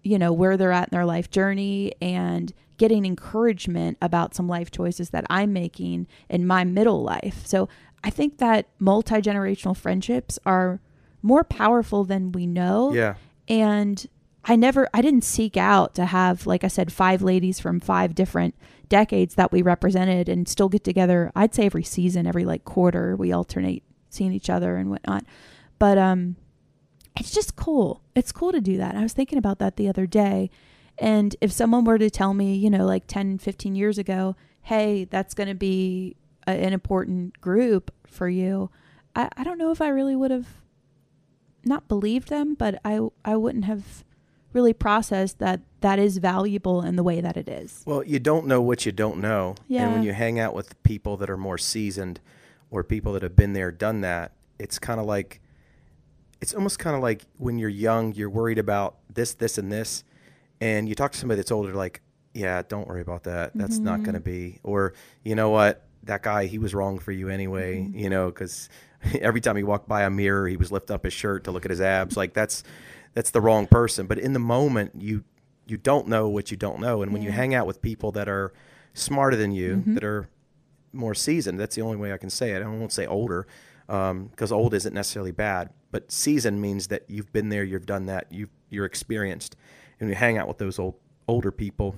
you 0.07 0.17
know 0.17 0.31
where 0.31 0.57
they're 0.57 0.71
at 0.71 0.89
in 0.89 0.95
their 0.95 1.05
life 1.05 1.29
journey 1.29 1.93
and 2.01 2.53
getting 2.77 3.05
encouragement 3.05 3.97
about 4.01 4.35
some 4.35 4.47
life 4.47 4.71
choices 4.71 5.09
that 5.09 5.25
i'm 5.29 5.51
making 5.51 6.07
in 6.29 6.45
my 6.45 6.63
middle 6.63 7.03
life 7.03 7.45
so 7.45 7.67
I 8.03 8.09
think 8.09 8.37
that 8.37 8.67
multi 8.79 9.15
generational 9.15 9.75
friendships 9.75 10.39
are 10.45 10.79
more 11.21 11.43
powerful 11.43 12.03
than 12.03 12.31
we 12.31 12.45
know. 12.45 12.93
Yeah. 12.93 13.15
And 13.47 14.05
I 14.45 14.55
never, 14.55 14.87
I 14.93 15.01
didn't 15.01 15.23
seek 15.23 15.57
out 15.57 15.95
to 15.95 16.05
have, 16.05 16.47
like 16.47 16.63
I 16.63 16.67
said, 16.67 16.91
five 16.91 17.21
ladies 17.21 17.59
from 17.59 17.79
five 17.79 18.15
different 18.15 18.55
decades 18.87 19.35
that 19.35 19.51
we 19.51 19.61
represented 19.61 20.29
and 20.29 20.47
still 20.47 20.69
get 20.69 20.83
together. 20.83 21.31
I'd 21.35 21.53
say 21.53 21.65
every 21.65 21.83
season, 21.83 22.27
every 22.27 22.45
like 22.45 22.63
quarter, 22.63 23.15
we 23.15 23.33
alternate 23.33 23.83
seeing 24.09 24.31
each 24.31 24.49
other 24.49 24.77
and 24.77 24.89
whatnot. 24.89 25.25
But 25.79 25.97
um, 25.97 26.37
it's 27.19 27.31
just 27.31 27.55
cool. 27.55 28.01
It's 28.15 28.31
cool 28.31 28.51
to 28.51 28.61
do 28.61 28.77
that. 28.77 28.95
I 28.95 29.01
was 29.01 29.13
thinking 29.13 29.37
about 29.37 29.59
that 29.59 29.75
the 29.77 29.87
other 29.87 30.05
day. 30.05 30.49
And 30.97 31.35
if 31.41 31.51
someone 31.51 31.83
were 31.83 31.97
to 31.97 32.09
tell 32.09 32.33
me, 32.33 32.55
you 32.55 32.69
know, 32.69 32.85
like 32.85 33.05
10, 33.07 33.37
15 33.37 33.75
years 33.75 33.97
ago, 33.97 34.35
hey, 34.63 35.05
that's 35.05 35.33
going 35.33 35.47
to 35.49 35.55
be 35.55 36.15
a, 36.47 36.51
an 36.51 36.73
important 36.73 37.39
group 37.39 37.93
for 38.05 38.27
you, 38.27 38.69
I, 39.15 39.29
I 39.37 39.43
don't 39.43 39.57
know 39.57 39.71
if 39.71 39.81
I 39.81 39.89
really 39.89 40.15
would 40.15 40.31
have 40.31 40.47
not 41.63 41.87
believed 41.87 42.29
them, 42.29 42.55
but 42.55 42.79
I 42.85 42.99
I 43.25 43.35
wouldn't 43.35 43.65
have 43.65 44.03
really 44.53 44.73
processed 44.73 45.39
that 45.39 45.61
that 45.81 45.99
is 45.99 46.17
valuable 46.17 46.81
in 46.81 46.95
the 46.95 47.03
way 47.03 47.21
that 47.21 47.37
it 47.37 47.47
is. 47.47 47.83
Well, 47.85 48.03
you 48.03 48.19
don't 48.19 48.47
know 48.47 48.61
what 48.61 48.85
you 48.85 48.91
don't 48.91 49.19
know. 49.19 49.55
And 49.83 49.93
when 49.93 50.03
you 50.03 50.13
hang 50.13 50.39
out 50.39 50.55
with 50.55 50.81
people 50.83 51.17
that 51.17 51.29
are 51.29 51.37
more 51.37 51.57
seasoned 51.57 52.19
or 52.71 52.83
people 52.83 53.13
that 53.13 53.21
have 53.21 53.35
been 53.35 53.53
there, 53.53 53.71
done 53.71 54.01
that, 54.01 54.31
it's 54.57 54.79
kind 54.79 54.99
of 54.99 55.05
like, 55.05 55.41
it's 56.41 56.53
almost 56.53 56.79
kind 56.79 56.95
of 56.95 57.01
like 57.01 57.23
when 57.37 57.57
you're 57.57 57.69
young, 57.69 58.13
you're 58.13 58.29
worried 58.29 58.59
about 58.59 58.97
this, 59.13 59.33
this, 59.33 59.57
and 59.57 59.71
this. 59.71 60.03
And 60.61 60.87
you 60.87 60.95
talk 60.95 61.11
to 61.11 61.17
somebody 61.17 61.37
that's 61.37 61.51
older, 61.51 61.73
like, 61.73 62.01
yeah, 62.33 62.61
don't 62.67 62.87
worry 62.87 63.01
about 63.01 63.23
that. 63.23 63.51
That's 63.55 63.79
not 63.79 64.03
going 64.03 64.13
to 64.13 64.19
mm-hmm. 64.19 64.53
be. 64.53 64.59
Or, 64.63 64.93
you 65.23 65.35
know 65.35 65.49
what? 65.49 65.83
That 66.03 66.23
guy, 66.23 66.45
he 66.45 66.57
was 66.59 66.73
wrong 66.73 66.99
for 66.99 67.11
you 67.11 67.29
anyway, 67.29 67.79
mm-hmm. 67.79 67.97
you 67.97 68.09
know, 68.09 68.27
because 68.27 68.69
every 69.19 69.41
time 69.41 69.55
he 69.55 69.63
walked 69.63 69.87
by 69.87 70.03
a 70.03 70.09
mirror, 70.09 70.47
he 70.47 70.57
was 70.57 70.71
lifting 70.71 70.93
up 70.93 71.03
his 71.03 71.13
shirt 71.13 71.43
to 71.45 71.51
look 71.51 71.65
at 71.65 71.71
his 71.71 71.81
abs. 71.81 72.15
Like, 72.15 72.33
that's, 72.33 72.63
that's 73.13 73.31
the 73.31 73.41
wrong 73.41 73.65
person. 73.65 74.05
But 74.05 74.19
in 74.19 74.33
the 74.33 74.39
moment, 74.39 74.93
you, 74.99 75.23
you 75.65 75.77
don't 75.77 76.07
know 76.07 76.29
what 76.29 76.51
you 76.51 76.57
don't 76.57 76.79
know. 76.79 77.01
And 77.01 77.11
when 77.11 77.21
you 77.21 77.31
hang 77.31 77.55
out 77.55 77.65
with 77.65 77.81
people 77.81 78.11
that 78.13 78.29
are 78.29 78.53
smarter 78.93 79.35
than 79.35 79.51
you, 79.51 79.77
mm-hmm. 79.77 79.95
that 79.95 80.03
are 80.03 80.29
more 80.93 81.15
seasoned, 81.15 81.59
that's 81.59 81.75
the 81.75 81.81
only 81.81 81.97
way 81.97 82.13
I 82.13 82.17
can 82.17 82.29
say 82.29 82.51
it. 82.51 82.61
I 82.61 82.67
won't 82.67 82.93
say 82.93 83.07
older 83.07 83.47
because 83.87 84.51
old 84.51 84.73
isn't 84.73 84.93
necessarily 84.93 85.31
bad, 85.31 85.69
but 85.91 86.11
seasoned 86.11 86.61
means 86.61 86.87
that 86.87 87.03
you've 87.07 87.31
been 87.31 87.49
there, 87.49 87.63
you've 87.63 87.85
done 87.85 88.05
that, 88.07 88.31
you 88.31 88.49
you're 88.69 88.85
experienced. 88.85 89.55
And 89.99 90.09
you 90.09 90.15
hang 90.15 90.37
out 90.37 90.47
with 90.47 90.57
those 90.59 90.77
old 90.77 90.95
older 91.27 91.51
people, 91.51 91.95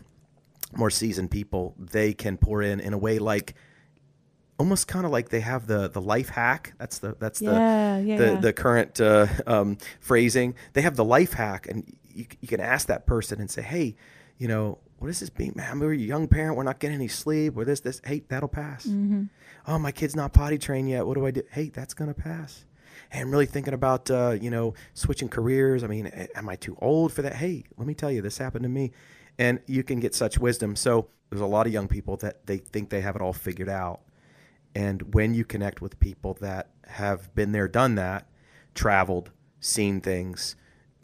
more 0.75 0.89
seasoned 0.89 1.31
people, 1.31 1.75
they 1.77 2.13
can 2.13 2.37
pour 2.37 2.61
in 2.61 2.79
in 2.79 2.93
a 2.93 2.97
way 2.97 3.19
like 3.19 3.55
almost 4.57 4.87
kind 4.87 5.05
of 5.05 5.11
like 5.11 5.29
they 5.29 5.39
have 5.39 5.67
the 5.67 5.89
the 5.89 6.01
life 6.01 6.29
hack. 6.29 6.73
That's 6.77 6.99
the 6.99 7.15
that's 7.19 7.41
Yeah, 7.41 7.99
the 7.99 8.05
yeah, 8.05 8.17
the, 8.17 8.25
yeah. 8.25 8.39
the 8.39 8.53
current 8.53 9.01
uh, 9.01 9.27
um, 9.47 9.77
phrasing. 9.99 10.55
They 10.73 10.81
have 10.81 10.95
the 10.95 11.05
life 11.05 11.33
hack, 11.33 11.67
and 11.67 11.91
you, 12.07 12.25
you 12.39 12.47
can 12.47 12.59
ask 12.59 12.87
that 12.87 13.05
person 13.05 13.39
and 13.39 13.49
say, 13.49 13.61
"Hey, 13.61 13.95
you 14.37 14.47
know, 14.47 14.77
what 14.99 15.09
is 15.09 15.21
this 15.21 15.29
being? 15.29 15.53
Man, 15.55 15.79
we're 15.79 15.93
a 15.93 15.97
young 15.97 16.27
parent. 16.27 16.57
We're 16.57 16.63
not 16.63 16.79
getting 16.79 16.95
any 16.95 17.07
sleep. 17.07 17.57
Or 17.57 17.65
this, 17.65 17.79
this. 17.79 18.01
Hey, 18.03 18.23
that'll 18.27 18.49
pass. 18.49 18.85
Mm-hmm. 18.85 19.23
Oh, 19.67 19.79
my 19.79 19.91
kid's 19.91 20.15
not 20.15 20.33
potty 20.33 20.57
trained 20.57 20.89
yet. 20.89 21.07
What 21.07 21.15
do 21.15 21.25
I 21.25 21.31
do? 21.31 21.43
Hey, 21.51 21.69
that's 21.69 21.93
gonna 21.93 22.13
pass. 22.13 22.65
Hey, 23.09 23.21
I'm 23.21 23.31
really 23.31 23.45
thinking 23.45 23.73
about 23.73 24.11
uh, 24.11 24.35
you 24.39 24.49
know 24.49 24.73
switching 24.93 25.29
careers. 25.29 25.83
I 25.83 25.87
mean, 25.87 26.07
am 26.07 26.49
I 26.49 26.55
too 26.55 26.77
old 26.81 27.13
for 27.13 27.21
that? 27.21 27.35
Hey, 27.35 27.63
let 27.77 27.87
me 27.87 27.93
tell 27.93 28.11
you, 28.11 28.21
this 28.21 28.37
happened 28.37 28.63
to 28.63 28.69
me, 28.69 28.91
and 29.37 29.59
you 29.67 29.83
can 29.83 29.99
get 29.99 30.13
such 30.13 30.37
wisdom. 30.37 30.75
So 30.75 31.07
there's 31.29 31.41
a 31.41 31.45
lot 31.45 31.65
of 31.65 31.73
young 31.73 31.87
people 31.87 32.17
that 32.17 32.45
they 32.45 32.57
think 32.57 32.89
they 32.89 33.01
have 33.01 33.15
it 33.15 33.21
all 33.21 33.33
figured 33.33 33.69
out, 33.69 34.01
and 34.75 35.13
when 35.13 35.33
you 35.33 35.45
connect 35.45 35.81
with 35.81 35.99
people 35.99 36.35
that 36.41 36.69
have 36.87 37.33
been 37.35 37.51
there, 37.51 37.67
done 37.67 37.95
that, 37.95 38.27
traveled, 38.75 39.31
seen 39.59 40.01
things, 40.01 40.55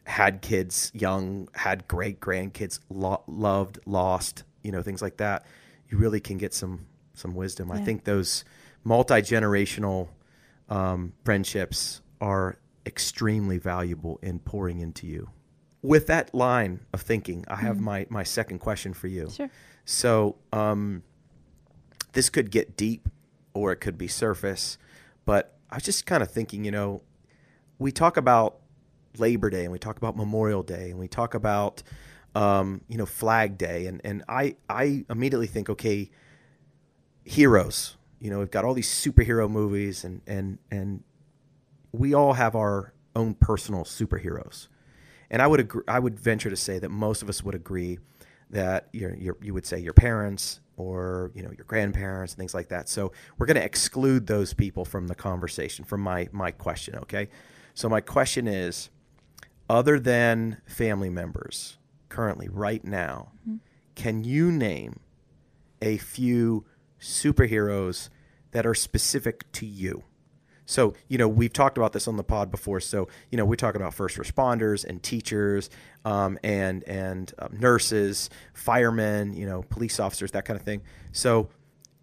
had 0.05 0.41
kids 0.41 0.91
young, 0.93 1.47
had 1.53 1.87
great 1.87 2.19
grandkids, 2.19 2.79
lo- 2.89 3.23
loved, 3.27 3.79
lost, 3.85 4.43
you 4.63 4.71
know, 4.71 4.81
things 4.81 5.01
like 5.01 5.17
that, 5.17 5.45
you 5.89 5.97
really 5.97 6.19
can 6.19 6.37
get 6.37 6.53
some 6.53 6.85
some 7.13 7.33
wisdom. 7.33 7.71
I 7.71 7.79
think 7.79 8.03
those 8.03 8.43
multi 8.83 9.15
generational 9.15 10.09
um, 10.69 11.13
friendships 11.23 12.01
are 12.19 12.57
extremely 12.85 13.57
valuable 13.57 14.19
in 14.21 14.39
pouring 14.39 14.79
into 14.79 15.07
you. 15.07 15.29
With 15.81 16.07
that 16.07 16.33
line 16.33 16.81
of 16.93 17.01
thinking, 17.01 17.45
I 17.47 17.57
have 17.57 17.79
my 17.79 18.05
my 18.09 18.23
second 18.23 18.59
question 18.59 18.93
for 18.93 19.07
you. 19.07 19.29
Sure. 19.29 19.49
So 19.85 20.37
um, 20.51 21.03
this 22.13 22.29
could 22.29 22.51
get 22.51 22.75
deep 22.75 23.07
or 23.53 23.71
it 23.71 23.77
could 23.77 23.97
be 23.97 24.07
surface, 24.07 24.77
but 25.25 25.57
I 25.69 25.75
was 25.75 25.83
just 25.83 26.05
kind 26.05 26.21
of 26.23 26.29
thinking, 26.29 26.65
you 26.65 26.71
know, 26.71 27.01
we 27.77 27.91
talk 27.91 28.17
about 28.17 28.57
Labor 29.19 29.49
Day 29.49 29.63
and 29.63 29.71
we 29.71 29.79
talk 29.79 29.97
about 29.97 30.15
Memorial 30.15 30.63
Day 30.63 30.91
and 30.91 30.99
we 30.99 31.07
talk 31.07 31.33
about 31.33 31.83
um, 32.33 32.81
you 32.87 32.97
know 32.97 33.05
Flag 33.05 33.57
Day 33.57 33.87
and 33.87 34.01
and 34.03 34.23
I 34.27 34.55
I 34.69 35.05
immediately 35.09 35.47
think 35.47 35.69
okay 35.69 36.09
heroes 37.23 37.97
you 38.19 38.29
know 38.29 38.39
we've 38.39 38.51
got 38.51 38.65
all 38.65 38.73
these 38.73 38.89
superhero 38.89 39.49
movies 39.49 40.03
and 40.03 40.21
and 40.27 40.59
and 40.69 41.03
we 41.91 42.13
all 42.13 42.33
have 42.33 42.55
our 42.55 42.93
own 43.15 43.33
personal 43.33 43.83
superheroes 43.83 44.67
and 45.29 45.41
I 45.41 45.47
would 45.47 45.59
agree, 45.59 45.83
I 45.87 45.99
would 45.99 46.19
venture 46.19 46.49
to 46.49 46.55
say 46.55 46.79
that 46.79 46.89
most 46.89 47.21
of 47.21 47.29
us 47.29 47.43
would 47.43 47.55
agree 47.55 47.99
that 48.51 48.89
your 48.93 49.15
your 49.15 49.37
you 49.41 49.53
would 49.53 49.65
say 49.65 49.79
your 49.79 49.93
parents 49.93 50.59
or 50.77 51.31
you 51.33 51.41
know 51.41 51.51
your 51.51 51.65
grandparents 51.65 52.33
and 52.33 52.37
things 52.37 52.53
like 52.53 52.69
that. 52.69 52.89
So 52.89 53.11
we're 53.37 53.47
going 53.47 53.57
to 53.57 53.63
exclude 53.63 54.27
those 54.27 54.53
people 54.53 54.85
from 54.85 55.07
the 55.07 55.15
conversation 55.15 55.85
from 55.85 56.01
my 56.01 56.29
my 56.31 56.51
question, 56.51 56.95
okay? 56.99 57.29
So 57.73 57.89
my 57.89 58.01
question 58.01 58.47
is 58.47 58.89
other 59.69 59.99
than 59.99 60.61
family 60.65 61.09
members 61.09 61.77
currently 62.09 62.47
right 62.49 62.83
now, 62.83 63.31
can 63.95 64.23
you 64.23 64.51
name 64.51 64.99
a 65.81 65.97
few 65.97 66.65
superheroes 66.99 68.09
that 68.51 68.65
are 68.65 68.75
specific 68.75 69.51
to 69.53 69.65
you? 69.65 70.03
So, 70.65 70.95
you 71.07 71.17
know, 71.17 71.27
we've 71.27 71.53
talked 71.53 71.77
about 71.77 71.93
this 71.93 72.07
on 72.07 72.17
the 72.17 72.23
pod 72.23 72.49
before. 72.49 72.79
So, 72.79 73.07
you 73.29 73.37
know, 73.37 73.45
we're 73.45 73.55
talking 73.55 73.79
about 73.79 73.93
first 73.93 74.17
responders 74.17 74.83
and 74.83 75.01
teachers 75.01 75.69
um, 76.03 76.39
and 76.43 76.83
and 76.85 77.31
um, 77.37 77.55
nurses, 77.59 78.29
firemen, 78.53 79.33
you 79.33 79.45
know, 79.45 79.63
police 79.69 79.99
officers, 79.99 80.31
that 80.31 80.45
kind 80.45 80.59
of 80.59 80.65
thing. 80.65 80.81
So, 81.11 81.49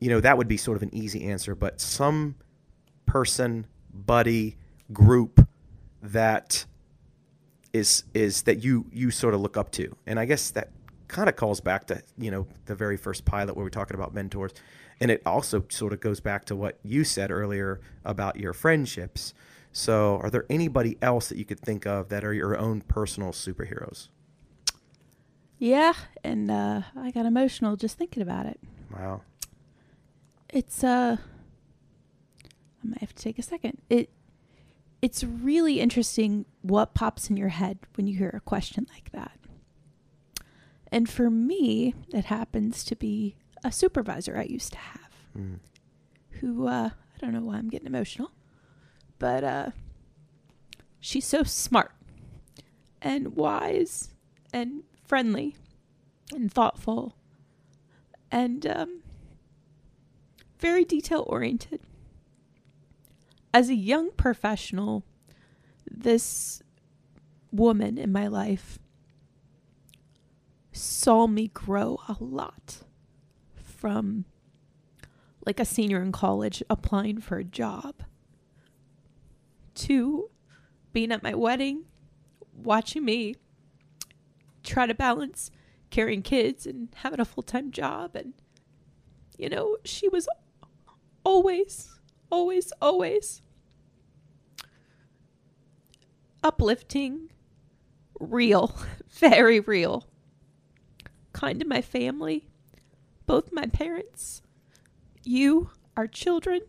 you 0.00 0.10
know, 0.10 0.20
that 0.20 0.38
would 0.38 0.48
be 0.48 0.56
sort 0.56 0.76
of 0.76 0.82
an 0.82 0.94
easy 0.94 1.24
answer. 1.28 1.54
But 1.54 1.80
some 1.80 2.36
person, 3.04 3.66
buddy, 3.92 4.56
group 4.92 5.46
that 6.00 6.64
is 7.72 8.04
is 8.14 8.42
that 8.42 8.62
you 8.62 8.86
you 8.92 9.10
sort 9.10 9.34
of 9.34 9.40
look 9.40 9.56
up 9.56 9.70
to, 9.72 9.96
and 10.06 10.18
I 10.18 10.24
guess 10.24 10.50
that 10.50 10.70
kind 11.08 11.28
of 11.28 11.36
calls 11.36 11.60
back 11.60 11.86
to 11.86 12.02
you 12.18 12.30
know 12.30 12.46
the 12.66 12.74
very 12.74 12.96
first 12.96 13.24
pilot 13.24 13.56
where 13.56 13.64
we're 13.64 13.70
talking 13.70 13.94
about 13.94 14.14
mentors, 14.14 14.52
and 15.00 15.10
it 15.10 15.22
also 15.24 15.64
sort 15.68 15.92
of 15.92 16.00
goes 16.00 16.20
back 16.20 16.44
to 16.46 16.56
what 16.56 16.78
you 16.82 17.04
said 17.04 17.30
earlier 17.30 17.80
about 18.04 18.36
your 18.36 18.52
friendships. 18.52 19.34
So, 19.72 20.18
are 20.22 20.28
there 20.28 20.44
anybody 20.50 20.98
else 21.00 21.28
that 21.30 21.38
you 21.38 21.46
could 21.46 21.60
think 21.60 21.86
of 21.86 22.10
that 22.10 22.24
are 22.24 22.34
your 22.34 22.58
own 22.58 22.82
personal 22.82 23.32
superheroes? 23.32 24.08
Yeah, 25.58 25.94
and 26.22 26.50
uh, 26.50 26.82
I 26.96 27.10
got 27.10 27.24
emotional 27.24 27.76
just 27.76 27.96
thinking 27.96 28.22
about 28.22 28.46
it. 28.46 28.60
Wow. 28.92 29.22
It's 30.50 30.84
uh, 30.84 31.16
I 32.84 32.86
might 32.86 32.98
have 32.98 33.14
to 33.14 33.22
take 33.22 33.38
a 33.38 33.42
second. 33.42 33.80
It 33.88 34.10
it's 35.00 35.24
really 35.24 35.80
interesting 35.80 36.44
what 36.62 36.94
pops 36.94 37.28
in 37.28 37.36
your 37.36 37.48
head 37.48 37.78
when 37.96 38.06
you 38.06 38.16
hear 38.16 38.30
a 38.34 38.40
question 38.40 38.86
like 38.92 39.10
that. 39.12 39.38
And 40.90 41.08
for 41.08 41.30
me, 41.30 41.94
it 42.12 42.26
happens 42.26 42.84
to 42.84 42.96
be 42.96 43.36
a 43.64 43.72
supervisor 43.72 44.36
I 44.36 44.44
used 44.44 44.72
to 44.72 44.78
have 44.78 44.98
Mm. 45.36 45.60
who 46.40 46.66
uh, 46.66 46.90
I 46.92 47.18
don't 47.18 47.32
know 47.32 47.40
why 47.40 47.56
I'm 47.56 47.70
getting 47.70 47.86
emotional, 47.86 48.32
but 49.18 49.42
uh, 49.42 49.70
she's 51.00 51.24
so 51.24 51.42
smart 51.42 51.92
and 53.00 53.34
wise 53.34 54.10
and 54.52 54.82
friendly 55.06 55.56
and 56.34 56.52
thoughtful 56.52 57.16
and 58.30 58.66
um, 58.66 59.00
very 60.58 60.84
detail 60.84 61.24
oriented. 61.26 61.80
As 63.54 63.70
a 63.70 63.74
young 63.74 64.10
professional, 64.12 65.02
this 66.02 66.62
woman 67.50 67.98
in 67.98 68.12
my 68.12 68.26
life 68.26 68.78
saw 70.72 71.26
me 71.26 71.48
grow 71.48 72.00
a 72.08 72.16
lot 72.18 72.78
from 73.56 74.24
like 75.44 75.60
a 75.60 75.64
senior 75.64 76.00
in 76.00 76.12
college 76.12 76.62
applying 76.70 77.20
for 77.20 77.36
a 77.38 77.44
job 77.44 78.02
to 79.74 80.30
being 80.92 81.12
at 81.12 81.22
my 81.22 81.34
wedding, 81.34 81.84
watching 82.54 83.04
me 83.04 83.34
try 84.62 84.86
to 84.86 84.94
balance 84.94 85.50
carrying 85.90 86.22
kids 86.22 86.66
and 86.66 86.88
having 86.96 87.20
a 87.20 87.24
full 87.24 87.42
time 87.42 87.70
job. 87.70 88.14
And, 88.14 88.34
you 89.36 89.48
know, 89.48 89.76
she 89.84 90.08
was 90.08 90.28
always, 91.24 91.98
always, 92.30 92.72
always 92.80 93.41
uplifting, 96.42 97.30
real, 98.18 98.74
very 99.10 99.60
real, 99.60 100.06
kind 101.32 101.60
to 101.60 101.66
my 101.66 101.80
family, 101.80 102.46
both 103.26 103.52
my 103.52 103.66
parents, 103.66 104.42
you, 105.24 105.70
our 105.96 106.06
children, 106.06 106.60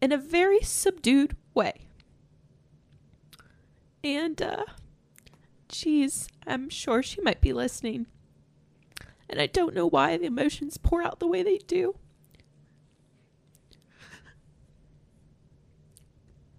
in 0.00 0.12
a 0.12 0.18
very 0.18 0.60
subdued 0.60 1.36
way. 1.54 1.88
And, 4.02 4.40
uh, 4.40 4.64
geez, 5.68 6.28
I'm 6.46 6.68
sure 6.68 7.02
she 7.02 7.20
might 7.20 7.40
be 7.40 7.52
listening. 7.52 8.06
And 9.28 9.40
I 9.40 9.46
don't 9.46 9.74
know 9.74 9.88
why 9.88 10.16
the 10.16 10.26
emotions 10.26 10.78
pour 10.78 11.02
out 11.02 11.18
the 11.18 11.26
way 11.26 11.42
they 11.42 11.58
do. 11.58 11.96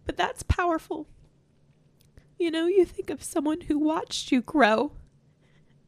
But 0.06 0.18
that's 0.18 0.44
powerful. 0.44 1.08
You 2.38 2.52
know, 2.52 2.68
you 2.68 2.86
think 2.86 3.10
of 3.10 3.24
someone 3.24 3.62
who 3.62 3.80
watched 3.80 4.32
you 4.32 4.42
grow 4.42 4.92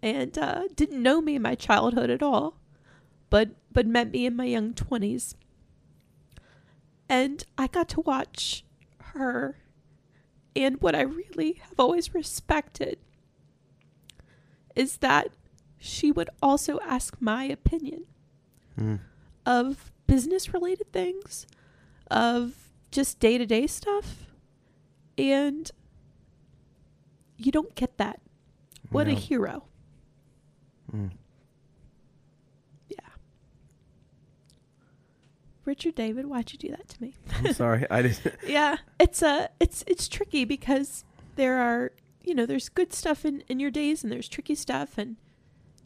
and 0.02 0.38
uh, 0.38 0.64
didn't 0.76 1.02
know 1.04 1.22
me 1.22 1.36
in 1.36 1.42
my 1.42 1.56
childhood 1.56 2.10
at 2.10 2.24
all, 2.24 2.58
but 3.30 3.50
but 3.72 3.86
met 3.86 4.12
me 4.12 4.26
in 4.26 4.36
my 4.36 4.46
young 4.46 4.74
twenties, 4.74 5.36
and 7.08 7.44
I 7.58 7.68
got 7.68 7.88
to 7.90 8.02
watch 8.02 8.64
her. 9.14 9.58
And 10.56 10.82
what 10.82 10.96
I 10.96 11.02
really 11.02 11.54
have 11.70 11.80
always 11.80 12.14
respected 12.16 12.98
is 14.76 14.98
that 14.98 15.30
she 15.78 16.12
would 16.12 16.30
also 16.42 16.80
ask 16.82 17.18
my 17.20 17.44
opinion 17.44 18.06
Mm. 18.78 19.00
of 19.46 19.92
business 20.08 20.54
related 20.54 20.92
things, 20.94 21.46
of 22.10 22.72
just 22.92 23.20
day 23.20 23.38
to 23.38 23.46
day 23.46 23.68
stuff. 23.68 24.26
And 25.18 25.70
you 27.40 27.52
don't 27.52 27.74
get 27.76 27.98
that. 27.98 28.20
What 28.92 29.08
a 29.08 29.12
hero. 29.12 29.64
Mm. 30.94 31.12
Yeah. 32.88 32.98
Richard 35.66 35.96
David, 35.96 36.26
why'd 36.26 36.52
you 36.52 36.58
do 36.58 36.70
that 36.70 36.90
to 36.90 37.02
me? 37.02 37.16
I'm 37.36 37.54
sorry. 37.54 37.86
I 37.90 38.02
didn't. 38.02 38.36
yeah, 38.48 38.78
it's 39.00 39.22
uh 39.22 39.48
it's 39.60 39.84
it's 39.88 40.08
tricky 40.08 40.44
because 40.44 41.04
there 41.36 41.60
are 41.60 41.92
you 42.24 42.34
know 42.34 42.46
there's 42.46 42.70
good 42.70 42.94
stuff 42.94 43.26
in 43.26 43.44
in 43.48 43.60
your 43.60 43.72
days 43.72 44.04
and 44.04 44.12
there's 44.12 44.28
tricky 44.28 44.56
stuff 44.56 44.98
and 44.98 45.18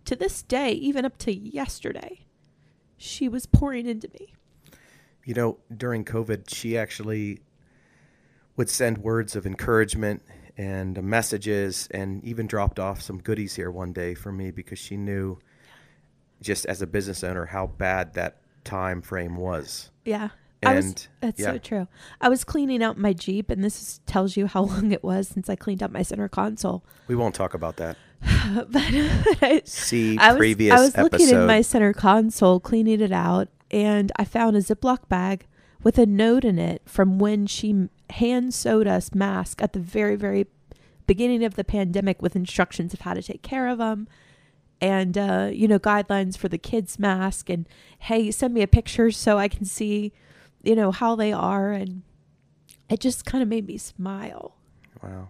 to 0.05 0.15
this 0.15 0.41
day, 0.41 0.71
even 0.71 1.05
up 1.05 1.17
to 1.19 1.33
yesterday, 1.33 2.25
she 2.97 3.27
was 3.27 3.45
pouring 3.45 3.87
into 3.87 4.09
me. 4.19 4.33
You 5.23 5.33
know, 5.33 5.59
during 5.75 6.03
COVID, 6.03 6.53
she 6.53 6.77
actually 6.77 7.39
would 8.57 8.69
send 8.69 8.97
words 8.97 9.35
of 9.35 9.45
encouragement 9.45 10.21
and 10.57 10.97
uh, 10.97 11.01
messages 11.01 11.87
and 11.91 12.23
even 12.23 12.47
dropped 12.47 12.79
off 12.79 13.01
some 13.01 13.19
goodies 13.19 13.55
here 13.55 13.71
one 13.71 13.93
day 13.93 14.13
for 14.13 14.31
me 14.31 14.51
because 14.51 14.79
she 14.79 14.97
knew 14.97 15.39
just 16.41 16.65
as 16.65 16.81
a 16.81 16.87
business 16.87 17.23
owner 17.23 17.45
how 17.45 17.67
bad 17.67 18.13
that 18.13 18.37
time 18.63 19.01
frame 19.01 19.35
was. 19.35 19.91
Yeah. 20.05 20.29
I 20.65 20.75
was, 20.75 21.09
that's 21.19 21.41
yeah, 21.41 21.51
so 21.53 21.57
true. 21.57 21.87
I 22.21 22.29
was 22.29 22.45
cleaning 22.45 22.81
out 22.81 22.97
my 22.97 23.11
Jeep, 23.11 23.49
and 23.49 23.61
this 23.61 23.81
is, 23.81 24.01
tells 24.05 24.37
you 24.37 24.47
how 24.47 24.61
long 24.63 24.93
it 24.93 25.03
was 25.03 25.27
since 25.27 25.49
I 25.49 25.55
cleaned 25.55 25.83
out 25.83 25.91
my 25.91 26.03
center 26.03 26.29
console. 26.29 26.85
we 27.07 27.15
won't 27.15 27.35
talk 27.35 27.53
about 27.53 27.77
that. 27.77 27.97
but 28.69 28.81
I, 29.41 29.61
See 29.65 30.17
I 30.21 30.31
was, 30.31 30.37
previous 30.37 30.73
I 30.73 30.81
was 30.81 30.97
looking 30.97 31.27
in 31.27 31.45
my 31.45 31.61
center 31.61 31.91
console, 31.91 32.61
cleaning 32.61 33.01
it 33.01 33.11
out, 33.11 33.49
and 33.71 34.11
I 34.15 34.23
found 34.23 34.55
a 34.55 34.61
Ziploc 34.61 35.09
bag 35.09 35.45
with 35.83 35.97
a 35.97 36.05
note 36.05 36.45
in 36.45 36.57
it 36.57 36.81
from 36.85 37.19
when 37.19 37.45
she 37.45 37.89
hand 38.11 38.53
sewed 38.53 38.87
us 38.87 39.13
masks 39.13 39.61
at 39.63 39.73
the 39.73 39.79
very, 39.79 40.15
very 40.15 40.47
beginning 41.07 41.43
of 41.43 41.55
the 41.55 41.63
pandemic 41.63 42.21
with 42.21 42.35
instructions 42.35 42.93
of 42.93 43.01
how 43.01 43.13
to 43.13 43.21
take 43.21 43.41
care 43.41 43.67
of 43.67 43.77
them 43.77 44.07
and, 44.81 45.17
uh, 45.17 45.49
you 45.51 45.67
know, 45.67 45.79
guidelines 45.79 46.37
for 46.37 46.47
the 46.49 46.57
kids' 46.57 46.99
mask. 46.99 47.49
And 47.49 47.67
hey, 47.99 48.31
send 48.31 48.53
me 48.53 48.61
a 48.61 48.67
picture 48.67 49.11
so 49.11 49.37
I 49.37 49.47
can 49.47 49.65
see, 49.65 50.11
you 50.61 50.75
know, 50.75 50.91
how 50.91 51.15
they 51.15 51.31
are. 51.33 51.71
And 51.71 52.03
it 52.89 52.99
just 52.99 53.25
kind 53.25 53.41
of 53.41 53.47
made 53.47 53.65
me 53.67 53.77
smile. 53.77 54.55
wow. 55.01 55.29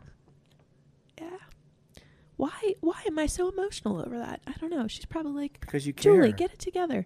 Yeah. 1.22 1.28
Why 2.38 2.52
why 2.82 3.02
am 3.06 3.20
I 3.20 3.28
so 3.28 3.50
emotional 3.50 4.02
over 4.02 4.18
that? 4.18 4.42
I 4.48 4.54
don't 4.60 4.72
know. 4.72 4.88
She's 4.88 5.06
probably 5.06 5.34
like, 5.34 5.60
Because 5.60 5.86
you 5.86 5.94
care. 5.94 6.16
Julie, 6.16 6.32
get 6.34 6.52
it 6.52 6.60
together. 6.60 7.06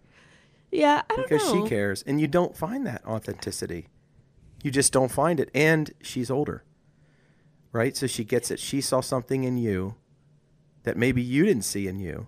Yeah, 0.72 1.02
I 1.10 1.16
don't 1.16 1.30
know. 1.32 1.38
because 1.38 1.52
she 1.52 1.70
cares. 1.70 2.02
And 2.04 2.20
you 2.20 2.28
don't 2.28 2.56
find 2.56 2.86
that 2.88 3.06
authenticity. 3.06 3.88
You 4.64 4.72
just 4.72 4.92
don't 4.92 5.12
find 5.12 5.40
it. 5.40 5.50
And 5.54 5.92
she's 6.02 6.32
older. 6.32 6.64
Right? 7.72 7.96
So 7.96 8.08
she 8.08 8.24
gets 8.24 8.50
it. 8.50 8.60
She 8.60 8.82
saw 8.82 9.02
something 9.02 9.44
in 9.44 9.58
you 9.58 9.96
that 10.84 10.98
maybe 10.98 11.22
you 11.22 11.46
didn't 11.46 11.66
see 11.66 11.88
in 11.88 12.00
you. 12.00 12.28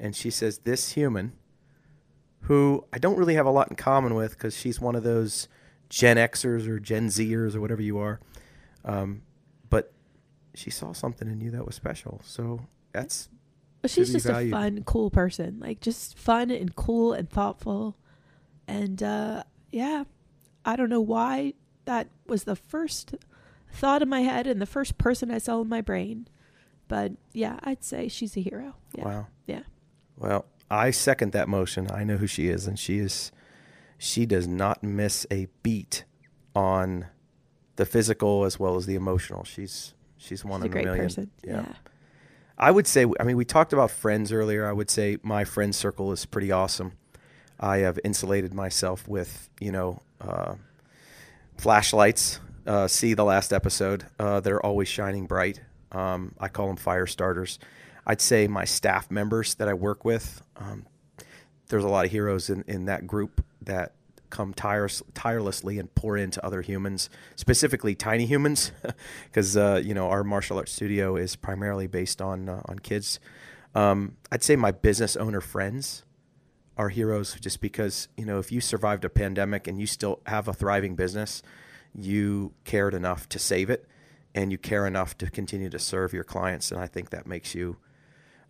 And 0.00 0.16
she 0.16 0.30
says, 0.30 0.58
This 0.58 0.92
human, 0.92 1.32
who 2.42 2.84
I 2.92 2.98
don't 2.98 3.18
really 3.18 3.34
have 3.34 3.46
a 3.46 3.50
lot 3.50 3.68
in 3.68 3.76
common 3.76 4.14
with 4.14 4.32
because 4.32 4.56
she's 4.56 4.80
one 4.80 4.96
of 4.96 5.02
those 5.02 5.48
Gen 5.88 6.16
Xers 6.16 6.66
or 6.66 6.78
Gen 6.78 7.08
Zers 7.08 7.54
or 7.54 7.60
whatever 7.60 7.82
you 7.82 7.98
are. 7.98 8.20
Um, 8.84 9.22
but 9.68 9.92
she 10.54 10.70
saw 10.70 10.92
something 10.92 11.28
in 11.28 11.40
you 11.40 11.50
that 11.50 11.66
was 11.66 11.74
special. 11.74 12.20
So 12.24 12.60
that's 12.92 13.28
she's 13.86 14.12
just 14.12 14.26
valued. 14.26 14.52
a 14.52 14.56
fun, 14.56 14.82
cool 14.84 15.10
person. 15.10 15.58
Like 15.60 15.80
just 15.80 16.18
fun 16.18 16.50
and 16.50 16.74
cool 16.74 17.12
and 17.12 17.28
thoughtful. 17.28 17.96
And 18.66 19.02
uh 19.02 19.44
yeah, 19.70 20.04
I 20.64 20.76
don't 20.76 20.90
know 20.90 21.00
why 21.00 21.54
that 21.88 22.06
was 22.26 22.44
the 22.44 22.54
first 22.54 23.14
thought 23.72 24.02
in 24.02 24.10
my 24.10 24.20
head 24.20 24.46
and 24.46 24.60
the 24.60 24.66
first 24.66 24.98
person 24.98 25.30
I 25.30 25.38
saw 25.38 25.62
in 25.62 25.70
my 25.70 25.80
brain. 25.80 26.28
But 26.86 27.12
yeah, 27.32 27.58
I'd 27.64 27.82
say 27.82 28.08
she's 28.08 28.36
a 28.36 28.40
hero. 28.40 28.74
Yeah. 28.94 29.04
wow. 29.04 29.26
Yeah. 29.46 29.62
Well, 30.18 30.44
I 30.70 30.90
second 30.90 31.32
that 31.32 31.48
motion. 31.48 31.90
I 31.90 32.04
know 32.04 32.18
who 32.18 32.26
she 32.26 32.48
is, 32.48 32.66
and 32.66 32.78
she 32.78 32.98
is 32.98 33.32
she 33.96 34.26
does 34.26 34.46
not 34.46 34.82
miss 34.82 35.26
a 35.30 35.48
beat 35.62 36.04
on 36.54 37.06
the 37.76 37.86
physical 37.86 38.44
as 38.44 38.60
well 38.60 38.76
as 38.76 38.84
the 38.84 38.94
emotional. 38.94 39.44
She's 39.44 39.94
she's 40.18 40.44
one 40.44 40.60
She's 40.60 40.64
a 40.64 40.66
in 40.66 40.70
a 40.70 40.74
great 40.74 40.84
million. 40.84 41.04
person. 41.06 41.30
Yeah. 41.42 41.52
yeah. 41.66 41.72
I 42.58 42.70
would 42.70 42.86
say 42.86 43.06
I 43.18 43.22
mean 43.22 43.38
we 43.38 43.46
talked 43.46 43.72
about 43.72 43.90
friends 43.90 44.30
earlier. 44.30 44.66
I 44.68 44.72
would 44.72 44.90
say 44.90 45.16
my 45.22 45.44
friend 45.44 45.74
circle 45.74 46.12
is 46.12 46.26
pretty 46.26 46.52
awesome. 46.52 46.92
I 47.58 47.78
have 47.78 47.98
insulated 48.04 48.52
myself 48.54 49.08
with, 49.08 49.48
you 49.58 49.72
know, 49.72 50.00
uh, 50.20 50.54
flashlights. 51.58 52.40
Uh, 52.66 52.86
see 52.86 53.14
the 53.14 53.24
last 53.24 53.52
episode. 53.52 54.06
Uh, 54.18 54.40
they're 54.40 54.64
always 54.64 54.88
shining 54.88 55.26
bright. 55.26 55.60
Um, 55.92 56.34
I 56.38 56.48
call 56.48 56.66
them 56.68 56.76
fire 56.76 57.06
starters. 57.06 57.58
I'd 58.06 58.20
say 58.20 58.46
my 58.46 58.64
staff 58.64 59.10
members 59.10 59.54
that 59.56 59.68
I 59.68 59.74
work 59.74 60.04
with. 60.04 60.42
Um, 60.56 60.86
there's 61.68 61.84
a 61.84 61.88
lot 61.88 62.06
of 62.06 62.10
heroes 62.10 62.50
in, 62.50 62.64
in 62.66 62.86
that 62.86 63.06
group 63.06 63.44
that 63.62 63.92
come 64.30 64.52
tires, 64.52 65.02
tirelessly 65.14 65.78
and 65.78 65.94
pour 65.94 66.16
into 66.16 66.44
other 66.44 66.62
humans, 66.62 67.08
specifically 67.36 67.94
tiny 67.94 68.26
humans, 68.26 68.72
because 69.24 69.56
uh, 69.56 69.80
you 69.82 69.94
know 69.94 70.08
our 70.08 70.24
martial 70.24 70.58
arts 70.58 70.72
studio 70.72 71.16
is 71.16 71.36
primarily 71.36 71.86
based 71.86 72.20
on 72.20 72.48
uh, 72.48 72.62
on 72.66 72.78
kids. 72.78 73.20
Um, 73.74 74.16
I'd 74.32 74.42
say 74.42 74.56
my 74.56 74.70
business 74.70 75.16
owner 75.16 75.40
friends 75.40 76.04
are 76.78 76.88
heroes 76.90 77.36
just 77.40 77.60
because 77.60 78.08
you 78.16 78.24
know 78.24 78.38
if 78.38 78.52
you 78.52 78.60
survived 78.60 79.04
a 79.04 79.08
pandemic 79.10 79.66
and 79.66 79.80
you 79.80 79.86
still 79.86 80.20
have 80.26 80.48
a 80.48 80.52
thriving 80.52 80.94
business, 80.94 81.42
you 81.94 82.52
cared 82.64 82.94
enough 82.94 83.28
to 83.30 83.38
save 83.38 83.68
it, 83.70 83.84
and 84.34 84.52
you 84.52 84.58
care 84.58 84.86
enough 84.86 85.18
to 85.18 85.30
continue 85.30 85.68
to 85.70 85.78
serve 85.78 86.12
your 86.12 86.24
clients, 86.24 86.70
and 86.72 86.80
I 86.80 86.86
think 86.86 87.10
that 87.10 87.26
makes 87.26 87.54
you 87.54 87.76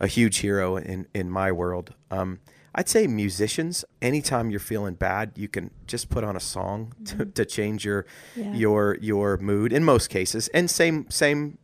a 0.01 0.07
huge 0.07 0.39
hero 0.39 0.77
in 0.77 1.07
in 1.15 1.31
my 1.31 1.51
world. 1.51 1.95
Um, 2.11 2.41
I'd 2.75 2.89
say 2.89 3.07
musicians. 3.07 3.85
Anytime 4.03 4.51
you're 4.51 4.61
feeling 4.61 4.95
bad, 4.95 5.33
you 5.37 5.49
can 5.49 5.71
just 5.87 6.11
put 6.11 6.23
on 6.23 6.37
a 6.37 6.41
song 6.41 6.93
to, 7.07 7.25
to 7.25 7.45
change 7.45 7.85
your 7.85 8.05
Yeah. 8.37 8.53
your 8.55 8.97
your 9.01 9.37
mood. 9.39 9.73
In 9.73 9.83
most 9.85 10.11
cases, 10.11 10.49
and 10.49 10.71
same 10.71 11.07
same, 11.11 11.59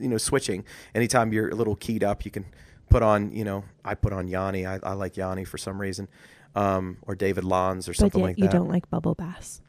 you 0.00 0.08
know, 0.08 0.18
switching. 0.18 0.64
Anytime 0.94 1.32
you're 1.32 1.50
a 1.50 1.54
little 1.54 1.76
keyed 1.76 2.02
up, 2.02 2.24
you 2.24 2.30
can 2.30 2.46
put 2.94 3.02
on. 3.02 3.32
You 3.32 3.44
know, 3.44 3.64
I 3.84 3.94
put 3.94 4.12
on 4.12 4.28
Yanni. 4.28 4.66
I, 4.66 4.78
I 4.82 4.92
like 4.92 5.16
Yanni 5.16 5.44
for 5.44 5.58
some 5.58 5.80
reason, 5.80 6.08
um, 6.54 6.98
or 7.02 7.14
David 7.16 7.42
Lanz 7.44 7.88
or 7.88 7.94
something 7.94 8.22
like 8.22 8.38
you 8.38 8.48
don't 8.48 8.68
like 8.68 8.88
bubble 8.88 9.14
bass. 9.14 9.60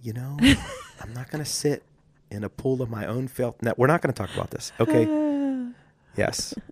You 0.00 0.12
know, 0.12 0.36
I'm 1.00 1.12
not 1.12 1.30
gonna 1.30 1.44
sit 1.44 1.82
in 2.30 2.44
a 2.44 2.48
pool 2.48 2.80
of 2.82 2.88
my 2.90 3.06
own 3.06 3.26
filth. 3.26 3.56
No, 3.62 3.74
we're 3.76 3.88
not 3.88 4.00
gonna 4.00 4.12
talk 4.12 4.32
about 4.34 4.50
this. 4.50 4.72
Okay. 4.80 5.06
Yes. 6.16 6.52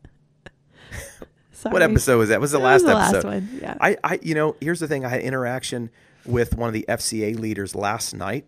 What 1.62 1.82
episode 1.82 2.18
was 2.18 2.28
that? 2.28 2.40
Was 2.40 2.52
the 2.52 2.58
That 2.58 2.64
last 2.64 2.82
was 2.84 2.92
the 2.92 2.98
episode? 2.98 3.14
last 3.14 3.24
one. 3.24 3.58
Yeah. 3.60 3.74
I, 3.80 3.96
I, 4.04 4.18
you 4.22 4.34
know, 4.34 4.54
here's 4.60 4.78
the 4.78 4.86
thing. 4.86 5.04
I 5.04 5.08
had 5.08 5.20
interaction 5.22 5.90
with 6.24 6.54
one 6.56 6.68
of 6.68 6.74
the 6.74 6.84
FCA 6.88 7.36
leaders 7.38 7.74
last 7.74 8.12
night. 8.14 8.44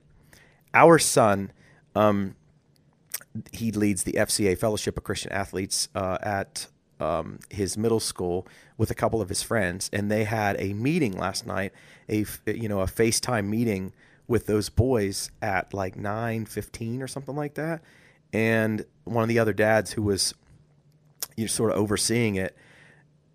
Our 0.75 0.99
son, 0.99 1.51
um, 1.97 2.37
he 3.53 3.73
leads 3.73 4.05
the 4.05 4.13
FCA 4.13 4.57
Fellowship 4.59 4.97
of 4.97 5.05
Christian 5.05 5.33
Athletes 5.33 5.89
uh, 5.97 6.19
at 6.21 6.67
um, 7.01 7.39
his 7.51 7.77
middle 7.77 8.01
school 8.01 8.47
with 8.77 8.91
a 8.91 8.95
couple 8.95 9.21
of 9.21 9.29
his 9.29 9.43
friends, 9.43 9.91
and 9.93 10.11
they 10.11 10.25
had 10.25 10.57
a 10.59 10.73
meeting 10.73 11.17
last 11.17 11.47
night. 11.47 11.73
a 12.09 12.25
you 12.47 12.69
know 12.69 12.81
a 12.81 12.87
FaceTime 12.87 13.47
meeting 13.47 13.93
with 14.27 14.47
those 14.47 14.69
boys 14.69 15.31
at 15.41 15.73
like 15.73 15.97
nine 15.97 16.45
fifteen 16.45 17.03
or 17.03 17.09
something 17.09 17.37
like 17.37 17.55
that. 17.55 17.83
And 18.33 18.85
one 19.05 19.23
of 19.23 19.29
the 19.29 19.39
other 19.39 19.55
dads 19.55 19.93
who 19.93 20.03
was 20.03 20.35
you 21.37 21.45
know, 21.45 21.49
sort 21.49 21.71
of 21.71 21.79
overseeing 21.79 22.35
it 22.37 22.57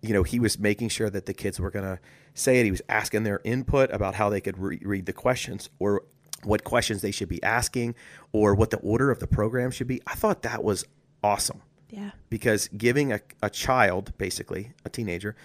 you 0.04 0.12
know, 0.12 0.22
he 0.22 0.38
was 0.38 0.58
making 0.58 0.90
sure 0.90 1.08
that 1.08 1.24
the 1.24 1.32
kids 1.32 1.58
were 1.58 1.70
to 1.84 1.98
say 2.34 2.60
it. 2.60 2.64
He 2.64 2.70
was 2.70 2.82
asking 2.90 3.22
their 3.22 3.40
input 3.42 3.90
about 3.90 4.14
how 4.14 4.28
they 4.28 4.40
could 4.40 4.58
re- 4.58 4.80
read 4.82 5.06
the 5.06 5.14
questions 5.14 5.70
or 5.78 6.02
what 6.42 6.62
questions 6.62 7.00
they 7.00 7.10
should 7.10 7.30
be 7.30 7.42
asking 7.42 7.94
or 8.30 8.54
what 8.54 8.68
the 8.68 8.76
order 8.78 9.10
of 9.10 9.18
the 9.18 9.26
program 9.26 9.70
should 9.70 9.86
be. 9.86 10.02
I 10.06 10.14
thought 10.14 10.42
that 10.42 10.62
was 10.62 10.84
awesome 11.22 11.62
yeah. 11.94 12.10
because 12.28 12.68
giving 12.68 13.12
a, 13.12 13.20
a 13.42 13.50
child, 13.50 14.16
basically 14.18 14.72
a 14.84 14.88
teenager 14.88 15.36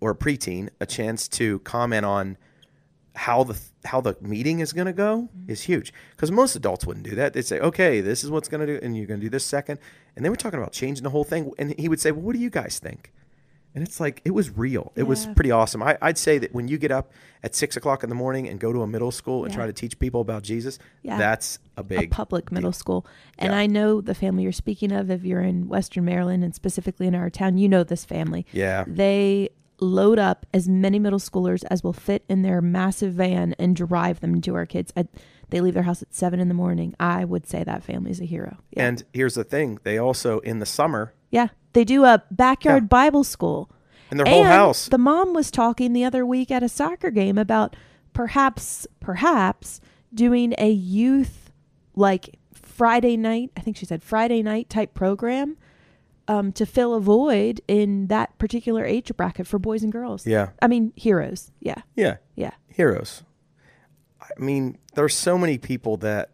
or 0.00 0.10
a 0.10 0.14
preteen, 0.14 0.70
a 0.80 0.86
chance 0.86 1.28
to 1.28 1.58
comment 1.60 2.04
on 2.04 2.36
how 3.14 3.42
the 3.44 3.58
how 3.84 4.00
the 4.00 4.16
meeting 4.20 4.60
is 4.60 4.72
going 4.72 4.86
to 4.86 4.92
go 4.92 5.28
mm-hmm. 5.36 5.50
is 5.50 5.62
huge 5.62 5.92
because 6.12 6.30
most 6.30 6.54
adults 6.54 6.86
wouldn't 6.86 7.04
do 7.04 7.14
that. 7.16 7.32
They'd 7.32 7.44
say, 7.44 7.58
"Okay, 7.58 8.00
this 8.00 8.24
is 8.24 8.30
what's 8.30 8.48
going 8.48 8.66
to 8.66 8.66
do, 8.66 8.80
and 8.84 8.96
you're 8.96 9.06
going 9.06 9.20
to 9.20 9.26
do 9.26 9.30
this 9.30 9.44
second. 9.44 9.78
and 10.16 10.24
they 10.24 10.30
were 10.30 10.36
talking 10.36 10.58
about 10.58 10.72
changing 10.72 11.04
the 11.04 11.10
whole 11.10 11.24
thing. 11.24 11.52
And 11.58 11.78
he 11.78 11.88
would 11.88 12.00
say, 12.00 12.12
"Well, 12.12 12.22
what 12.22 12.34
do 12.34 12.40
you 12.40 12.50
guys 12.50 12.78
think?" 12.78 13.12
And 13.74 13.84
it's 13.86 14.00
like 14.00 14.20
it 14.24 14.32
was 14.32 14.56
real. 14.56 14.90
It 14.96 15.04
was 15.04 15.26
pretty 15.36 15.50
awesome. 15.52 15.80
I, 15.82 15.96
I'd 16.02 16.18
say 16.18 16.38
that 16.38 16.52
when 16.52 16.66
you 16.66 16.76
get 16.76 16.90
up 16.90 17.12
at 17.44 17.54
six 17.54 17.76
o'clock 17.76 18.02
in 18.02 18.08
the 18.08 18.16
morning 18.16 18.48
and 18.48 18.58
go 18.58 18.72
to 18.72 18.82
a 18.82 18.86
middle 18.86 19.12
school 19.12 19.44
and 19.44 19.52
Yeah. 19.52 19.58
try 19.58 19.66
to 19.66 19.72
teach 19.72 19.98
people 19.98 20.20
about 20.20 20.42
Jesus, 20.42 20.78
Yeah. 21.02 21.16
that's 21.18 21.58
a 21.76 21.80
a 21.80 21.84
big 21.84 22.10
public 22.10 22.50
middle 22.50 22.70
deal. 22.72 22.78
school. 22.78 23.06
And 23.38 23.52
Yeah. 23.52 23.58
I 23.58 23.66
know 23.66 24.00
the 24.00 24.14
family 24.14 24.42
you're 24.42 24.52
speaking 24.52 24.90
of. 24.92 25.08
If 25.10 25.24
you're 25.24 25.40
in 25.42 25.68
Western 25.68 26.04
Maryland 26.04 26.42
and 26.42 26.52
specifically 26.54 27.06
in 27.06 27.14
our 27.14 27.30
town, 27.30 27.58
you 27.58 27.68
know 27.68 27.84
this 27.84 28.04
family. 28.04 28.44
Yeah. 28.52 28.84
They 28.88 29.50
load 29.82 30.18
up 30.18 30.44
as 30.52 30.68
many 30.68 30.98
middle 30.98 31.18
schoolers 31.20 31.62
as 31.70 31.82
will 31.82 31.92
fit 31.94 32.22
in 32.28 32.42
their 32.42 32.60
massive 32.60 33.14
van 33.14 33.54
and 33.58 33.74
drive 33.76 34.20
them 34.20 34.40
to 34.42 34.54
our 34.54 34.66
kids. 34.66 34.92
I, 34.96 35.06
they 35.48 35.60
leave 35.62 35.72
their 35.74 35.84
house 35.84 36.02
at 36.02 36.12
seven 36.12 36.38
in 36.40 36.48
the 36.48 36.54
morning. 36.54 36.94
I 37.00 37.24
would 37.24 37.46
say 37.46 37.64
that 37.64 37.82
family 37.82 38.10
is 38.10 38.20
a 38.20 38.26
hero. 38.26 38.58
Yeah. 38.72 38.86
And 38.88 39.04
here's 39.14 39.34
the 39.34 39.44
thing: 39.44 39.78
they 39.84 39.96
also 39.96 40.40
in 40.40 40.58
the 40.58 40.66
summer 40.66 41.14
yeah. 41.30 41.48
They 41.72 41.84
do 41.84 42.04
a 42.04 42.22
backyard 42.30 42.84
Yeah. 42.84 42.88
Bible 42.88 43.24
school. 43.24 43.70
in 44.10 44.16
their 44.16 44.26
whole 44.26 44.40
And 44.44 44.48
house. 44.48 44.88
The 44.88 44.98
mom 44.98 45.32
was 45.34 45.50
talking 45.52 45.92
the 45.92 46.04
other 46.04 46.26
week 46.26 46.50
at 46.50 46.62
a 46.64 46.68
soccer 46.68 47.10
game 47.12 47.38
about 47.38 47.76
perhaps, 48.12 48.86
perhaps 48.98 49.80
doing 50.12 50.52
a 50.58 50.70
youth 50.70 51.52
like 51.94 52.38
Friday 52.52 53.16
night. 53.16 53.50
I 53.56 53.60
think 53.60 53.76
she 53.76 53.86
said 53.86 54.02
Friday 54.02 54.42
night 54.42 54.68
type 54.68 54.94
program 54.94 55.56
um, 56.26 56.50
to 56.54 56.66
fill 56.66 56.94
a 56.94 57.00
void 57.00 57.60
in 57.68 58.08
that 58.08 58.36
particular 58.38 58.84
age 58.84 59.12
bracket 59.16 59.46
for 59.46 59.60
boys 59.60 59.84
and 59.84 59.92
girls. 59.92 60.26
yeah, 60.26 60.50
I 60.60 60.66
mean, 60.66 60.92
heroes. 60.96 61.52
Yeah. 61.60 61.82
yeah, 61.94 62.16
Yeah. 62.34 62.50
heroes. 62.68 63.22
I 64.20 64.28
mean, 64.40 64.76
there's 64.94 65.14
so 65.14 65.38
many 65.38 65.56
people 65.58 65.96
that 65.98 66.30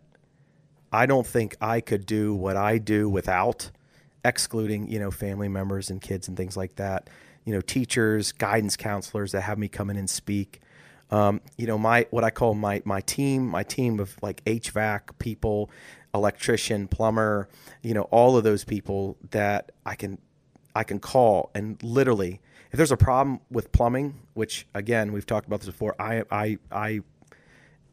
I 0.92 1.04
don't 1.06 1.26
think 1.26 1.56
I 1.60 1.80
could 1.82 2.06
do 2.06 2.34
what 2.34 2.56
I 2.56 2.78
do 2.78 3.08
without, 3.08 3.70
excluding 4.26 4.90
you 4.90 4.98
know 4.98 5.10
family 5.10 5.48
members 5.48 5.90
and 5.90 6.00
kids 6.00 6.28
and 6.28 6.36
things 6.36 6.56
like 6.56 6.76
that. 6.76 7.08
You 7.44 7.54
know, 7.54 7.60
teachers, 7.60 8.32
guidance 8.32 8.76
counselors 8.76 9.32
that 9.32 9.42
have 9.42 9.58
me 9.58 9.68
come 9.68 9.88
in 9.90 9.96
and 9.96 10.10
speak. 10.10 10.60
Um, 11.10 11.40
you 11.56 11.66
know, 11.66 11.78
my 11.78 12.06
what 12.10 12.24
I 12.24 12.30
call 12.30 12.54
my 12.54 12.82
my 12.84 13.00
team, 13.00 13.46
my 13.46 13.62
team 13.62 14.00
of 14.00 14.16
like 14.22 14.44
HVAC 14.44 15.18
people, 15.18 15.70
electrician, 16.14 16.88
plumber. 16.88 17.48
You 17.82 17.94
know, 17.94 18.02
all 18.02 18.36
of 18.36 18.44
those 18.44 18.64
people 18.64 19.16
that 19.30 19.72
I 19.84 19.94
can 19.94 20.18
I 20.74 20.82
can 20.82 20.98
call 20.98 21.50
and 21.54 21.82
literally, 21.82 22.40
if 22.72 22.76
there's 22.76 22.92
a 22.92 22.96
problem 22.96 23.40
with 23.50 23.72
plumbing, 23.72 24.20
which 24.34 24.66
again 24.74 25.12
we've 25.12 25.26
talked 25.26 25.46
about 25.46 25.60
this 25.60 25.66
before, 25.68 25.94
I 26.00 26.24
I 26.30 26.58
I 26.70 27.00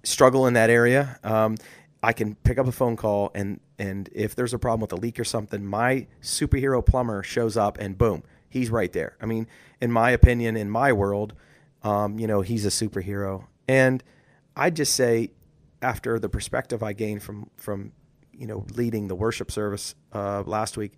struggle 0.03 0.47
in 0.47 0.53
that 0.53 0.69
area. 0.69 1.19
Um, 1.23 1.57
I 2.01 2.11
can 2.11 2.35
pick 2.35 2.57
up 2.57 2.67
a 2.67 2.71
phone 2.71 2.97
call 2.97 3.31
and 3.33 3.59
and 3.83 4.09
if 4.13 4.33
there's 4.33 4.53
a 4.53 4.59
problem 4.59 4.79
with 4.79 4.93
a 4.93 4.95
leak 4.95 5.19
or 5.19 5.25
something, 5.25 5.65
my 5.65 6.07
superhero 6.21 6.85
plumber 6.85 7.21
shows 7.21 7.57
up 7.57 7.77
and 7.79 7.97
boom, 7.97 8.23
he's 8.47 8.69
right 8.69 8.93
there. 8.93 9.17
I 9.19 9.25
mean, 9.25 9.45
in 9.81 9.91
my 9.91 10.11
opinion, 10.11 10.55
in 10.55 10.69
my 10.69 10.93
world, 10.93 11.33
um, 11.83 12.17
you 12.17 12.25
know, 12.25 12.39
he's 12.39 12.65
a 12.65 12.69
superhero. 12.69 13.47
And 13.67 14.01
I 14.55 14.69
just 14.69 14.95
say, 14.95 15.31
after 15.81 16.17
the 16.17 16.29
perspective 16.29 16.81
I 16.81 16.93
gained 16.93 17.23
from 17.23 17.49
from 17.57 17.91
you 18.31 18.47
know 18.47 18.65
leading 18.73 19.09
the 19.09 19.15
worship 19.15 19.51
service 19.51 19.95
uh, 20.13 20.43
last 20.45 20.77
week, 20.77 20.93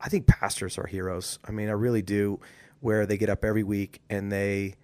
I 0.00 0.08
think 0.08 0.28
pastors 0.28 0.78
are 0.78 0.86
heroes. 0.86 1.40
I 1.44 1.50
mean, 1.50 1.68
I 1.68 1.72
really 1.72 2.02
do. 2.02 2.38
Where 2.80 3.04
they 3.04 3.18
get 3.18 3.28
up 3.28 3.44
every 3.44 3.64
week 3.64 4.00
and 4.08 4.30
they 4.30 4.76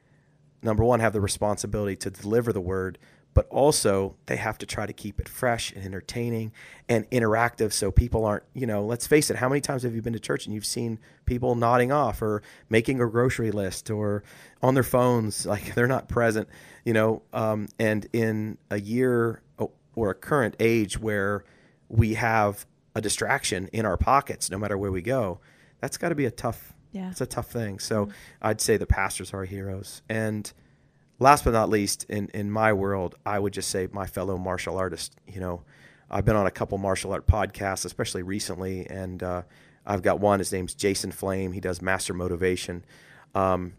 number 0.60 0.82
one 0.82 0.98
have 0.98 1.12
the 1.12 1.20
responsibility 1.20 1.94
to 1.94 2.10
deliver 2.10 2.52
the 2.52 2.60
word 2.60 2.98
but 3.34 3.46
also 3.50 4.14
they 4.26 4.36
have 4.36 4.56
to 4.58 4.64
try 4.66 4.86
to 4.86 4.92
keep 4.92 5.20
it 5.20 5.28
fresh 5.28 5.72
and 5.72 5.84
entertaining 5.84 6.52
and 6.88 7.08
interactive 7.10 7.72
so 7.72 7.90
people 7.90 8.24
aren't 8.24 8.44
you 8.54 8.66
know 8.66 8.84
let's 8.84 9.06
face 9.06 9.28
it 9.30 9.36
how 9.36 9.48
many 9.48 9.60
times 9.60 9.82
have 9.82 9.94
you 9.94 10.00
been 10.00 10.12
to 10.12 10.18
church 10.20 10.46
and 10.46 10.54
you've 10.54 10.64
seen 10.64 10.98
people 11.26 11.54
nodding 11.54 11.90
off 11.92 12.22
or 12.22 12.42
making 12.68 13.00
a 13.00 13.06
grocery 13.08 13.50
list 13.50 13.90
or 13.90 14.22
on 14.62 14.74
their 14.74 14.82
phones 14.82 15.44
like 15.54 15.74
they're 15.74 15.86
not 15.86 16.08
present 16.08 16.48
you 16.84 16.92
know 16.92 17.22
um, 17.32 17.68
and 17.78 18.06
in 18.12 18.56
a 18.70 18.80
year 18.80 19.42
or 19.96 20.10
a 20.10 20.14
current 20.14 20.56
age 20.58 20.98
where 20.98 21.44
we 21.88 22.14
have 22.14 22.66
a 22.94 23.00
distraction 23.00 23.68
in 23.72 23.84
our 23.84 23.96
pockets 23.96 24.50
no 24.50 24.58
matter 24.58 24.78
where 24.78 24.90
we 24.92 25.02
go 25.02 25.38
that's 25.80 25.98
got 25.98 26.08
to 26.08 26.14
be 26.14 26.24
a 26.24 26.30
tough 26.30 26.72
Yeah. 26.92 27.10
it's 27.10 27.20
a 27.20 27.26
tough 27.26 27.50
thing. 27.50 27.78
So 27.78 28.08
I'd 28.40 28.60
say 28.60 28.76
the 28.78 28.86
pastors 28.86 29.34
are 29.34 29.44
heroes. 29.44 30.00
And 30.08 30.50
last 31.18 31.44
but 31.44 31.52
not 31.52 31.68
least, 31.68 32.04
in, 32.04 32.28
in 32.34 32.50
my 32.50 32.72
world, 32.72 33.14
I 33.24 33.38
would 33.38 33.52
just 33.52 33.70
say 33.70 33.88
my 33.92 34.06
fellow 34.06 34.36
martial 34.36 34.76
artist. 34.76 35.16
You 35.26 35.40
know, 35.40 35.62
I've 36.10 36.24
been 36.24 36.36
on 36.36 36.46
a 36.46 36.50
couple 36.50 36.78
martial 36.78 37.12
art 37.12 37.26
podcasts, 37.26 37.84
especially 37.84 38.22
recently, 38.22 38.86
and 38.88 39.22
uh, 39.22 39.42
I've 39.86 40.02
got 40.02 40.20
one. 40.20 40.38
His 40.38 40.52
name's 40.52 40.74
Jason 40.74 41.12
Flame. 41.12 41.52
He 41.52 41.60
does 41.60 41.80
Master 41.80 42.14
Motivation. 42.14 42.84
Um, 43.34 43.74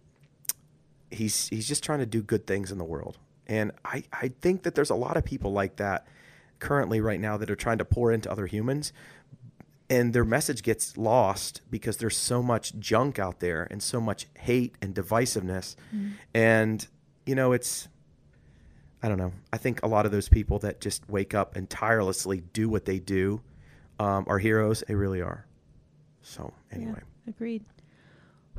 he's 1.12 1.48
he's 1.50 1.68
just 1.68 1.84
trying 1.84 2.00
to 2.00 2.06
do 2.06 2.22
good 2.22 2.48
things 2.48 2.72
in 2.72 2.78
the 2.78 2.84
world, 2.84 3.18
and 3.48 3.72
I 3.84 4.04
I 4.12 4.30
think 4.42 4.64
that 4.64 4.76
there's 4.76 4.90
a 4.90 4.96
lot 4.96 5.18
of 5.18 5.26
people 5.26 5.52
like 5.52 5.78
that 5.78 6.08
currently 6.60 7.02
right 7.02 7.20
now 7.20 7.38
that 7.38 7.52
are 7.52 7.56
trying 7.56 7.78
to 7.78 7.86
pour 7.86 8.12
into 8.12 8.32
other 8.32 8.48
humans 8.48 8.94
and 9.90 10.14
their 10.14 10.26
message 10.26 10.64
gets 10.64 10.98
lost 10.98 11.62
because 11.70 11.98
there's 11.98 12.18
so 12.18 12.42
much 12.42 12.78
junk 12.80 13.20
out 13.20 13.40
there 13.40 13.68
and 13.70 13.84
so 13.84 14.02
much 14.02 14.26
hate 14.40 14.76
and 14.82 14.96
divisiveness 14.96 15.76
and 16.34 16.88
you 17.26 17.36
know 17.36 17.52
it's 17.54 17.88
i 19.04 19.08
don't 19.08 19.18
know 19.18 19.32
i 19.54 19.58
think 19.58 19.82
a 19.84 19.88
lot 19.88 20.06
of 20.06 20.12
those 20.12 20.30
people 20.30 20.60
that 20.60 20.80
just 20.82 21.08
wake 21.10 21.34
up 21.34 21.56
and 21.56 21.70
tirelessly 21.70 22.42
do 22.54 22.70
what 22.70 22.86
they 22.86 23.00
do 23.00 23.42
um, 24.00 24.26
are 24.28 24.40
heroes 24.40 24.84
they 24.88 24.96
really 24.96 25.22
are 25.22 25.46
So 26.22 26.54
anyway, 26.72 27.00
Agreed. 27.28 27.64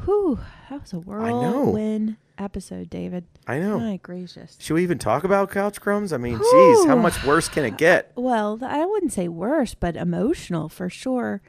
Whew, 0.05 0.39
that 0.71 0.81
was 0.83 0.93
a 0.93 0.99
whirlwind 0.99 2.17
episode, 2.39 2.91
David. 2.91 3.25
I 3.47 3.59
know. 3.59 3.79
My 3.79 3.97
gracious. 3.97 4.57
Should 4.61 4.75
we 4.75 4.83
even 4.83 4.99
talk 4.99 5.25
about 5.25 5.51
couch 5.51 5.81
crumbs? 5.81 6.13
I 6.13 6.19
mean, 6.19 6.37
geez, 6.39 6.85
how 6.87 6.97
much 6.97 7.25
worse 7.25 7.49
can 7.49 7.65
it 7.65 7.77
get? 7.79 8.13
Well, 8.17 8.59
I 8.63 8.85
wouldn't 8.85 9.13
say 9.13 9.29
worse, 9.29 9.75
but 9.75 9.97
emotional 9.97 10.69
for 10.69 10.91
sure. 10.91 11.41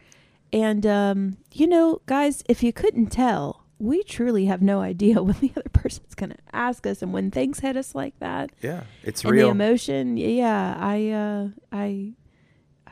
And 0.53 0.85
um, 0.85 1.37
you 1.51 1.67
know, 1.67 2.01
guys, 2.05 2.43
if 2.47 2.63
you 2.63 2.71
couldn't 2.71 3.07
tell, 3.07 3.63
we 3.79 4.03
truly 4.03 4.45
have 4.45 4.61
no 4.61 4.79
idea 4.81 5.21
when 5.23 5.35
the 5.39 5.51
other 5.55 5.69
person's 5.71 6.15
going 6.15 6.31
to 6.31 6.37
ask 6.53 6.85
us, 6.87 7.01
and 7.01 7.13
when 7.13 7.31
things 7.31 7.59
hit 7.59 7.77
us 7.77 7.93
like 7.95 8.17
that, 8.19 8.51
Yeah, 8.61 8.83
it's 9.03 9.23
and 9.23 9.31
real. 9.31 9.47
the 9.47 9.51
emotion, 9.51 10.17
yeah, 10.17 10.75
I, 10.79 11.09
uh, 11.09 11.47
I, 11.71 12.13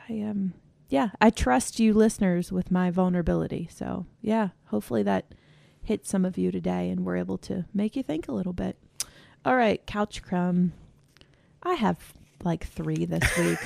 I 0.08 0.20
um, 0.22 0.54
yeah, 0.88 1.10
I 1.20 1.30
trust 1.30 1.80
you, 1.80 1.92
listeners, 1.94 2.52
with 2.52 2.70
my 2.70 2.90
vulnerability. 2.90 3.68
So 3.72 4.06
yeah, 4.20 4.50
hopefully 4.66 5.02
that 5.02 5.34
hit 5.82 6.06
some 6.06 6.24
of 6.24 6.38
you 6.38 6.50
today, 6.52 6.88
and 6.90 7.04
we're 7.04 7.16
able 7.16 7.38
to 7.38 7.64
make 7.74 7.96
you 7.96 8.02
think 8.02 8.28
a 8.28 8.32
little 8.32 8.52
bit. 8.52 8.76
All 9.44 9.56
right, 9.56 9.84
couch 9.86 10.22
crumb. 10.22 10.72
I 11.62 11.74
have 11.74 12.14
like 12.44 12.64
three 12.66 13.04
this 13.04 13.36
week. 13.38 13.58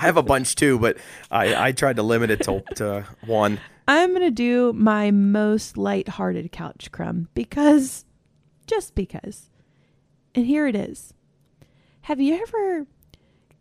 I 0.00 0.04
have 0.04 0.18
a 0.18 0.22
bunch 0.22 0.54
too, 0.54 0.78
but 0.78 0.98
I, 1.30 1.68
I 1.68 1.72
tried 1.72 1.96
to 1.96 2.02
limit 2.02 2.30
it 2.30 2.42
to, 2.42 2.62
to 2.76 3.06
one. 3.24 3.58
I'm 3.88 4.10
going 4.10 4.20
to 4.20 4.30
do 4.30 4.74
my 4.74 5.10
most 5.10 5.78
lighthearted 5.78 6.52
couch 6.52 6.92
crumb 6.92 7.28
because, 7.32 8.04
just 8.66 8.94
because. 8.94 9.48
And 10.34 10.44
here 10.44 10.66
it 10.66 10.76
is. 10.76 11.14
Have 12.02 12.20
you 12.20 12.34
ever 12.34 12.86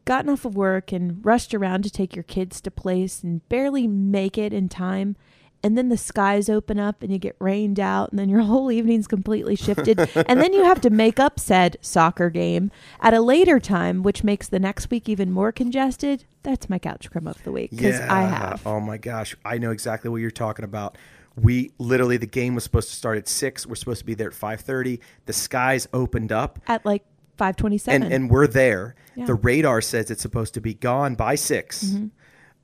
gotten 0.03 0.29
off 0.29 0.43
of 0.43 0.53
work 0.53 0.91
and 0.91 1.25
rushed 1.25 1.53
around 1.53 1.83
to 1.83 1.89
take 1.89 2.13
your 2.13 2.23
kids 2.23 2.59
to 2.61 2.71
place 2.71 3.23
and 3.23 3.47
barely 3.47 3.87
make 3.87 4.37
it 4.37 4.51
in 4.51 4.67
time? 4.67 5.15
And 5.63 5.77
then 5.77 5.89
the 5.89 5.97
skies 5.97 6.49
open 6.49 6.79
up 6.79 7.01
and 7.01 7.11
you 7.11 7.17
get 7.17 7.35
rained 7.39 7.79
out, 7.79 8.11
and 8.11 8.19
then 8.19 8.29
your 8.29 8.41
whole 8.51 8.71
evening's 8.71 9.07
completely 9.07 9.55
shifted. 9.55 9.99
and 10.15 10.39
then 10.41 10.53
you 10.53 10.63
have 10.63 10.79
to 10.81 10.89
make 10.89 11.19
up 11.19 11.39
said 11.39 11.77
soccer 11.81 12.29
game 12.29 12.71
at 13.01 13.13
a 13.13 13.21
later 13.21 13.59
time, 13.59 14.03
which 14.03 14.23
makes 14.23 14.47
the 14.47 14.59
next 14.59 14.89
week 14.91 15.09
even 15.09 15.31
more 15.31 15.51
congested. 15.51 16.25
That's 16.43 16.69
my 16.69 16.79
couch 16.79 17.09
crumb 17.11 17.27
of 17.27 17.43
the 17.43 17.51
week 17.51 17.71
because 17.71 17.99
Yeah. 17.99 18.13
I 18.13 18.21
have. 18.21 18.61
Oh 18.65 18.79
my 18.79 18.97
gosh, 18.97 19.35
I 19.43 19.57
know 19.57 19.71
exactly 19.71 20.09
what 20.09 20.17
you're 20.17 20.31
talking 20.31 20.63
about. 20.63 20.97
We 21.35 21.71
literally 21.77 22.17
the 22.17 22.25
game 22.27 22.55
was 22.55 22.63
supposed 22.63 22.89
to 22.89 22.95
start 22.95 23.17
at 23.17 23.27
six. 23.27 23.65
We're 23.67 23.75
supposed 23.75 23.99
to 23.99 24.05
be 24.05 24.13
there 24.13 24.27
at 24.29 24.33
five 24.33 24.61
thirty. 24.61 25.01
The 25.25 25.33
skies 25.33 25.87
opened 25.93 26.31
up, 26.31 26.59
at 26.67 26.85
like 26.85 27.03
527 27.37 28.03
and 28.03 28.11
and 28.13 28.29
we're 28.31 28.47
there. 28.47 28.95
Yeah. 29.15 29.25
The 29.25 29.35
radar 29.35 29.81
says 29.81 30.09
it's 30.09 30.21
supposed 30.21 30.53
to 30.55 30.61
be 30.61 30.73
gone 30.73 31.15
by 31.15 31.35
6 31.35 31.83
Mm-hmm. 31.83 32.07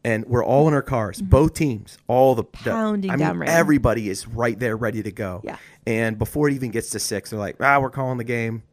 And 0.05 0.25
we're 0.25 0.43
all 0.43 0.67
in 0.67 0.73
our 0.73 0.81
cars, 0.81 1.21
both 1.21 1.53
teams, 1.53 1.97
all 2.07 2.35
the, 2.35 2.43
the 2.63 2.71
Pounding 2.71 3.09
I 3.09 3.15
mean, 3.15 3.43
everybody 3.47 4.09
is 4.09 4.27
right 4.27 4.59
there, 4.59 4.75
ready 4.75 5.01
to 5.01 5.11
go. 5.11 5.39
Yeah. 5.45 5.57
And 5.87 6.17
before 6.19 6.49
it 6.49 6.53
even 6.55 6.71
gets 6.71 6.89
to 6.89 6.99
six, 6.99 7.29
they're 7.29 7.39
like, 7.39 7.55
"Ah, 7.61 7.79
we're 7.79 7.89
calling 7.89 8.17
the 8.17 8.23
game," 8.25 8.63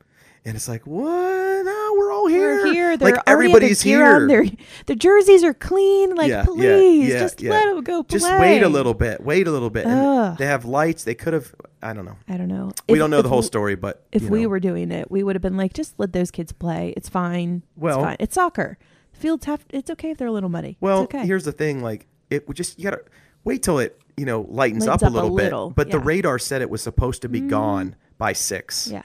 and 0.44 0.56
it's 0.56 0.68
like, 0.68 0.86
"What? 0.88 1.64
No, 1.64 1.94
we're 1.98 2.10
all 2.12 2.26
here. 2.26 2.56
We're 2.64 2.72
here. 2.72 2.96
They're 2.96 3.12
like 3.12 3.22
everybody's 3.28 3.80
here. 3.80 4.26
Their 4.26 4.44
their 4.86 4.96
jerseys 4.96 5.44
are 5.44 5.54
clean. 5.54 6.14
Like, 6.16 6.30
Yeah, 6.30 6.44
please, 6.44 7.10
yeah, 7.10 7.18
just 7.20 7.40
yeah. 7.40 7.50
let 7.50 7.66
them 7.66 7.84
go 7.84 8.02
play. 8.02 8.18
Just 8.18 8.30
wait 8.40 8.62
a 8.62 8.68
little 8.68 8.94
bit. 8.94 9.20
Wait 9.20 9.46
a 9.46 9.50
little 9.52 9.70
bit. 9.70 9.86
And 9.86 10.36
they 10.38 10.46
have 10.46 10.64
lights. 10.64 11.04
They 11.04 11.14
could 11.14 11.32
have. 11.34 11.54
I 11.82 11.92
don't 11.92 12.04
know. 12.06 12.16
I 12.28 12.36
don't 12.38 12.48
know. 12.48 12.72
We 12.88 12.94
If- 12.94 12.98
don't 12.98 13.10
know 13.10 13.22
the 13.22 13.28
whole 13.28 13.38
w- 13.38 13.46
story, 13.46 13.74
but 13.76 14.04
If 14.12 14.24
we 14.24 14.42
know. 14.42 14.48
were 14.48 14.60
doing 14.60 14.90
it, 14.90 15.10
we 15.10 15.22
would 15.22 15.34
have 15.36 15.42
been 15.42 15.56
like, 15.56 15.72
just 15.74 15.94
let 15.98 16.12
those 16.12 16.30
kids 16.30 16.52
play. 16.52 16.92
It's 16.96 17.08
fine. 17.08 17.62
Well- 17.76 17.98
it's 18.00 18.04
fine. 18.04 18.16
It's 18.20 18.34
soccer. 18.34 18.78
Fields 19.20 19.44
have. 19.46 19.64
It's 19.70 19.90
okay 19.90 20.10
if 20.10 20.18
they're 20.18 20.28
a 20.28 20.32
little 20.32 20.48
muddy. 20.48 20.76
well, 20.80 21.04
it's 21.04 21.14
okay. 21.14 21.26
here's 21.26 21.44
the 21.44 21.52
thing. 21.52 21.82
Like 21.82 22.06
it 22.30 22.46
would 22.48 22.56
just 22.56 22.78
you 22.78 22.84
gotta 22.84 23.02
wait 23.44 23.62
till 23.62 23.78
it 23.78 24.00
you 24.16 24.24
know 24.26 24.46
lightens, 24.48 24.86
Lightens 24.86 24.88
up 24.88 25.02
a 25.02 25.06
up 25.06 25.12
a 25.12 25.14
little 25.14 25.36
bit. 25.36 25.44
little, 25.44 25.70
But 25.70 25.90
the 25.90 25.98
yeah. 25.98 26.02
Mm. 26.02 26.06
radar 26.06 26.38
said 26.38 26.62
it 26.62 26.70
was 26.70 26.82
supposed 26.82 27.22
to 27.22 27.28
be 27.28 27.40
gone 27.40 27.96
by 28.18 28.32
six. 28.32 28.88
yeah. 28.90 29.02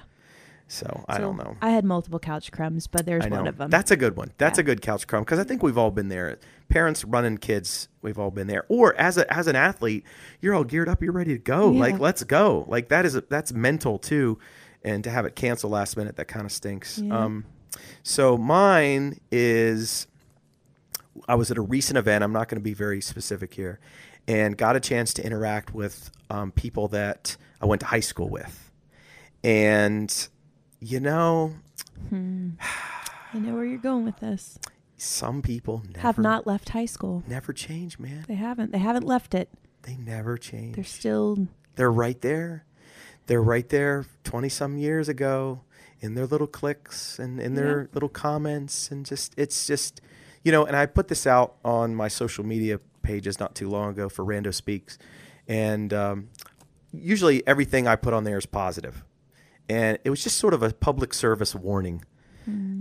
So 0.67 1.05
I 1.07 1.19
don't 1.19 1.37
know. 1.37 1.55
I 1.61 1.69
had 1.69 1.85
multiple 1.85 2.17
couch 2.17 2.51
crumbs, 2.51 2.87
but 2.87 3.05
there's 3.05 3.27
one 3.27 3.45
of 3.45 3.57
them. 3.57 3.69
That's 3.69 3.91
a 3.91 3.95
good 3.95 4.17
one. 4.17 4.31
That's 4.39 4.57
Yeah. 4.57 4.61
a 4.61 4.65
good 4.65 4.81
couch 4.81 5.05
crumb 5.05 5.23
because 5.23 5.37
I 5.37 5.43
think 5.43 5.61
we've 5.61 5.77
all 5.77 5.91
been 5.91 6.09
there. 6.09 6.39
Parents 6.69 7.05
running 7.05 7.37
kids, 7.37 7.87
we've 8.01 8.17
all 8.17 8.31
been 8.31 8.47
there. 8.47 8.65
Or 8.67 8.95
as 8.99 9.19
a 9.19 9.31
as 9.31 9.45
an 9.45 9.55
athlete, 9.55 10.05
you're 10.41 10.55
all 10.55 10.63
geared 10.63 10.89
up, 10.89 11.03
you're 11.03 11.11
ready 11.13 11.33
to 11.33 11.37
go. 11.37 11.71
Yeah. 11.71 11.79
Like 11.79 11.99
let's 11.99 12.23
go. 12.23 12.65
Like 12.67 12.89
that 12.89 13.05
is 13.05 13.15
a, 13.15 13.21
that's 13.21 13.53
mental 13.53 13.99
too, 13.99 14.39
and 14.83 15.03
to 15.03 15.11
have 15.11 15.25
it 15.25 15.35
cancel 15.35 15.69
last 15.69 15.97
minute, 15.97 16.15
that 16.15 16.27
kind 16.27 16.45
of 16.47 16.51
stinks. 16.51 16.97
Yeah. 16.97 17.15
Um, 17.15 17.45
so 18.03 18.37
mine 18.37 19.19
is, 19.31 20.07
I 21.27 21.35
was 21.35 21.51
at 21.51 21.57
a 21.57 21.61
recent 21.61 21.97
event. 21.97 22.23
I'm 22.23 22.33
not 22.33 22.47
going 22.49 22.59
to 22.59 22.63
be 22.63 22.73
very 22.73 23.01
specific 23.01 23.53
here, 23.53 23.79
and 24.27 24.57
got 24.57 24.75
a 24.75 24.79
chance 24.79 25.13
to 25.15 25.25
interact 25.25 25.73
with 25.73 26.11
um, 26.29 26.51
people 26.51 26.87
that 26.89 27.35
I 27.61 27.65
went 27.65 27.79
to 27.81 27.85
high 27.87 27.99
school 27.99 28.29
with, 28.29 28.71
and 29.43 30.27
you 30.79 30.99
know, 30.99 31.53
I 32.11 33.37
know 33.39 33.53
where 33.55 33.65
you're 33.65 33.77
going 33.79 34.05
with 34.05 34.17
this. 34.19 34.59
some 34.97 35.41
people 35.41 35.83
never, 35.87 35.99
Have 35.99 36.17
not 36.17 36.45
left 36.47 36.69
high 36.69 36.85
school. 36.85 37.23
never 37.27 37.53
change, 37.53 37.97
man. 37.99 38.25
They 38.27 38.35
haven't. 38.35 38.71
They 38.71 38.77
haven't 38.79 39.05
left 39.05 39.33
it. 39.33 39.49
They 39.83 39.95
never 39.97 40.37
change. 40.37 40.75
They're 40.75 40.83
still. 40.83 41.47
They're 41.75 41.91
right 41.91 42.19
there. 42.21 42.65
They're 43.27 43.41
right 43.41 43.67
there 43.69 44.05
20 44.23 44.49
some 44.49 44.77
years 44.77 45.09
ago 45.09 45.61
in 46.05 46.13
their 46.15 46.25
little 46.27 46.47
clicks 46.47 47.19
and 47.19 47.39
in 47.41 47.55
their 47.55 47.81
Yeah. 47.81 47.87
little 47.93 48.09
comments 48.09 48.91
and 48.91 49.05
just 49.05 49.33
it's 49.37 49.65
just 49.67 49.99
you 50.43 50.51
know, 50.51 50.63
and 50.63 50.75
I 50.75 50.85
put 50.85 51.07
this 51.07 51.25
out 51.25 51.55
on 51.65 51.95
my 51.95 52.07
social 52.07 52.45
media 52.45 52.79
pages 53.01 53.39
not 53.39 53.55
too 53.55 53.67
long 53.67 53.89
ago 53.89 54.07
for 54.09 54.23
Rando 54.23 54.53
Speaks. 54.53 54.99
And 55.47 55.91
um, 55.91 56.29
usually 56.91 57.45
everything 57.47 57.87
I 57.87 57.95
put 57.95 58.13
on 58.13 58.25
there 58.25 58.37
is 58.37 58.45
positive. 58.45 59.03
And 59.67 59.97
it 60.03 60.11
was 60.11 60.23
just 60.23 60.37
sort 60.37 60.53
of 60.53 60.61
a 60.61 60.71
public 60.71 61.15
service 61.15 61.55
warning 61.55 62.03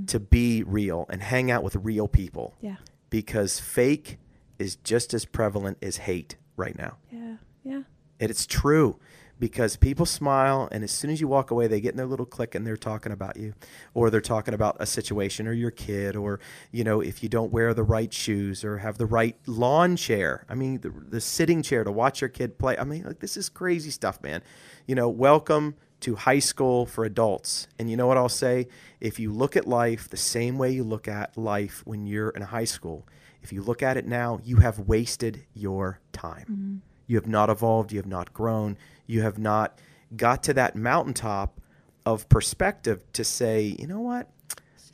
to 0.09 0.21
be 0.21 0.63
real 0.63 1.07
and 1.09 1.23
hang 1.23 1.51
out 1.51 1.63
with 1.65 1.75
real 1.77 2.07
people 2.07 2.55
Yeah. 2.61 2.77
because 3.09 3.59
fake 3.59 4.19
is 4.59 4.77
just 4.77 5.15
as 5.15 5.25
prevalent 5.25 5.79
as 5.81 5.97
hate 5.97 6.37
right 6.59 6.77
now. 6.77 6.99
Yeah. 7.11 7.37
Yeah. 7.65 7.83
And 8.21 8.31
it's 8.31 8.45
true 8.45 8.99
because 9.39 9.77
people 9.77 10.07
smile, 10.07 10.69
and 10.71 10.85
as 10.85 10.91
soon 10.91 11.11
as 11.11 11.21
you 11.21 11.29
walk 11.29 11.51
away, 11.51 11.67
they 11.67 11.81
get 11.81 11.91
in 11.91 11.97
their 11.97 12.07
little 12.07 12.27
click 12.27 12.55
and 12.55 12.67
they're 12.67 12.77
talking 12.77 13.13
about 13.13 13.37
you, 13.37 13.55
or 13.93 14.11
they're 14.11 14.21
talking 14.21 14.55
about 14.55 14.77
a 14.81 14.87
situation 14.87 15.47
or 15.47 15.53
your 15.53 15.71
kid, 15.71 16.17
or, 16.17 16.41
you 16.71 16.85
know, 16.85 17.01
if 17.01 17.23
you 17.23 17.29
don't 17.29 17.53
wear 17.53 17.75
the 17.75 17.83
right 17.83 18.13
shoes 18.13 18.65
or 18.65 18.79
have 18.79 18.99
the 18.99 19.07
right 19.07 19.37
lawn 19.47 19.97
chair. 19.97 20.45
I 20.49 20.55
mean, 20.55 20.81
the, 20.81 20.91
the 20.91 21.21
sitting 21.21 21.63
chair 21.63 21.85
to 21.85 21.93
watch 21.93 22.21
your 22.21 22.31
kid 22.31 22.59
play. 22.59 22.79
I 22.79 22.85
mean, 22.85 23.05
like, 23.05 23.21
this 23.21 23.37
is 23.37 23.49
crazy 23.49 23.91
stuff, 23.91 24.23
man. 24.23 24.43
You 24.87 24.95
know, 24.95 25.09
welcome 25.09 25.75
to 26.01 26.15
high 26.15 26.39
school 26.39 26.87
for 26.87 27.05
adults. 27.05 27.67
And 27.79 27.91
you 27.91 27.97
know 27.97 28.07
what 28.07 28.19
I'll 28.19 28.29
say? 28.29 28.69
If 29.01 29.19
you 29.19 29.33
look 29.33 29.57
at 29.57 29.67
life 29.67 30.09
the 30.09 30.17
same 30.17 30.59
way 30.59 30.71
you 30.71 30.85
look 30.85 31.09
at 31.09 31.37
life 31.37 31.83
when 31.85 32.07
you're 32.07 32.31
in 32.31 32.43
high 32.43 32.65
school, 32.65 33.07
if 33.43 33.53
you 33.53 33.63
look 33.63 33.83
at 33.83 33.97
it 33.97 34.07
now, 34.07 34.39
you 34.45 34.57
have 34.59 34.79
wasted 34.79 35.45
your 35.55 36.01
time. 36.13 36.47
Mm-hmm. 36.51 36.77
You 37.07 37.17
have 37.17 37.27
not 37.27 37.51
evolved. 37.51 37.93
You 37.93 37.99
have 37.99 38.07
not 38.07 38.33
grown. 38.33 38.77
You 39.07 39.23
have 39.23 39.39
not 39.39 39.79
got 40.17 40.43
to 40.45 40.55
that 40.55 40.75
mountaintop 40.77 41.61
of 42.07 42.29
perspective 42.29 43.03
to 43.15 43.25
say, 43.25 43.77
you 43.79 43.87
know 43.87 44.01
what? 44.01 44.29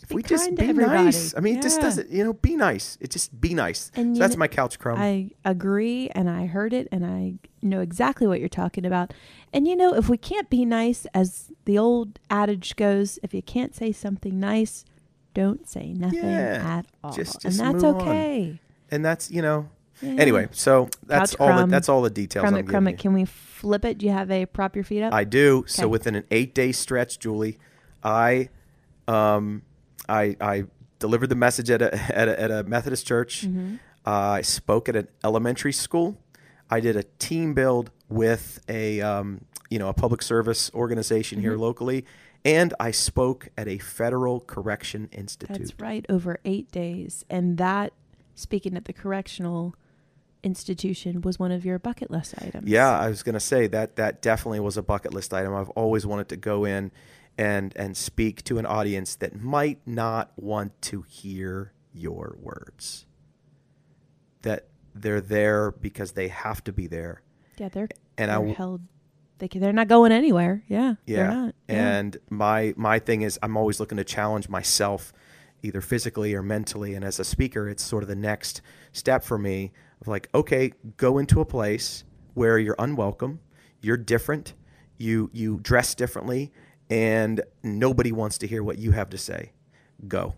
If 0.02 0.12
we 0.14 0.22
just 0.24 0.56
be 0.56 0.72
nice. 0.72 1.36
I 1.36 1.40
mean, 1.40 1.58
it 1.58 1.62
just 1.62 1.80
doesn't, 1.80 2.10
you 2.10 2.24
know, 2.24 2.32
be 2.32 2.56
nice. 2.56 2.96
It 3.00 3.10
just 3.10 3.38
be 3.40 3.54
nice. 3.54 3.92
And 3.94 4.16
so 4.16 4.20
that's 4.20 4.32
kn- 4.34 4.38
my 4.40 4.48
couch 4.48 4.78
crumb. 4.78 4.98
I 4.98 5.30
agree, 5.44 6.08
and 6.14 6.28
I 6.28 6.46
heard 6.46 6.72
it, 6.72 6.88
and 6.90 7.04
I 7.06 7.34
know 7.62 7.80
exactly 7.80 8.26
what 8.26 8.40
you're 8.40 8.48
talking 8.48 8.84
about. 8.84 9.12
And 9.52 9.68
you 9.68 9.76
know, 9.76 9.94
if 9.94 10.08
we 10.08 10.16
can't 10.16 10.50
be 10.50 10.64
nice, 10.64 11.06
as 11.14 11.52
the 11.64 11.78
old 11.78 12.18
adage 12.28 12.74
goes, 12.76 13.20
if 13.22 13.32
you 13.34 13.42
can't 13.42 13.72
say 13.74 13.92
something 13.92 14.40
nice, 14.40 14.84
don't 15.34 15.68
say 15.68 15.92
nothing 15.92 16.18
Yeah, 16.24 16.78
at 16.78 16.86
all, 17.04 17.12
just- 17.12 17.44
and 17.44 17.54
that's 17.54 17.82
move 17.82 17.96
on. 17.96 18.00
okay. 18.02 18.60
and 18.90 19.04
that's, 19.04 19.30
you 19.30 19.42
know, 19.42 19.68
Yeah. 20.02 20.12
anyway, 20.20 20.48
so 20.52 20.88
that's 21.06 21.32
Couch 21.32 21.40
all 21.40 21.48
the, 21.48 21.54
crumb. 21.54 21.70
that's 21.70 21.88
all 21.88 22.02
the 22.02 22.10
details 22.10 22.42
Crumb 22.42 22.54
I'm 22.54 22.60
it, 22.60 22.62
giving 22.62 22.70
crumb 22.72 22.88
it. 22.88 22.98
Can 22.98 23.12
we 23.12 23.24
flip 23.24 23.84
it? 23.84 23.98
Do 23.98 24.06
you 24.06 24.12
have 24.12 24.30
a 24.30 24.46
prop 24.46 24.74
your 24.74 24.84
feet 24.84 25.02
up? 25.02 25.12
I 25.12 25.24
do. 25.24 25.64
So 25.66 25.88
within 25.88 26.14
an 26.14 26.24
eight 26.30 26.54
day 26.54 26.72
stretch, 26.72 27.18
Julie, 27.18 27.58
I, 28.02 28.48
um, 29.06 29.62
I, 30.08 30.36
I 30.40 30.64
delivered 30.98 31.28
the 31.28 31.34
message 31.34 31.70
at 31.70 31.82
a 31.82 31.94
at 32.16 32.28
a, 32.28 32.40
at 32.40 32.50
a 32.50 32.62
Methodist 32.64 33.06
church. 33.06 33.46
Mm-hmm. 33.46 33.76
Uh, 34.06 34.10
I 34.10 34.42
spoke 34.42 34.88
at 34.88 34.96
an 34.96 35.08
elementary 35.22 35.72
school. 35.72 36.16
I 36.70 36.80
did 36.80 36.96
a 36.96 37.02
team 37.18 37.52
build 37.52 37.90
with 38.08 38.60
a 38.68 39.00
um, 39.02 39.44
you 39.68 39.78
know 39.78 39.88
a 39.88 39.94
public 39.94 40.22
service 40.22 40.70
organization 40.74 41.40
here 41.40 41.52
Mm-hmm. 41.52 41.60
locally, 41.62 42.04
and 42.44 42.72
I 42.80 42.92
spoke 42.92 43.48
at 43.58 43.68
a 43.68 43.78
federal 43.78 44.40
correction 44.40 45.08
institute. 45.12 45.58
That's 45.58 45.78
right, 45.78 46.06
over 46.08 46.38
eight 46.44 46.70
days, 46.72 47.24
and 47.28 47.58
that 47.58 47.92
speaking 48.34 48.74
at 48.76 48.86
the 48.86 48.92
correctional 48.94 49.74
institution 50.42 51.20
was 51.20 51.38
one 51.38 51.52
of 51.52 51.64
your 51.64 51.78
bucket 51.78 52.10
list 52.10 52.34
items. 52.40 52.68
Yeah, 52.68 52.98
I 52.98 53.08
was 53.08 53.22
going 53.22 53.34
to 53.34 53.40
say 53.40 53.66
that 53.68 53.96
that 53.96 54.22
definitely 54.22 54.60
was 54.60 54.76
a 54.76 54.82
bucket 54.82 55.12
list 55.14 55.34
item. 55.34 55.54
I've 55.54 55.70
always 55.70 56.06
wanted 56.06 56.28
to 56.30 56.36
go 56.36 56.64
in 56.64 56.90
and 57.38 57.72
and 57.76 57.96
speak 57.96 58.42
to 58.44 58.58
an 58.58 58.66
audience 58.66 59.14
that 59.16 59.40
might 59.40 59.80
not 59.86 60.32
want 60.36 60.80
to 60.82 61.02
hear 61.02 61.72
your 61.92 62.36
words. 62.40 63.06
That 64.42 64.66
they're 64.94 65.20
there 65.20 65.70
because 65.70 66.12
they 66.12 66.28
have 66.28 66.64
to 66.64 66.72
be 66.72 66.86
there. 66.86 67.22
Yeah, 67.58 67.68
they're 67.68 67.88
And 68.16 68.30
I 68.30 68.34
they're 68.34 68.38
w- 68.38 68.54
held. 68.54 68.80
They 69.38 69.48
can, 69.48 69.60
they're 69.62 69.72
not 69.72 69.88
going 69.88 70.12
anywhere. 70.12 70.62
Yeah, 70.68 70.94
Yeah. 71.06 71.26
not. 71.30 71.54
Yeah. 71.68 71.96
And 71.98 72.16
my 72.28 72.74
my 72.76 72.98
thing 72.98 73.22
is 73.22 73.38
I'm 73.42 73.56
always 73.56 73.80
looking 73.80 73.96
to 73.98 74.04
challenge 74.04 74.48
myself 74.48 75.12
either 75.62 75.80
physically 75.82 76.34
or 76.34 76.42
mentally 76.42 76.94
and 76.94 77.04
as 77.04 77.20
a 77.20 77.24
speaker 77.24 77.68
it's 77.68 77.82
sort 77.82 78.02
of 78.02 78.08
the 78.08 78.16
next 78.16 78.62
step 78.92 79.22
for 79.22 79.36
me 79.36 79.70
of 80.00 80.08
like 80.08 80.28
okay, 80.34 80.72
go 80.96 81.18
into 81.18 81.40
a 81.40 81.44
place 81.44 82.04
where 82.34 82.58
you're 82.58 82.76
unwelcome, 82.78 83.40
you're 83.80 83.96
different, 83.96 84.54
you 84.98 85.30
you 85.32 85.58
dress 85.62 85.94
differently 85.94 86.52
and 86.90 87.42
nobody 87.62 88.10
wants 88.12 88.36
to 88.38 88.46
hear 88.46 88.62
what 88.62 88.78
you 88.78 88.90
have 88.90 89.10
to 89.10 89.18
say. 89.18 89.52
Go. 90.08 90.34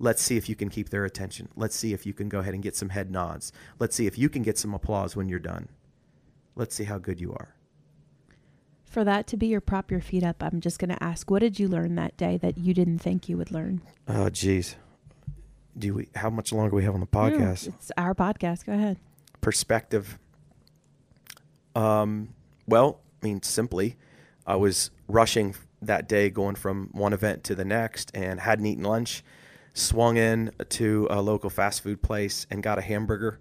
Let's 0.00 0.22
see 0.22 0.36
if 0.36 0.48
you 0.48 0.54
can 0.54 0.68
keep 0.68 0.90
their 0.90 1.04
attention. 1.04 1.48
Let's 1.56 1.76
see 1.76 1.92
if 1.92 2.06
you 2.06 2.12
can 2.12 2.28
go 2.28 2.40
ahead 2.40 2.54
and 2.54 2.62
get 2.62 2.76
some 2.76 2.90
head 2.90 3.10
nods. 3.10 3.52
Let's 3.78 3.96
see 3.96 4.06
if 4.06 4.18
you 4.18 4.28
can 4.28 4.42
get 4.42 4.58
some 4.58 4.74
applause 4.74 5.16
when 5.16 5.28
you're 5.28 5.38
done. 5.38 5.68
Let's 6.54 6.74
see 6.74 6.84
how 6.84 6.98
good 6.98 7.20
you 7.20 7.32
are. 7.32 7.54
For 8.84 9.04
that 9.04 9.26
to 9.28 9.36
be 9.36 9.48
your 9.48 9.60
prop 9.60 9.90
your 9.90 10.00
feet 10.00 10.24
up, 10.24 10.42
I'm 10.42 10.60
just 10.60 10.78
going 10.78 10.90
to 10.90 11.02
ask, 11.02 11.30
what 11.30 11.40
did 11.40 11.58
you 11.58 11.68
learn 11.68 11.94
that 11.96 12.16
day 12.16 12.36
that 12.38 12.58
you 12.58 12.74
didn't 12.74 13.00
think 13.00 13.28
you 13.28 13.36
would 13.36 13.50
learn? 13.50 13.82
Oh, 14.06 14.30
jeez. 14.30 14.76
Do 15.76 15.94
we? 15.94 16.08
How 16.14 16.30
much 16.30 16.52
longer 16.52 16.74
we 16.74 16.84
have 16.84 16.94
on 16.94 17.00
the 17.00 17.06
Yeah, 17.12 17.30
podcast? 17.30 17.68
it's 17.68 17.92
our 17.96 18.14
podcast. 18.14 18.66
Go 18.66 18.72
ahead. 18.72 18.98
Perspective. 19.40 20.18
Um. 21.74 22.34
Well, 22.66 23.00
I 23.22 23.26
mean, 23.26 23.42
simply, 23.42 23.96
I 24.46 24.56
was 24.56 24.90
rushing 25.06 25.54
that 25.80 26.08
day, 26.08 26.28
going 26.30 26.54
from 26.56 26.88
one 26.92 27.12
event 27.12 27.44
to 27.44 27.54
the 27.54 27.64
next, 27.64 28.10
and 28.14 28.40
hadn't 28.40 28.66
eaten 28.66 28.84
lunch. 28.84 29.22
Swung 29.74 30.16
in 30.16 30.50
to 30.70 31.06
a 31.08 31.22
local 31.22 31.50
fast 31.50 31.82
food 31.82 32.02
place 32.02 32.46
and 32.50 32.62
got 32.62 32.78
a 32.78 32.82
hamburger, 32.82 33.38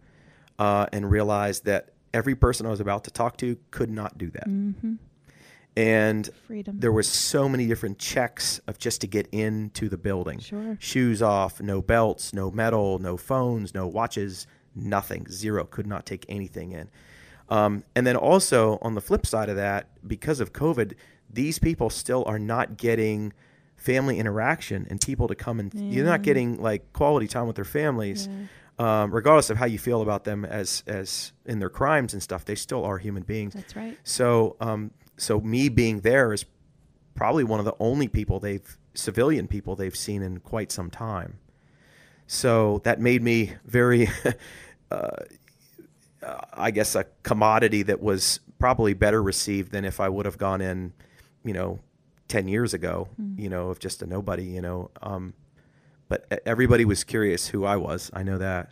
uh, 0.59 0.85
and 0.93 1.09
realized 1.09 1.65
that 1.65 1.89
every 2.13 2.35
person 2.35 2.65
I 2.67 2.69
was 2.69 2.79
about 2.79 3.03
to 3.05 3.11
talk 3.11 3.37
to 3.37 3.57
could 3.71 3.89
not 3.89 4.17
do 4.17 4.29
that. 4.31 4.47
Mm-hmm. 4.47 4.95
And 5.77 6.27
Freedom. 6.47 6.79
there 6.79 6.91
was 6.91 7.07
so 7.07 7.47
many 7.47 7.67
different 7.67 7.99
checks 7.99 8.59
of 8.65 8.79
just 8.79 9.01
to 9.01 9.07
get 9.07 9.27
into 9.31 9.89
the 9.89 9.97
building. 9.97 10.39
Sure. 10.39 10.75
Shoes 10.79 11.21
off, 11.21 11.61
no 11.61 11.83
belts, 11.83 12.33
no 12.33 12.49
metal, 12.49 12.97
no 12.97 13.15
phones, 13.15 13.75
no 13.75 13.85
watches, 13.85 14.47
nothing, 14.73 15.27
zero. 15.29 15.65
Could 15.65 15.85
not 15.85 16.07
take 16.07 16.25
anything 16.27 16.71
in. 16.71 16.89
Um, 17.49 17.83
and 17.95 18.07
then 18.07 18.15
also 18.15 18.79
on 18.81 18.95
the 18.95 19.01
flip 19.01 19.27
side 19.27 19.49
of 19.49 19.55
that, 19.57 19.89
because 20.07 20.39
of 20.39 20.51
COVID, 20.51 20.93
these 21.31 21.59
people 21.59 21.91
still 21.91 22.23
are 22.25 22.39
not 22.39 22.77
getting 22.77 23.31
family 23.75 24.17
interaction 24.17 24.87
and 24.89 24.99
people 24.99 25.27
to 25.27 25.35
come 25.35 25.59
and 25.59 25.71
you're 25.93 26.03
not 26.05 26.23
getting 26.23 26.59
like 26.59 26.91
quality 26.93 27.27
time 27.27 27.45
with 27.45 27.55
their 27.55 27.65
families. 27.65 28.27
Um, 28.79 29.11
regardless 29.11 29.49
of 29.51 29.57
how 29.57 29.65
you 29.65 29.79
feel 29.79 30.01
about 30.01 30.23
them 30.23 30.45
as 30.45 30.83
as 30.85 31.33
in 31.45 31.59
their 31.59 31.69
crimes 31.69 32.13
and 32.13 32.21
stuff, 32.21 32.45
they 32.45 32.55
still 32.55 32.83
are 32.83 32.97
human 32.97 33.23
beings. 33.23 33.53
That's 33.53 33.75
right. 33.75 33.97
So, 34.03 34.55
um, 34.59 34.91
so 35.17 35.41
me 35.41 35.69
being 35.69 36.01
there 36.01 36.31
is 36.31 36.45
probably 37.15 37.43
one 37.43 37.59
of 37.59 37.65
the 37.65 37.75
only 37.79 38.07
people 38.07 38.39
they've 38.39 38.77
civilian 38.93 39.47
people 39.47 39.75
they've 39.75 39.95
seen 39.95 40.21
in 40.21 40.39
quite 40.39 40.71
some 40.71 40.89
time. 40.89 41.39
So 42.27 42.81
that 42.83 42.99
made 42.99 43.21
me 43.21 43.53
very, 43.65 44.09
uh, 44.91 45.09
I 46.53 46.71
guess, 46.71 46.95
a 46.95 47.05
commodity 47.23 47.83
that 47.83 48.01
was 48.01 48.39
probably 48.59 48.93
better 48.93 49.21
received 49.21 49.71
than 49.71 49.85
if 49.85 49.99
I 49.99 50.09
would 50.09 50.25
have 50.25 50.37
gone 50.37 50.61
in, 50.61 50.93
you 51.43 51.53
know, 51.53 51.79
ten 52.27 52.47
years 52.47 52.73
ago. 52.73 53.07
You 53.37 53.49
know, 53.49 53.69
of 53.69 53.79
just 53.79 54.01
a 54.01 54.07
nobody. 54.07 54.43
You 54.45 54.61
know, 54.61 54.91
um, 55.01 55.33
but 56.09 56.41
everybody 56.45 56.85
was 56.85 57.03
curious 57.03 57.47
who 57.47 57.65
I 57.65 57.77
was. 57.77 58.11
I 58.13 58.23
know 58.23 58.37
that, 58.39 58.71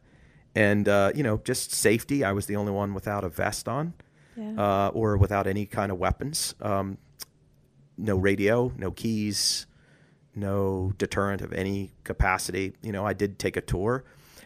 and 0.54 0.90
uh, 0.90 1.12
you 1.16 1.24
know, 1.24 1.40
just 1.44 1.72
safety. 1.72 2.24
I 2.24 2.34
was 2.34 2.48
the 2.48 2.58
only 2.58 2.74
one 2.74 2.94
without 2.94 3.24
a 3.24 3.30
vest 3.30 3.70
on 3.70 3.94
Yeah. 4.36 4.54
uh, 4.58 4.92
or 4.94 5.18
without 5.18 5.48
any 5.48 5.66
kind 5.66 5.92
of 5.92 5.98
weapons. 5.98 6.56
Um, 6.62 6.98
no 7.98 8.18
radio, 8.18 8.72
no 8.78 8.92
keys, 8.92 9.66
no 10.36 10.92
deterrent 10.98 11.42
of 11.42 11.54
any 11.54 11.94
capacity. 12.04 12.74
You 12.82 12.92
know, 12.92 13.06
I 13.06 13.14
did 13.14 13.40
take 13.40 13.56
a 13.56 13.62
tour, 13.62 14.04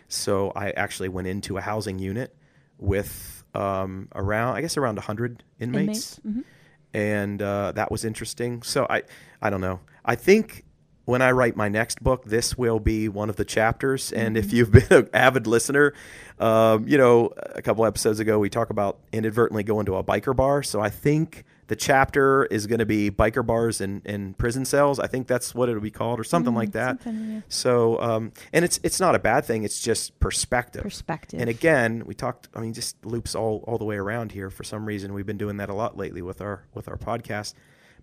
so 0.07 0.51
I 0.55 0.71
actually 0.71 1.09
went 1.09 1.27
into 1.27 1.57
a 1.57 1.61
housing 1.61 1.97
unit 1.99 2.35
with 2.77 3.43
um, 3.55 4.07
around, 4.13 4.55
I 4.55 4.61
guess, 4.61 4.77
around 4.77 4.95
100 4.97 5.43
inmates, 5.59 6.19
Mhm. 6.25 6.43
and 6.93 7.41
uh, 7.41 7.71
that 7.73 7.91
was 7.91 8.05
interesting. 8.05 8.61
So 8.61 8.85
I, 8.89 9.01
I 9.41 9.49
don't 9.49 9.61
know. 9.61 9.79
I 10.05 10.13
think 10.15 10.63
when 11.09 11.23
I 11.23 11.31
write 11.31 11.55
my 11.55 11.69
next 11.69 12.03
book, 12.03 12.25
this 12.25 12.55
will 12.55 12.79
be 12.79 13.09
one 13.09 13.31
of 13.31 13.35
the 13.35 13.43
chapters. 13.43 14.11
And 14.11 14.37
if 14.37 14.53
you've 14.53 14.71
been 14.89 14.91
an 14.91 15.09
avid 15.11 15.47
listener, 15.47 15.95
um, 16.37 16.87
you 16.87 16.99
know, 16.99 17.33
a 17.55 17.63
couple 17.63 17.83
episodes 17.83 18.19
ago, 18.19 18.37
we 18.37 18.47
talk 18.47 18.69
about 18.69 18.99
inadvertently 19.11 19.63
going 19.63 19.87
to 19.87 19.95
a 19.95 20.03
biker 20.03 20.35
bar. 20.35 20.61
So 20.61 20.79
I 20.79 20.91
think 20.91 21.45
the 21.65 21.75
chapter 21.75 22.45
is 22.45 22.67
going 22.67 22.77
to 22.77 22.85
be 22.85 23.09
biker 23.09 23.43
bars 23.43 23.81
and, 23.81 24.05
in 24.05 24.35
prison 24.35 24.65
cells. 24.65 24.99
I 24.99 25.07
think 25.07 25.25
that's 25.25 25.55
what 25.55 25.67
it'll 25.67 25.81
be 25.81 25.89
called 25.89 26.19
or 26.19 26.23
something 26.23 26.53
like 26.53 26.73
that. 26.73 27.01
something, 27.01 27.31
yeah. 27.31 27.41
So, 27.49 27.99
um, 27.99 28.31
and 28.53 28.63
it's, 28.63 28.79
it's 28.83 28.99
not 28.99 29.15
a 29.15 29.19
bad 29.19 29.45
thing. 29.45 29.63
It's 29.63 29.81
just 29.81 30.19
perspective. 30.19 30.83
Perspective. 30.83 31.41
And 31.41 31.49
again, 31.49 32.03
we 32.05 32.13
talked. 32.13 32.49
I 32.53 32.59
mean, 32.59 32.73
just 32.73 33.03
loops 33.03 33.33
all, 33.33 33.63
all 33.65 33.79
the 33.79 33.85
way 33.85 33.97
around 33.97 34.31
here. 34.31 34.51
For 34.51 34.63
some 34.63 34.85
reason, 34.85 35.13
we've 35.13 35.25
been 35.25 35.39
doing 35.39 35.57
that 35.57 35.69
a 35.69 35.73
lot 35.73 35.97
lately 35.97 36.21
with 36.21 36.39
our 36.39 36.65
with 36.75 36.87
our 36.87 36.97
podcast. 36.97 37.55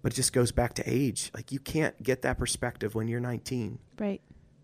But 0.02 0.12
it 0.12 0.16
just 0.16 0.32
goes 0.32 0.52
back 0.52 0.74
to 0.74 0.82
age. 0.86 1.30
Like 1.34 1.50
you 1.52 1.58
can't 1.58 2.00
get 2.02 2.22
that 2.22 2.38
perspective 2.38 2.94
when 2.94 3.08
you're 3.08 3.20
19. 3.20 3.78
Right. 3.98 4.20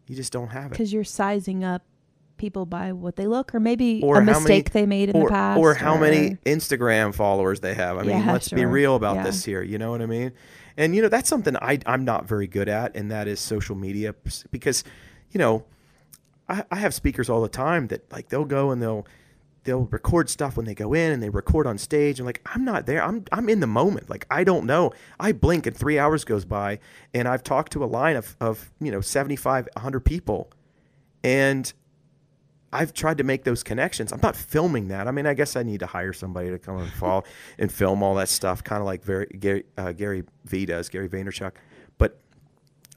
You 0.07 0.15
just 0.17 0.33
don't 0.33 0.49
have 0.49 0.67
it. 0.67 0.71
Because 0.71 0.93
you're 0.93 1.05
sizing 1.05 1.65
up 1.65 1.83
people 2.37 2.67
by 2.67 2.93
what 2.93 3.17
they 3.17 3.27
look, 3.27 3.55
or 3.55 3.61
maybe 3.61 4.01
Or 4.03 4.19
a 4.19 4.25
mistake 4.25 4.67
many- 4.75 4.83
they 4.83 4.87
made 4.87 5.11
in 5.11 5.17
Or, 5.17 5.25
the 5.29 5.31
past, 5.33 5.61
or 5.61 5.75
how 5.75 5.97
many 5.97 6.37
Instagram 6.45 7.15
followers 7.15 7.61
they 7.61 7.75
have. 7.75 7.99
I 7.99 8.03
mean, 8.03 8.11
Yeah, 8.19 8.33
let's 8.33 8.49
be 8.49 8.65
real 8.65 8.97
about 8.97 9.17
Yeah. 9.17 9.23
this 9.25 9.45
here. 9.45 9.63
You 9.63 9.79
know 9.79 9.91
what 9.93 10.03
I 10.03 10.07
mean? 10.07 10.33
And 10.77 10.97
you 10.97 11.03
know 11.03 11.09
that's 11.09 11.29
something 11.29 11.57
I 11.57 11.79
I'm 11.87 12.05
not 12.05 12.27
very 12.27 12.47
good 12.47 12.69
at, 12.69 12.97
and 12.97 13.11
that 13.11 13.29
is 13.29 13.39
social 13.41 13.77
media 13.77 14.15
because, 14.51 14.83
you 15.31 15.39
know, 15.39 15.65
I, 16.49 16.65
I 16.71 16.77
have 16.77 16.95
speakers 16.95 17.29
all 17.31 17.43
the 17.43 17.49
time 17.49 17.87
that 17.89 18.11
like 18.11 18.29
they'll 18.29 18.45
go 18.45 18.71
and 18.71 18.83
they'll 18.83 19.07
they'll 19.65 19.85
record 19.85 20.29
stuff 20.29 20.57
when 20.57 20.67
they 20.67 20.75
go 20.75 20.93
in 20.93 21.13
and 21.13 21.23
they 21.23 21.29
record 21.29 21.67
on 21.67 21.79
stage 21.79 22.19
and 22.19 22.27
like 22.27 22.41
I'm 22.47 22.65
not 22.65 22.87
there. 22.87 23.03
I'm 23.03 23.25
I'm 23.33 23.49
in 23.49 23.61
the 23.61 23.67
moment. 23.67 24.11
Like 24.11 24.27
I 24.31 24.45
don't 24.45 24.67
know. 24.67 24.93
I 25.21 25.33
blink 25.33 25.67
and 25.67 25.77
3 25.77 25.99
hours 25.99 26.25
goes 26.25 26.45
by 26.45 26.79
and 27.15 27.29
I've 27.29 27.43
talked 27.43 27.73
to 27.73 27.85
a 27.85 27.87
line 27.87 28.17
of 28.17 28.37
of, 28.41 28.71
you 28.81 28.91
know, 28.91 29.01
75 29.01 29.69
100 29.75 30.01
people 30.01 30.51
and 31.23 31.73
I've 32.73 32.95
tried 32.95 33.19
to 33.19 33.25
make 33.25 33.45
those 33.45 33.63
connections. 33.63 34.13
I'm 34.13 34.21
not 34.23 34.35
filming 34.35 34.89
that. 34.89 35.07
I 35.07 35.11
mean, 35.11 35.27
I 35.27 35.35
guess 35.35 35.57
I 35.57 35.63
need 35.63 35.81
to 35.81 35.87
hire 35.87 36.15
somebody 36.15 36.51
to 36.51 36.59
come 36.59 36.79
and 36.79 36.91
fall 36.91 37.27
and 37.59 37.71
film 37.71 38.03
all 38.03 38.15
that 38.15 38.31
stuff, 38.31 38.65
kind 38.65 38.81
of 38.81 38.87
like 38.87 39.05
very, 39.05 39.27
Gary, 39.27 39.65
uh, 39.77 39.93
Gary 39.93 40.25
V 40.47 40.65
does, 40.65 40.89
Gary 40.89 41.09
Vaynerchuk. 41.09 41.53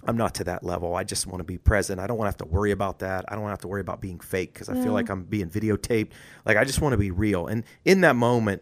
I'm 0.08 0.18
not 0.18 0.36
to 0.36 0.44
that 0.46 0.64
level. 0.64 0.96
I 0.96 1.04
just 1.04 1.26
want 1.28 1.40
to 1.40 1.44
be 1.44 1.58
present. 1.58 2.00
I 2.00 2.08
don't 2.08 2.18
want 2.18 2.28
to 2.28 2.30
have 2.44 2.50
to 2.50 2.54
worry 2.56 2.72
about 2.72 3.00
that. 3.00 3.26
I 3.28 3.34
don't 3.34 3.42
want 3.42 3.50
to 3.52 3.54
have 3.54 3.62
to 3.62 3.68
worry 3.68 3.82
about 3.82 4.02
being 4.02 4.20
fake 4.20 4.54
because 4.54 4.70
I 4.70 4.74
feel 4.82 4.94
like 4.94 5.10
I'm 5.10 5.24
being 5.24 5.50
videotaped. 5.50 6.12
Like 6.46 6.58
I 6.58 6.64
just 6.64 6.82
want 6.82 6.94
to 6.94 6.98
be 6.98 7.12
real. 7.12 7.48
And 7.48 7.64
in 7.84 8.02
that 8.02 8.16
moment, 8.16 8.62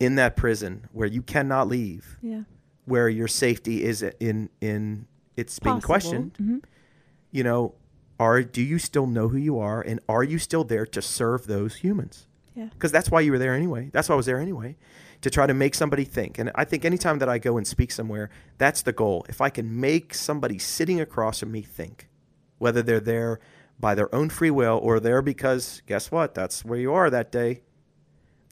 in 0.00 0.16
that 0.16 0.36
prison 0.36 0.86
where 0.92 1.06
you 1.08 1.22
cannot 1.22 1.68
leave, 1.68 2.18
yeah, 2.22 2.42
where 2.84 3.08
your 3.08 3.28
safety 3.28 3.82
is 3.84 4.02
in 4.20 4.50
in 4.60 5.06
it's 5.36 5.58
being 5.58 5.76
Possible. 5.76 5.86
questioned 5.86 6.32
Mhm. 6.40 6.62
you 7.32 7.42
know 7.42 7.74
are 8.20 8.42
do 8.42 8.62
you 8.62 8.78
still 8.78 9.06
know 9.06 9.28
who 9.28 9.36
you 9.38 9.58
are 9.58 9.80
and 9.80 9.98
are 10.08 10.22
you 10.22 10.38
still 10.38 10.62
there 10.64 10.86
to 10.86 11.02
serve 11.02 11.46
those 11.48 11.76
humans 11.76 12.28
Yeah. 12.54 12.66
because 12.72 12.92
that's 12.92 13.10
why 13.10 13.20
you 13.22 13.32
were 13.32 13.38
there 13.40 13.52
anyway 13.54 13.90
that's 13.92 14.08
why 14.08 14.12
i 14.12 14.16
was 14.16 14.26
there 14.26 14.38
anyway 14.38 14.76
to 15.24 15.30
try 15.30 15.46
to 15.46 15.54
make 15.54 15.74
somebody 15.74 16.04
think. 16.04 16.38
And 16.38 16.52
i 16.54 16.64
think 16.64 16.84
anytime 16.84 17.18
that 17.18 17.30
i 17.30 17.38
go 17.38 17.56
and 17.56 17.66
speak 17.66 17.90
somewhere 17.90 18.28
that's 18.58 18.82
the 18.82 18.92
goal. 18.92 19.24
If 19.26 19.40
i 19.40 19.48
can 19.48 19.80
make 19.80 20.12
somebody 20.12 20.58
sitting 20.58 21.00
across 21.00 21.40
from 21.40 21.50
me 21.50 21.62
think 21.62 22.10
whether 22.58 22.82
they're 22.82 23.00
there 23.00 23.40
by 23.80 23.94
their 23.94 24.14
own 24.14 24.28
free 24.28 24.50
will 24.50 24.78
or 24.82 25.00
there 25.00 25.22
because 25.22 25.80
guess 25.86 26.10
what? 26.10 26.34
That's 26.34 26.62
where 26.62 26.78
you 26.78 26.92
are 26.92 27.08
that 27.08 27.32
day. 27.32 27.62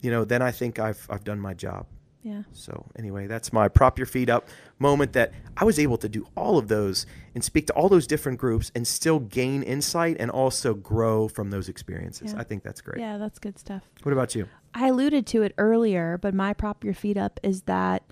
You 0.01 0.09
know 0.09 0.25
then 0.25 0.41
i 0.41 0.51
think 0.51 0.79
i've 0.79 1.05
i've 1.11 1.23
done 1.23 1.39
my 1.39 1.53
job 1.53 1.85
yeah. 2.23 2.43
so 2.51 2.85
anyway, 2.97 3.27
that's 3.27 3.53
my 3.53 3.67
prop 3.67 3.99
your 3.99 4.05
feet 4.05 4.29
up 4.29 4.47
moment 4.79 5.13
that 5.13 5.31
I 5.57 5.65
was 5.65 5.77
able 5.77 5.97
to 5.97 6.09
do 6.09 6.25
all 6.35 6.57
of 6.57 6.67
those 6.67 7.05
and 7.35 7.43
speak 7.43 7.67
to 7.67 7.73
all 7.73 7.89
those 7.89 8.07
different 8.07 8.39
groups 8.39 8.71
and 8.73 8.87
still 8.87 9.19
gain 9.19 9.61
insight 9.61 10.17
and 10.19 10.31
also 10.31 10.73
grow 10.73 11.27
from 11.27 11.51
those 11.51 11.69
experiences. 11.69 12.33
Yeah. 12.33 12.39
I 12.39 12.43
think 12.43 12.63
that's 12.63 12.81
great. 12.81 12.99
Yeah, 12.99 13.17
that's 13.17 13.39
good 13.39 13.59
stuff. 13.59 13.83
What 14.03 14.13
about 14.13 14.35
you? 14.35 14.47
I 14.73 14.87
alluded 14.87 15.27
to 15.27 15.43
it 15.43 15.53
earlier, 15.57 16.17
but 16.17 16.33
my 16.33 16.53
prop 16.53 16.83
your 16.83 16.93
feet 16.93 17.17
up 17.17 17.39
is 17.43 17.63
that 17.63 18.03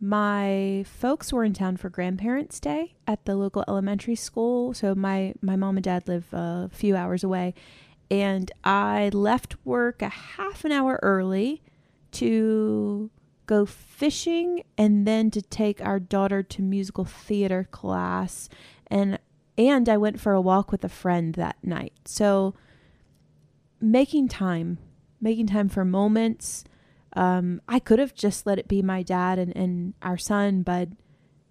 my 0.00 0.84
folks 0.84 1.32
were 1.32 1.44
in 1.44 1.52
town 1.52 1.76
for 1.76 1.88
grandparents' 1.88 2.58
day 2.58 2.96
at 3.06 3.24
the 3.24 3.36
local 3.36 3.64
elementary 3.68 4.16
school. 4.16 4.74
So 4.74 4.96
my 4.96 5.34
my 5.40 5.54
mom 5.54 5.76
and 5.76 5.84
dad 5.84 6.08
live 6.08 6.26
a 6.32 6.68
few 6.72 6.96
hours 6.96 7.22
away, 7.22 7.54
and 8.10 8.50
I 8.64 9.10
left 9.12 9.54
work 9.64 10.02
a 10.02 10.08
half 10.08 10.64
an 10.64 10.72
hour 10.72 10.98
early 11.02 11.62
to 12.12 13.10
go 13.52 13.66
fishing 13.66 14.62
and 14.78 15.06
then 15.06 15.30
to 15.30 15.42
take 15.42 15.84
our 15.84 16.00
daughter 16.00 16.42
to 16.42 16.62
musical 16.62 17.04
theater 17.04 17.68
class 17.70 18.48
and 18.86 19.18
and 19.58 19.90
I 19.90 19.98
went 19.98 20.18
for 20.18 20.32
a 20.32 20.40
walk 20.40 20.72
with 20.72 20.82
a 20.82 20.88
friend 20.88 21.34
that 21.34 21.56
night. 21.62 21.92
So 22.06 22.54
making 23.78 24.28
time, 24.28 24.78
making 25.20 25.48
time 25.48 25.68
for 25.68 25.84
moments. 25.84 26.64
Um, 27.14 27.60
I 27.68 27.78
could 27.78 27.98
have 27.98 28.14
just 28.14 28.46
let 28.46 28.58
it 28.58 28.66
be 28.66 28.80
my 28.80 29.02
dad 29.02 29.38
and, 29.38 29.54
and 29.54 29.92
our 30.00 30.16
son, 30.16 30.62
but 30.62 30.88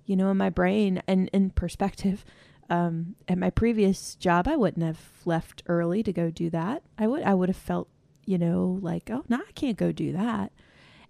you 0.07 0.15
know, 0.15 0.31
in 0.31 0.37
my 0.37 0.49
brain 0.49 1.03
and 1.07 1.29
in 1.31 1.51
perspective, 1.51 2.25
um, 2.71 3.15
at 3.27 3.37
my 3.37 3.51
previous 3.51 4.15
job, 4.15 4.47
I 4.47 4.55
wouldn't 4.55 4.83
have 4.83 5.11
left 5.23 5.61
early 5.67 6.01
to 6.01 6.11
go 6.11 6.31
do 6.31 6.49
that. 6.49 6.81
I 6.97 7.05
would, 7.05 7.21
I 7.21 7.35
would 7.35 7.49
have 7.49 7.55
felt, 7.57 7.87
you 8.25 8.39
know, 8.39 8.79
like, 8.81 9.11
oh, 9.11 9.23
no, 9.29 9.37
I 9.37 9.51
can't 9.53 9.77
go 9.77 9.91
do 9.91 10.11
that. 10.13 10.51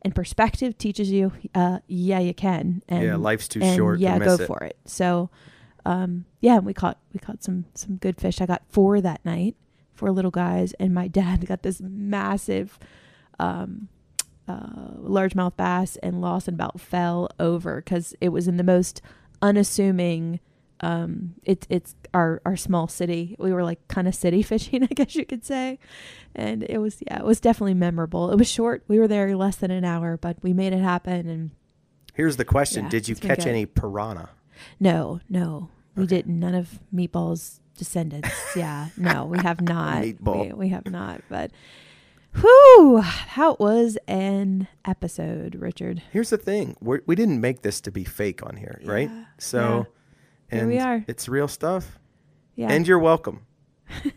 And 0.04 0.16
perspective 0.16 0.78
teaches 0.78 1.12
you, 1.12 1.32
uh, 1.54 1.80
yeah, 1.88 2.20
you 2.20 2.34
can. 2.34 2.82
And, 2.88 3.04
yeah, 3.04 3.16
life's 3.18 3.47
too 3.47 3.62
and 3.62 3.76
short. 3.76 3.99
Yeah, 3.99 4.18
to 4.18 4.26
go 4.26 4.34
it. 4.34 4.47
for 4.47 4.64
it. 4.64 4.76
So, 4.86 5.30
um, 5.86 6.26
yeah, 6.39 6.60
we 6.60 6.74
caught 6.74 6.97
we 7.14 7.20
caught 7.20 7.43
some 7.43 7.66
some 7.76 7.97
good 7.97 8.20
fish. 8.20 8.41
I 8.41 8.45
got 8.45 8.64
four 8.70 8.99
that 9.02 9.24
night, 9.24 9.56
four 9.93 10.12
little 10.12 10.32
guys, 10.32 10.74
and 10.74 10.93
my 10.93 11.08
dad 11.20 11.45
got 11.45 11.64
this 11.64 11.82
massive, 11.82 12.80
um, 13.39 13.89
uh, 14.47 14.95
largemouth 14.99 15.56
bass, 15.56 15.97
and 15.97 16.22
lost 16.22 16.47
and 16.47 16.56
about 16.56 16.80
fell 16.80 17.30
over 17.39 17.78
because 17.82 18.16
it 18.22 18.30
was 18.30 18.47
in 18.47 18.58
the 18.58 18.64
most 18.64 19.02
unassuming. 19.41 20.39
Um, 20.84 21.36
it's 21.43 21.67
it's 21.69 21.95
our 22.13 22.41
our 22.45 22.57
small 22.57 22.88
city. 22.88 23.36
We 23.39 23.53
were 23.53 23.63
like 23.63 23.88
kind 23.88 24.07
of 24.07 24.15
city 24.15 24.41
fishing, 24.51 24.84
I 24.84 24.88
guess 24.88 25.15
you 25.15 25.25
could 25.25 25.45
say, 25.45 25.77
and 26.36 26.63
it 26.63 26.79
was 26.79 27.01
yeah, 27.07 27.19
it 27.19 27.25
was 27.25 27.39
definitely 27.39 27.75
memorable. 27.75 28.32
It 28.32 28.38
was 28.38 28.49
short. 28.49 28.84
We 28.88 28.97
were 28.99 29.07
there 29.07 29.36
less 29.38 29.55
than 29.57 29.69
an 29.71 29.86
hour, 29.86 30.17
but 30.17 30.38
we 30.41 30.53
made 30.53 30.73
it 30.73 30.82
happen. 30.82 31.29
And 31.29 31.51
Here's 32.15 32.38
the 32.38 32.45
question: 32.45 32.86
Yeah, 32.86 32.89
Did 32.89 33.07
you 33.09 33.15
catch 33.15 33.39
good. 33.39 33.47
any 33.47 33.65
piranha? 33.65 34.29
no, 34.79 35.19
no, 35.29 35.69
we 35.95 36.03
Okay. 36.03 36.15
didn't. 36.17 36.39
None 36.39 36.55
of 36.55 36.79
Meatball's 36.93 37.59
descendants. 37.77 38.29
yeah, 38.55 38.88
no, 38.97 39.25
we 39.25 39.38
have 39.39 39.61
not. 39.75 40.03
Meatball. 40.03 40.47
We, 40.47 40.53
we 40.53 40.67
have 40.69 40.86
not. 40.88 41.21
But 41.29 41.51
whew, 42.36 43.01
that 43.36 43.59
was 43.59 43.97
an 44.07 44.67
episode, 44.86 45.55
Richard. 45.55 46.01
Here's 46.11 46.29
the 46.32 46.38
thing: 46.38 46.75
We're, 46.82 47.01
we 47.05 47.15
didn't 47.15 47.39
make 47.41 47.61
this 47.61 47.82
to 47.82 47.91
be 47.91 48.03
fake 48.03 48.43
on 48.45 48.55
here, 48.57 48.79
right? 48.84 49.09
Yeah, 49.09 49.25
So, 50.52 50.58
Here 50.58 50.64
and 50.66 50.74
we 50.74 50.80
are. 50.80 51.04
It's 51.08 51.30
real 51.30 51.47
stuff, 51.47 51.97
Yeah, 52.56 52.70
and 52.72 52.86
you're 52.86 52.99
welcome. 52.99 53.45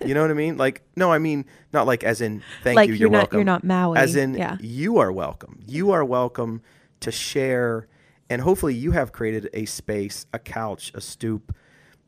you 0.05 0.14
know 0.14 0.22
what 0.22 0.30
I 0.30 0.35
mean? 0.45 0.57
Like, 0.57 0.82
no, 0.97 1.12
I 1.12 1.18
mean 1.18 1.45
not 1.72 1.87
like 1.87 2.03
as 2.05 2.20
in 2.20 2.43
thank 2.64 2.74
like 2.76 2.89
you. 2.89 2.95
you're, 2.95 3.01
You're, 3.03 3.11
not 3.11 3.18
welcome. 3.18 3.39
you're 3.39 3.45
not 3.45 3.64
Maui. 3.64 3.99
as 3.99 4.16
in 4.16 4.35
yeah, 4.35 4.57
you 4.61 4.99
are 4.99 5.12
welcome. 5.12 5.61
You 5.66 5.93
are 5.93 6.05
welcome 6.05 6.61
to 7.01 7.12
share, 7.12 7.87
and 8.28 8.43
hopefully 8.43 8.74
you 8.74 8.91
have 8.93 9.12
created 9.12 9.49
a 9.55 9.64
space, 9.66 10.26
a 10.32 10.39
couch, 10.41 10.91
a 10.95 11.01
stoop, 11.01 11.55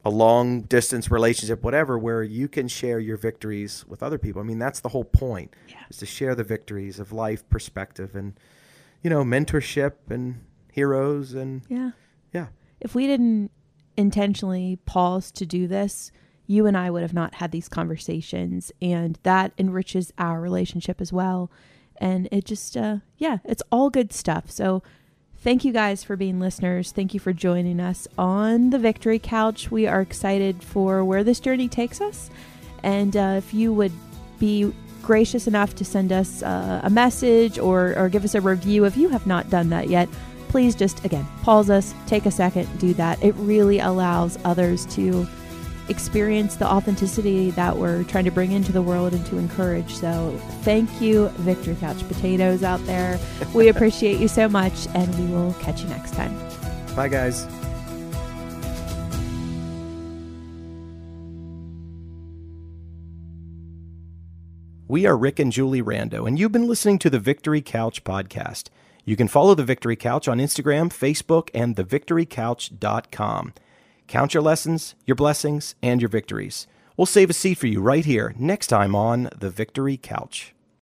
a 0.05 0.11
long 0.11 0.63
distance 0.63 1.09
relationship, 1.11 1.63
whatever, 1.63 1.97
where 1.99 2.23
you 2.25 2.49
can 2.49 2.67
share 2.69 2.99
your 2.99 3.17
victories 3.17 3.85
with 3.87 4.03
other 4.03 4.19
people. 4.19 4.43
I 4.43 4.45
mean, 4.45 4.59
that's 4.59 4.81
the 4.81 4.89
whole 4.89 5.05
point, 5.05 5.55
Yeah. 5.69 5.77
is 5.89 5.99
to 5.99 6.07
share 6.07 6.35
the 6.35 6.45
victories 6.45 6.99
of 6.99 7.13
life, 7.13 7.49
perspective, 7.49 8.17
and 8.17 8.35
you 9.03 9.11
know, 9.11 9.23
mentorship 9.23 9.93
and 10.11 10.45
heroes, 10.73 11.33
and 11.35 11.63
yeah. 11.69 11.91
yeah, 12.33 12.47
If 12.81 12.95
we 12.97 13.07
didn't 13.07 13.51
intentionally 13.97 14.79
pause 14.87 15.31
to 15.33 15.47
do 15.47 15.67
this, 15.67 16.11
you 16.47 16.67
and 16.67 16.77
I 16.77 16.91
would 16.91 17.03
have 17.03 17.15
not 17.15 17.35
had 17.35 17.51
these 17.51 17.69
conversations, 17.69 18.73
and 18.81 19.19
that 19.23 19.53
enriches 19.59 20.13
our 20.19 20.41
relationship 20.41 21.01
as 21.01 21.13
well. 21.13 21.51
And 21.99 22.29
it 22.31 22.45
just, 22.45 22.77
uh, 22.77 22.99
yeah, 23.19 23.39
it's 23.45 23.63
all 23.73 23.91
good 23.91 24.13
stuff. 24.13 24.51
So, 24.51 24.83
thank 25.39 25.65
you 25.65 25.73
guys 25.73 26.03
for 26.03 26.17
being 26.17 26.41
listeners. 26.41 26.93
Thank 26.93 27.15
you 27.15 27.21
for 27.21 27.33
joining 27.33 27.81
us 27.81 28.09
on 28.19 28.71
the 28.71 28.79
Victory 28.79 29.19
Couch. 29.19 29.71
We 29.71 29.87
are 29.87 30.01
excited 30.01 30.63
for 30.63 31.05
where 31.05 31.25
this 31.25 31.41
journey 31.41 31.69
takes 31.69 32.01
us. 32.01 32.31
And 32.83 33.17
uh, 33.17 33.35
if 33.39 33.55
you 33.55 33.73
would 33.73 33.93
be 34.39 34.73
gracious 35.03 35.47
enough 35.47 35.75
to 35.77 35.85
send 35.85 36.11
us 36.11 36.43
uh, 36.43 36.81
a 36.83 36.91
message 36.91 37.59
or, 37.59 37.95
or 37.97 38.09
give 38.09 38.25
us 38.25 38.35
a 38.35 38.41
review 38.41 38.85
if 38.85 38.97
you 38.97 39.09
have 39.09 39.27
not 39.27 39.49
done 39.49 39.69
that 39.71 39.89
yet, 39.89 40.09
please 40.57 40.75
just, 40.75 41.05
again, 41.05 41.27
pause 41.43 41.69
us, 41.69 41.95
take 42.07 42.25
a 42.25 42.31
second, 42.31 42.67
do 42.79 42.95
that. 42.95 43.23
It 43.23 43.35
really 43.35 43.79
allows 43.79 44.39
others 44.43 44.87
to 44.95 45.29
experience 45.91 46.57
the 46.57 46.67
authenticity 46.67 47.51
that 47.51 47.77
we're 47.77 48.05
trying 48.05 48.25
to 48.25 48.31
bring 48.31 48.53
into 48.53 48.73
the 48.73 48.81
world 48.81 49.13
and 49.13 49.27
to 49.27 49.37
encourage. 49.37 49.93
So, 49.93 50.35
thank 50.63 50.99
you, 50.99 51.29
Victory 51.41 51.77
Couch 51.79 51.99
Potatoes 52.09 52.63
out 52.63 52.83
there. 52.87 53.21
We 53.55 53.69
appreciate 53.75 54.19
you 54.19 54.29
so 54.29 54.49
much, 54.49 54.87
and 54.95 55.15
we 55.19 55.27
will 55.31 55.53
catch 55.61 55.83
you 55.83 55.89
next 55.89 56.15
time. 56.15 56.35
bye 56.97 57.09
guys. 57.09 57.47
We 64.89 65.05
are 65.05 65.19
Rick 65.19 65.39
and 65.39 65.53
Julie 65.53 65.83
Rando, 65.83 66.27
and 66.27 66.39
you've 66.39 66.53
been 66.53 66.67
listening 66.67 66.99
to 67.01 67.11
the 67.11 67.19
Victory 67.19 67.61
Couch 67.61 68.05
podcast. 68.05 68.71
You 69.07 69.15
can 69.15 69.29
follow 69.29 69.55
the 69.55 69.65
Victory 69.65 69.95
Couch 69.95 70.27
on 70.27 70.39
Instagram, 70.39 70.91
Facebook, 70.91 71.49
and 71.55 71.77
thevictorycouch.com. 71.77 73.55
Count 74.09 74.35
your 74.35 74.43
lessons, 74.43 74.97
your 75.07 75.15
blessings, 75.15 75.77
and 75.81 76.03
your 76.03 76.09
victories. 76.09 76.67
We'll 76.97 77.07
save 77.07 77.31
a 77.31 77.33
seat 77.33 77.59
for 77.59 77.69
you 77.69 77.81
right 77.81 78.05
here 78.05 78.35
next 78.37 78.67
time 78.67 78.97
on 78.97 79.31
the 79.39 79.49
Victory 79.49 79.97
Couch. 79.97 80.56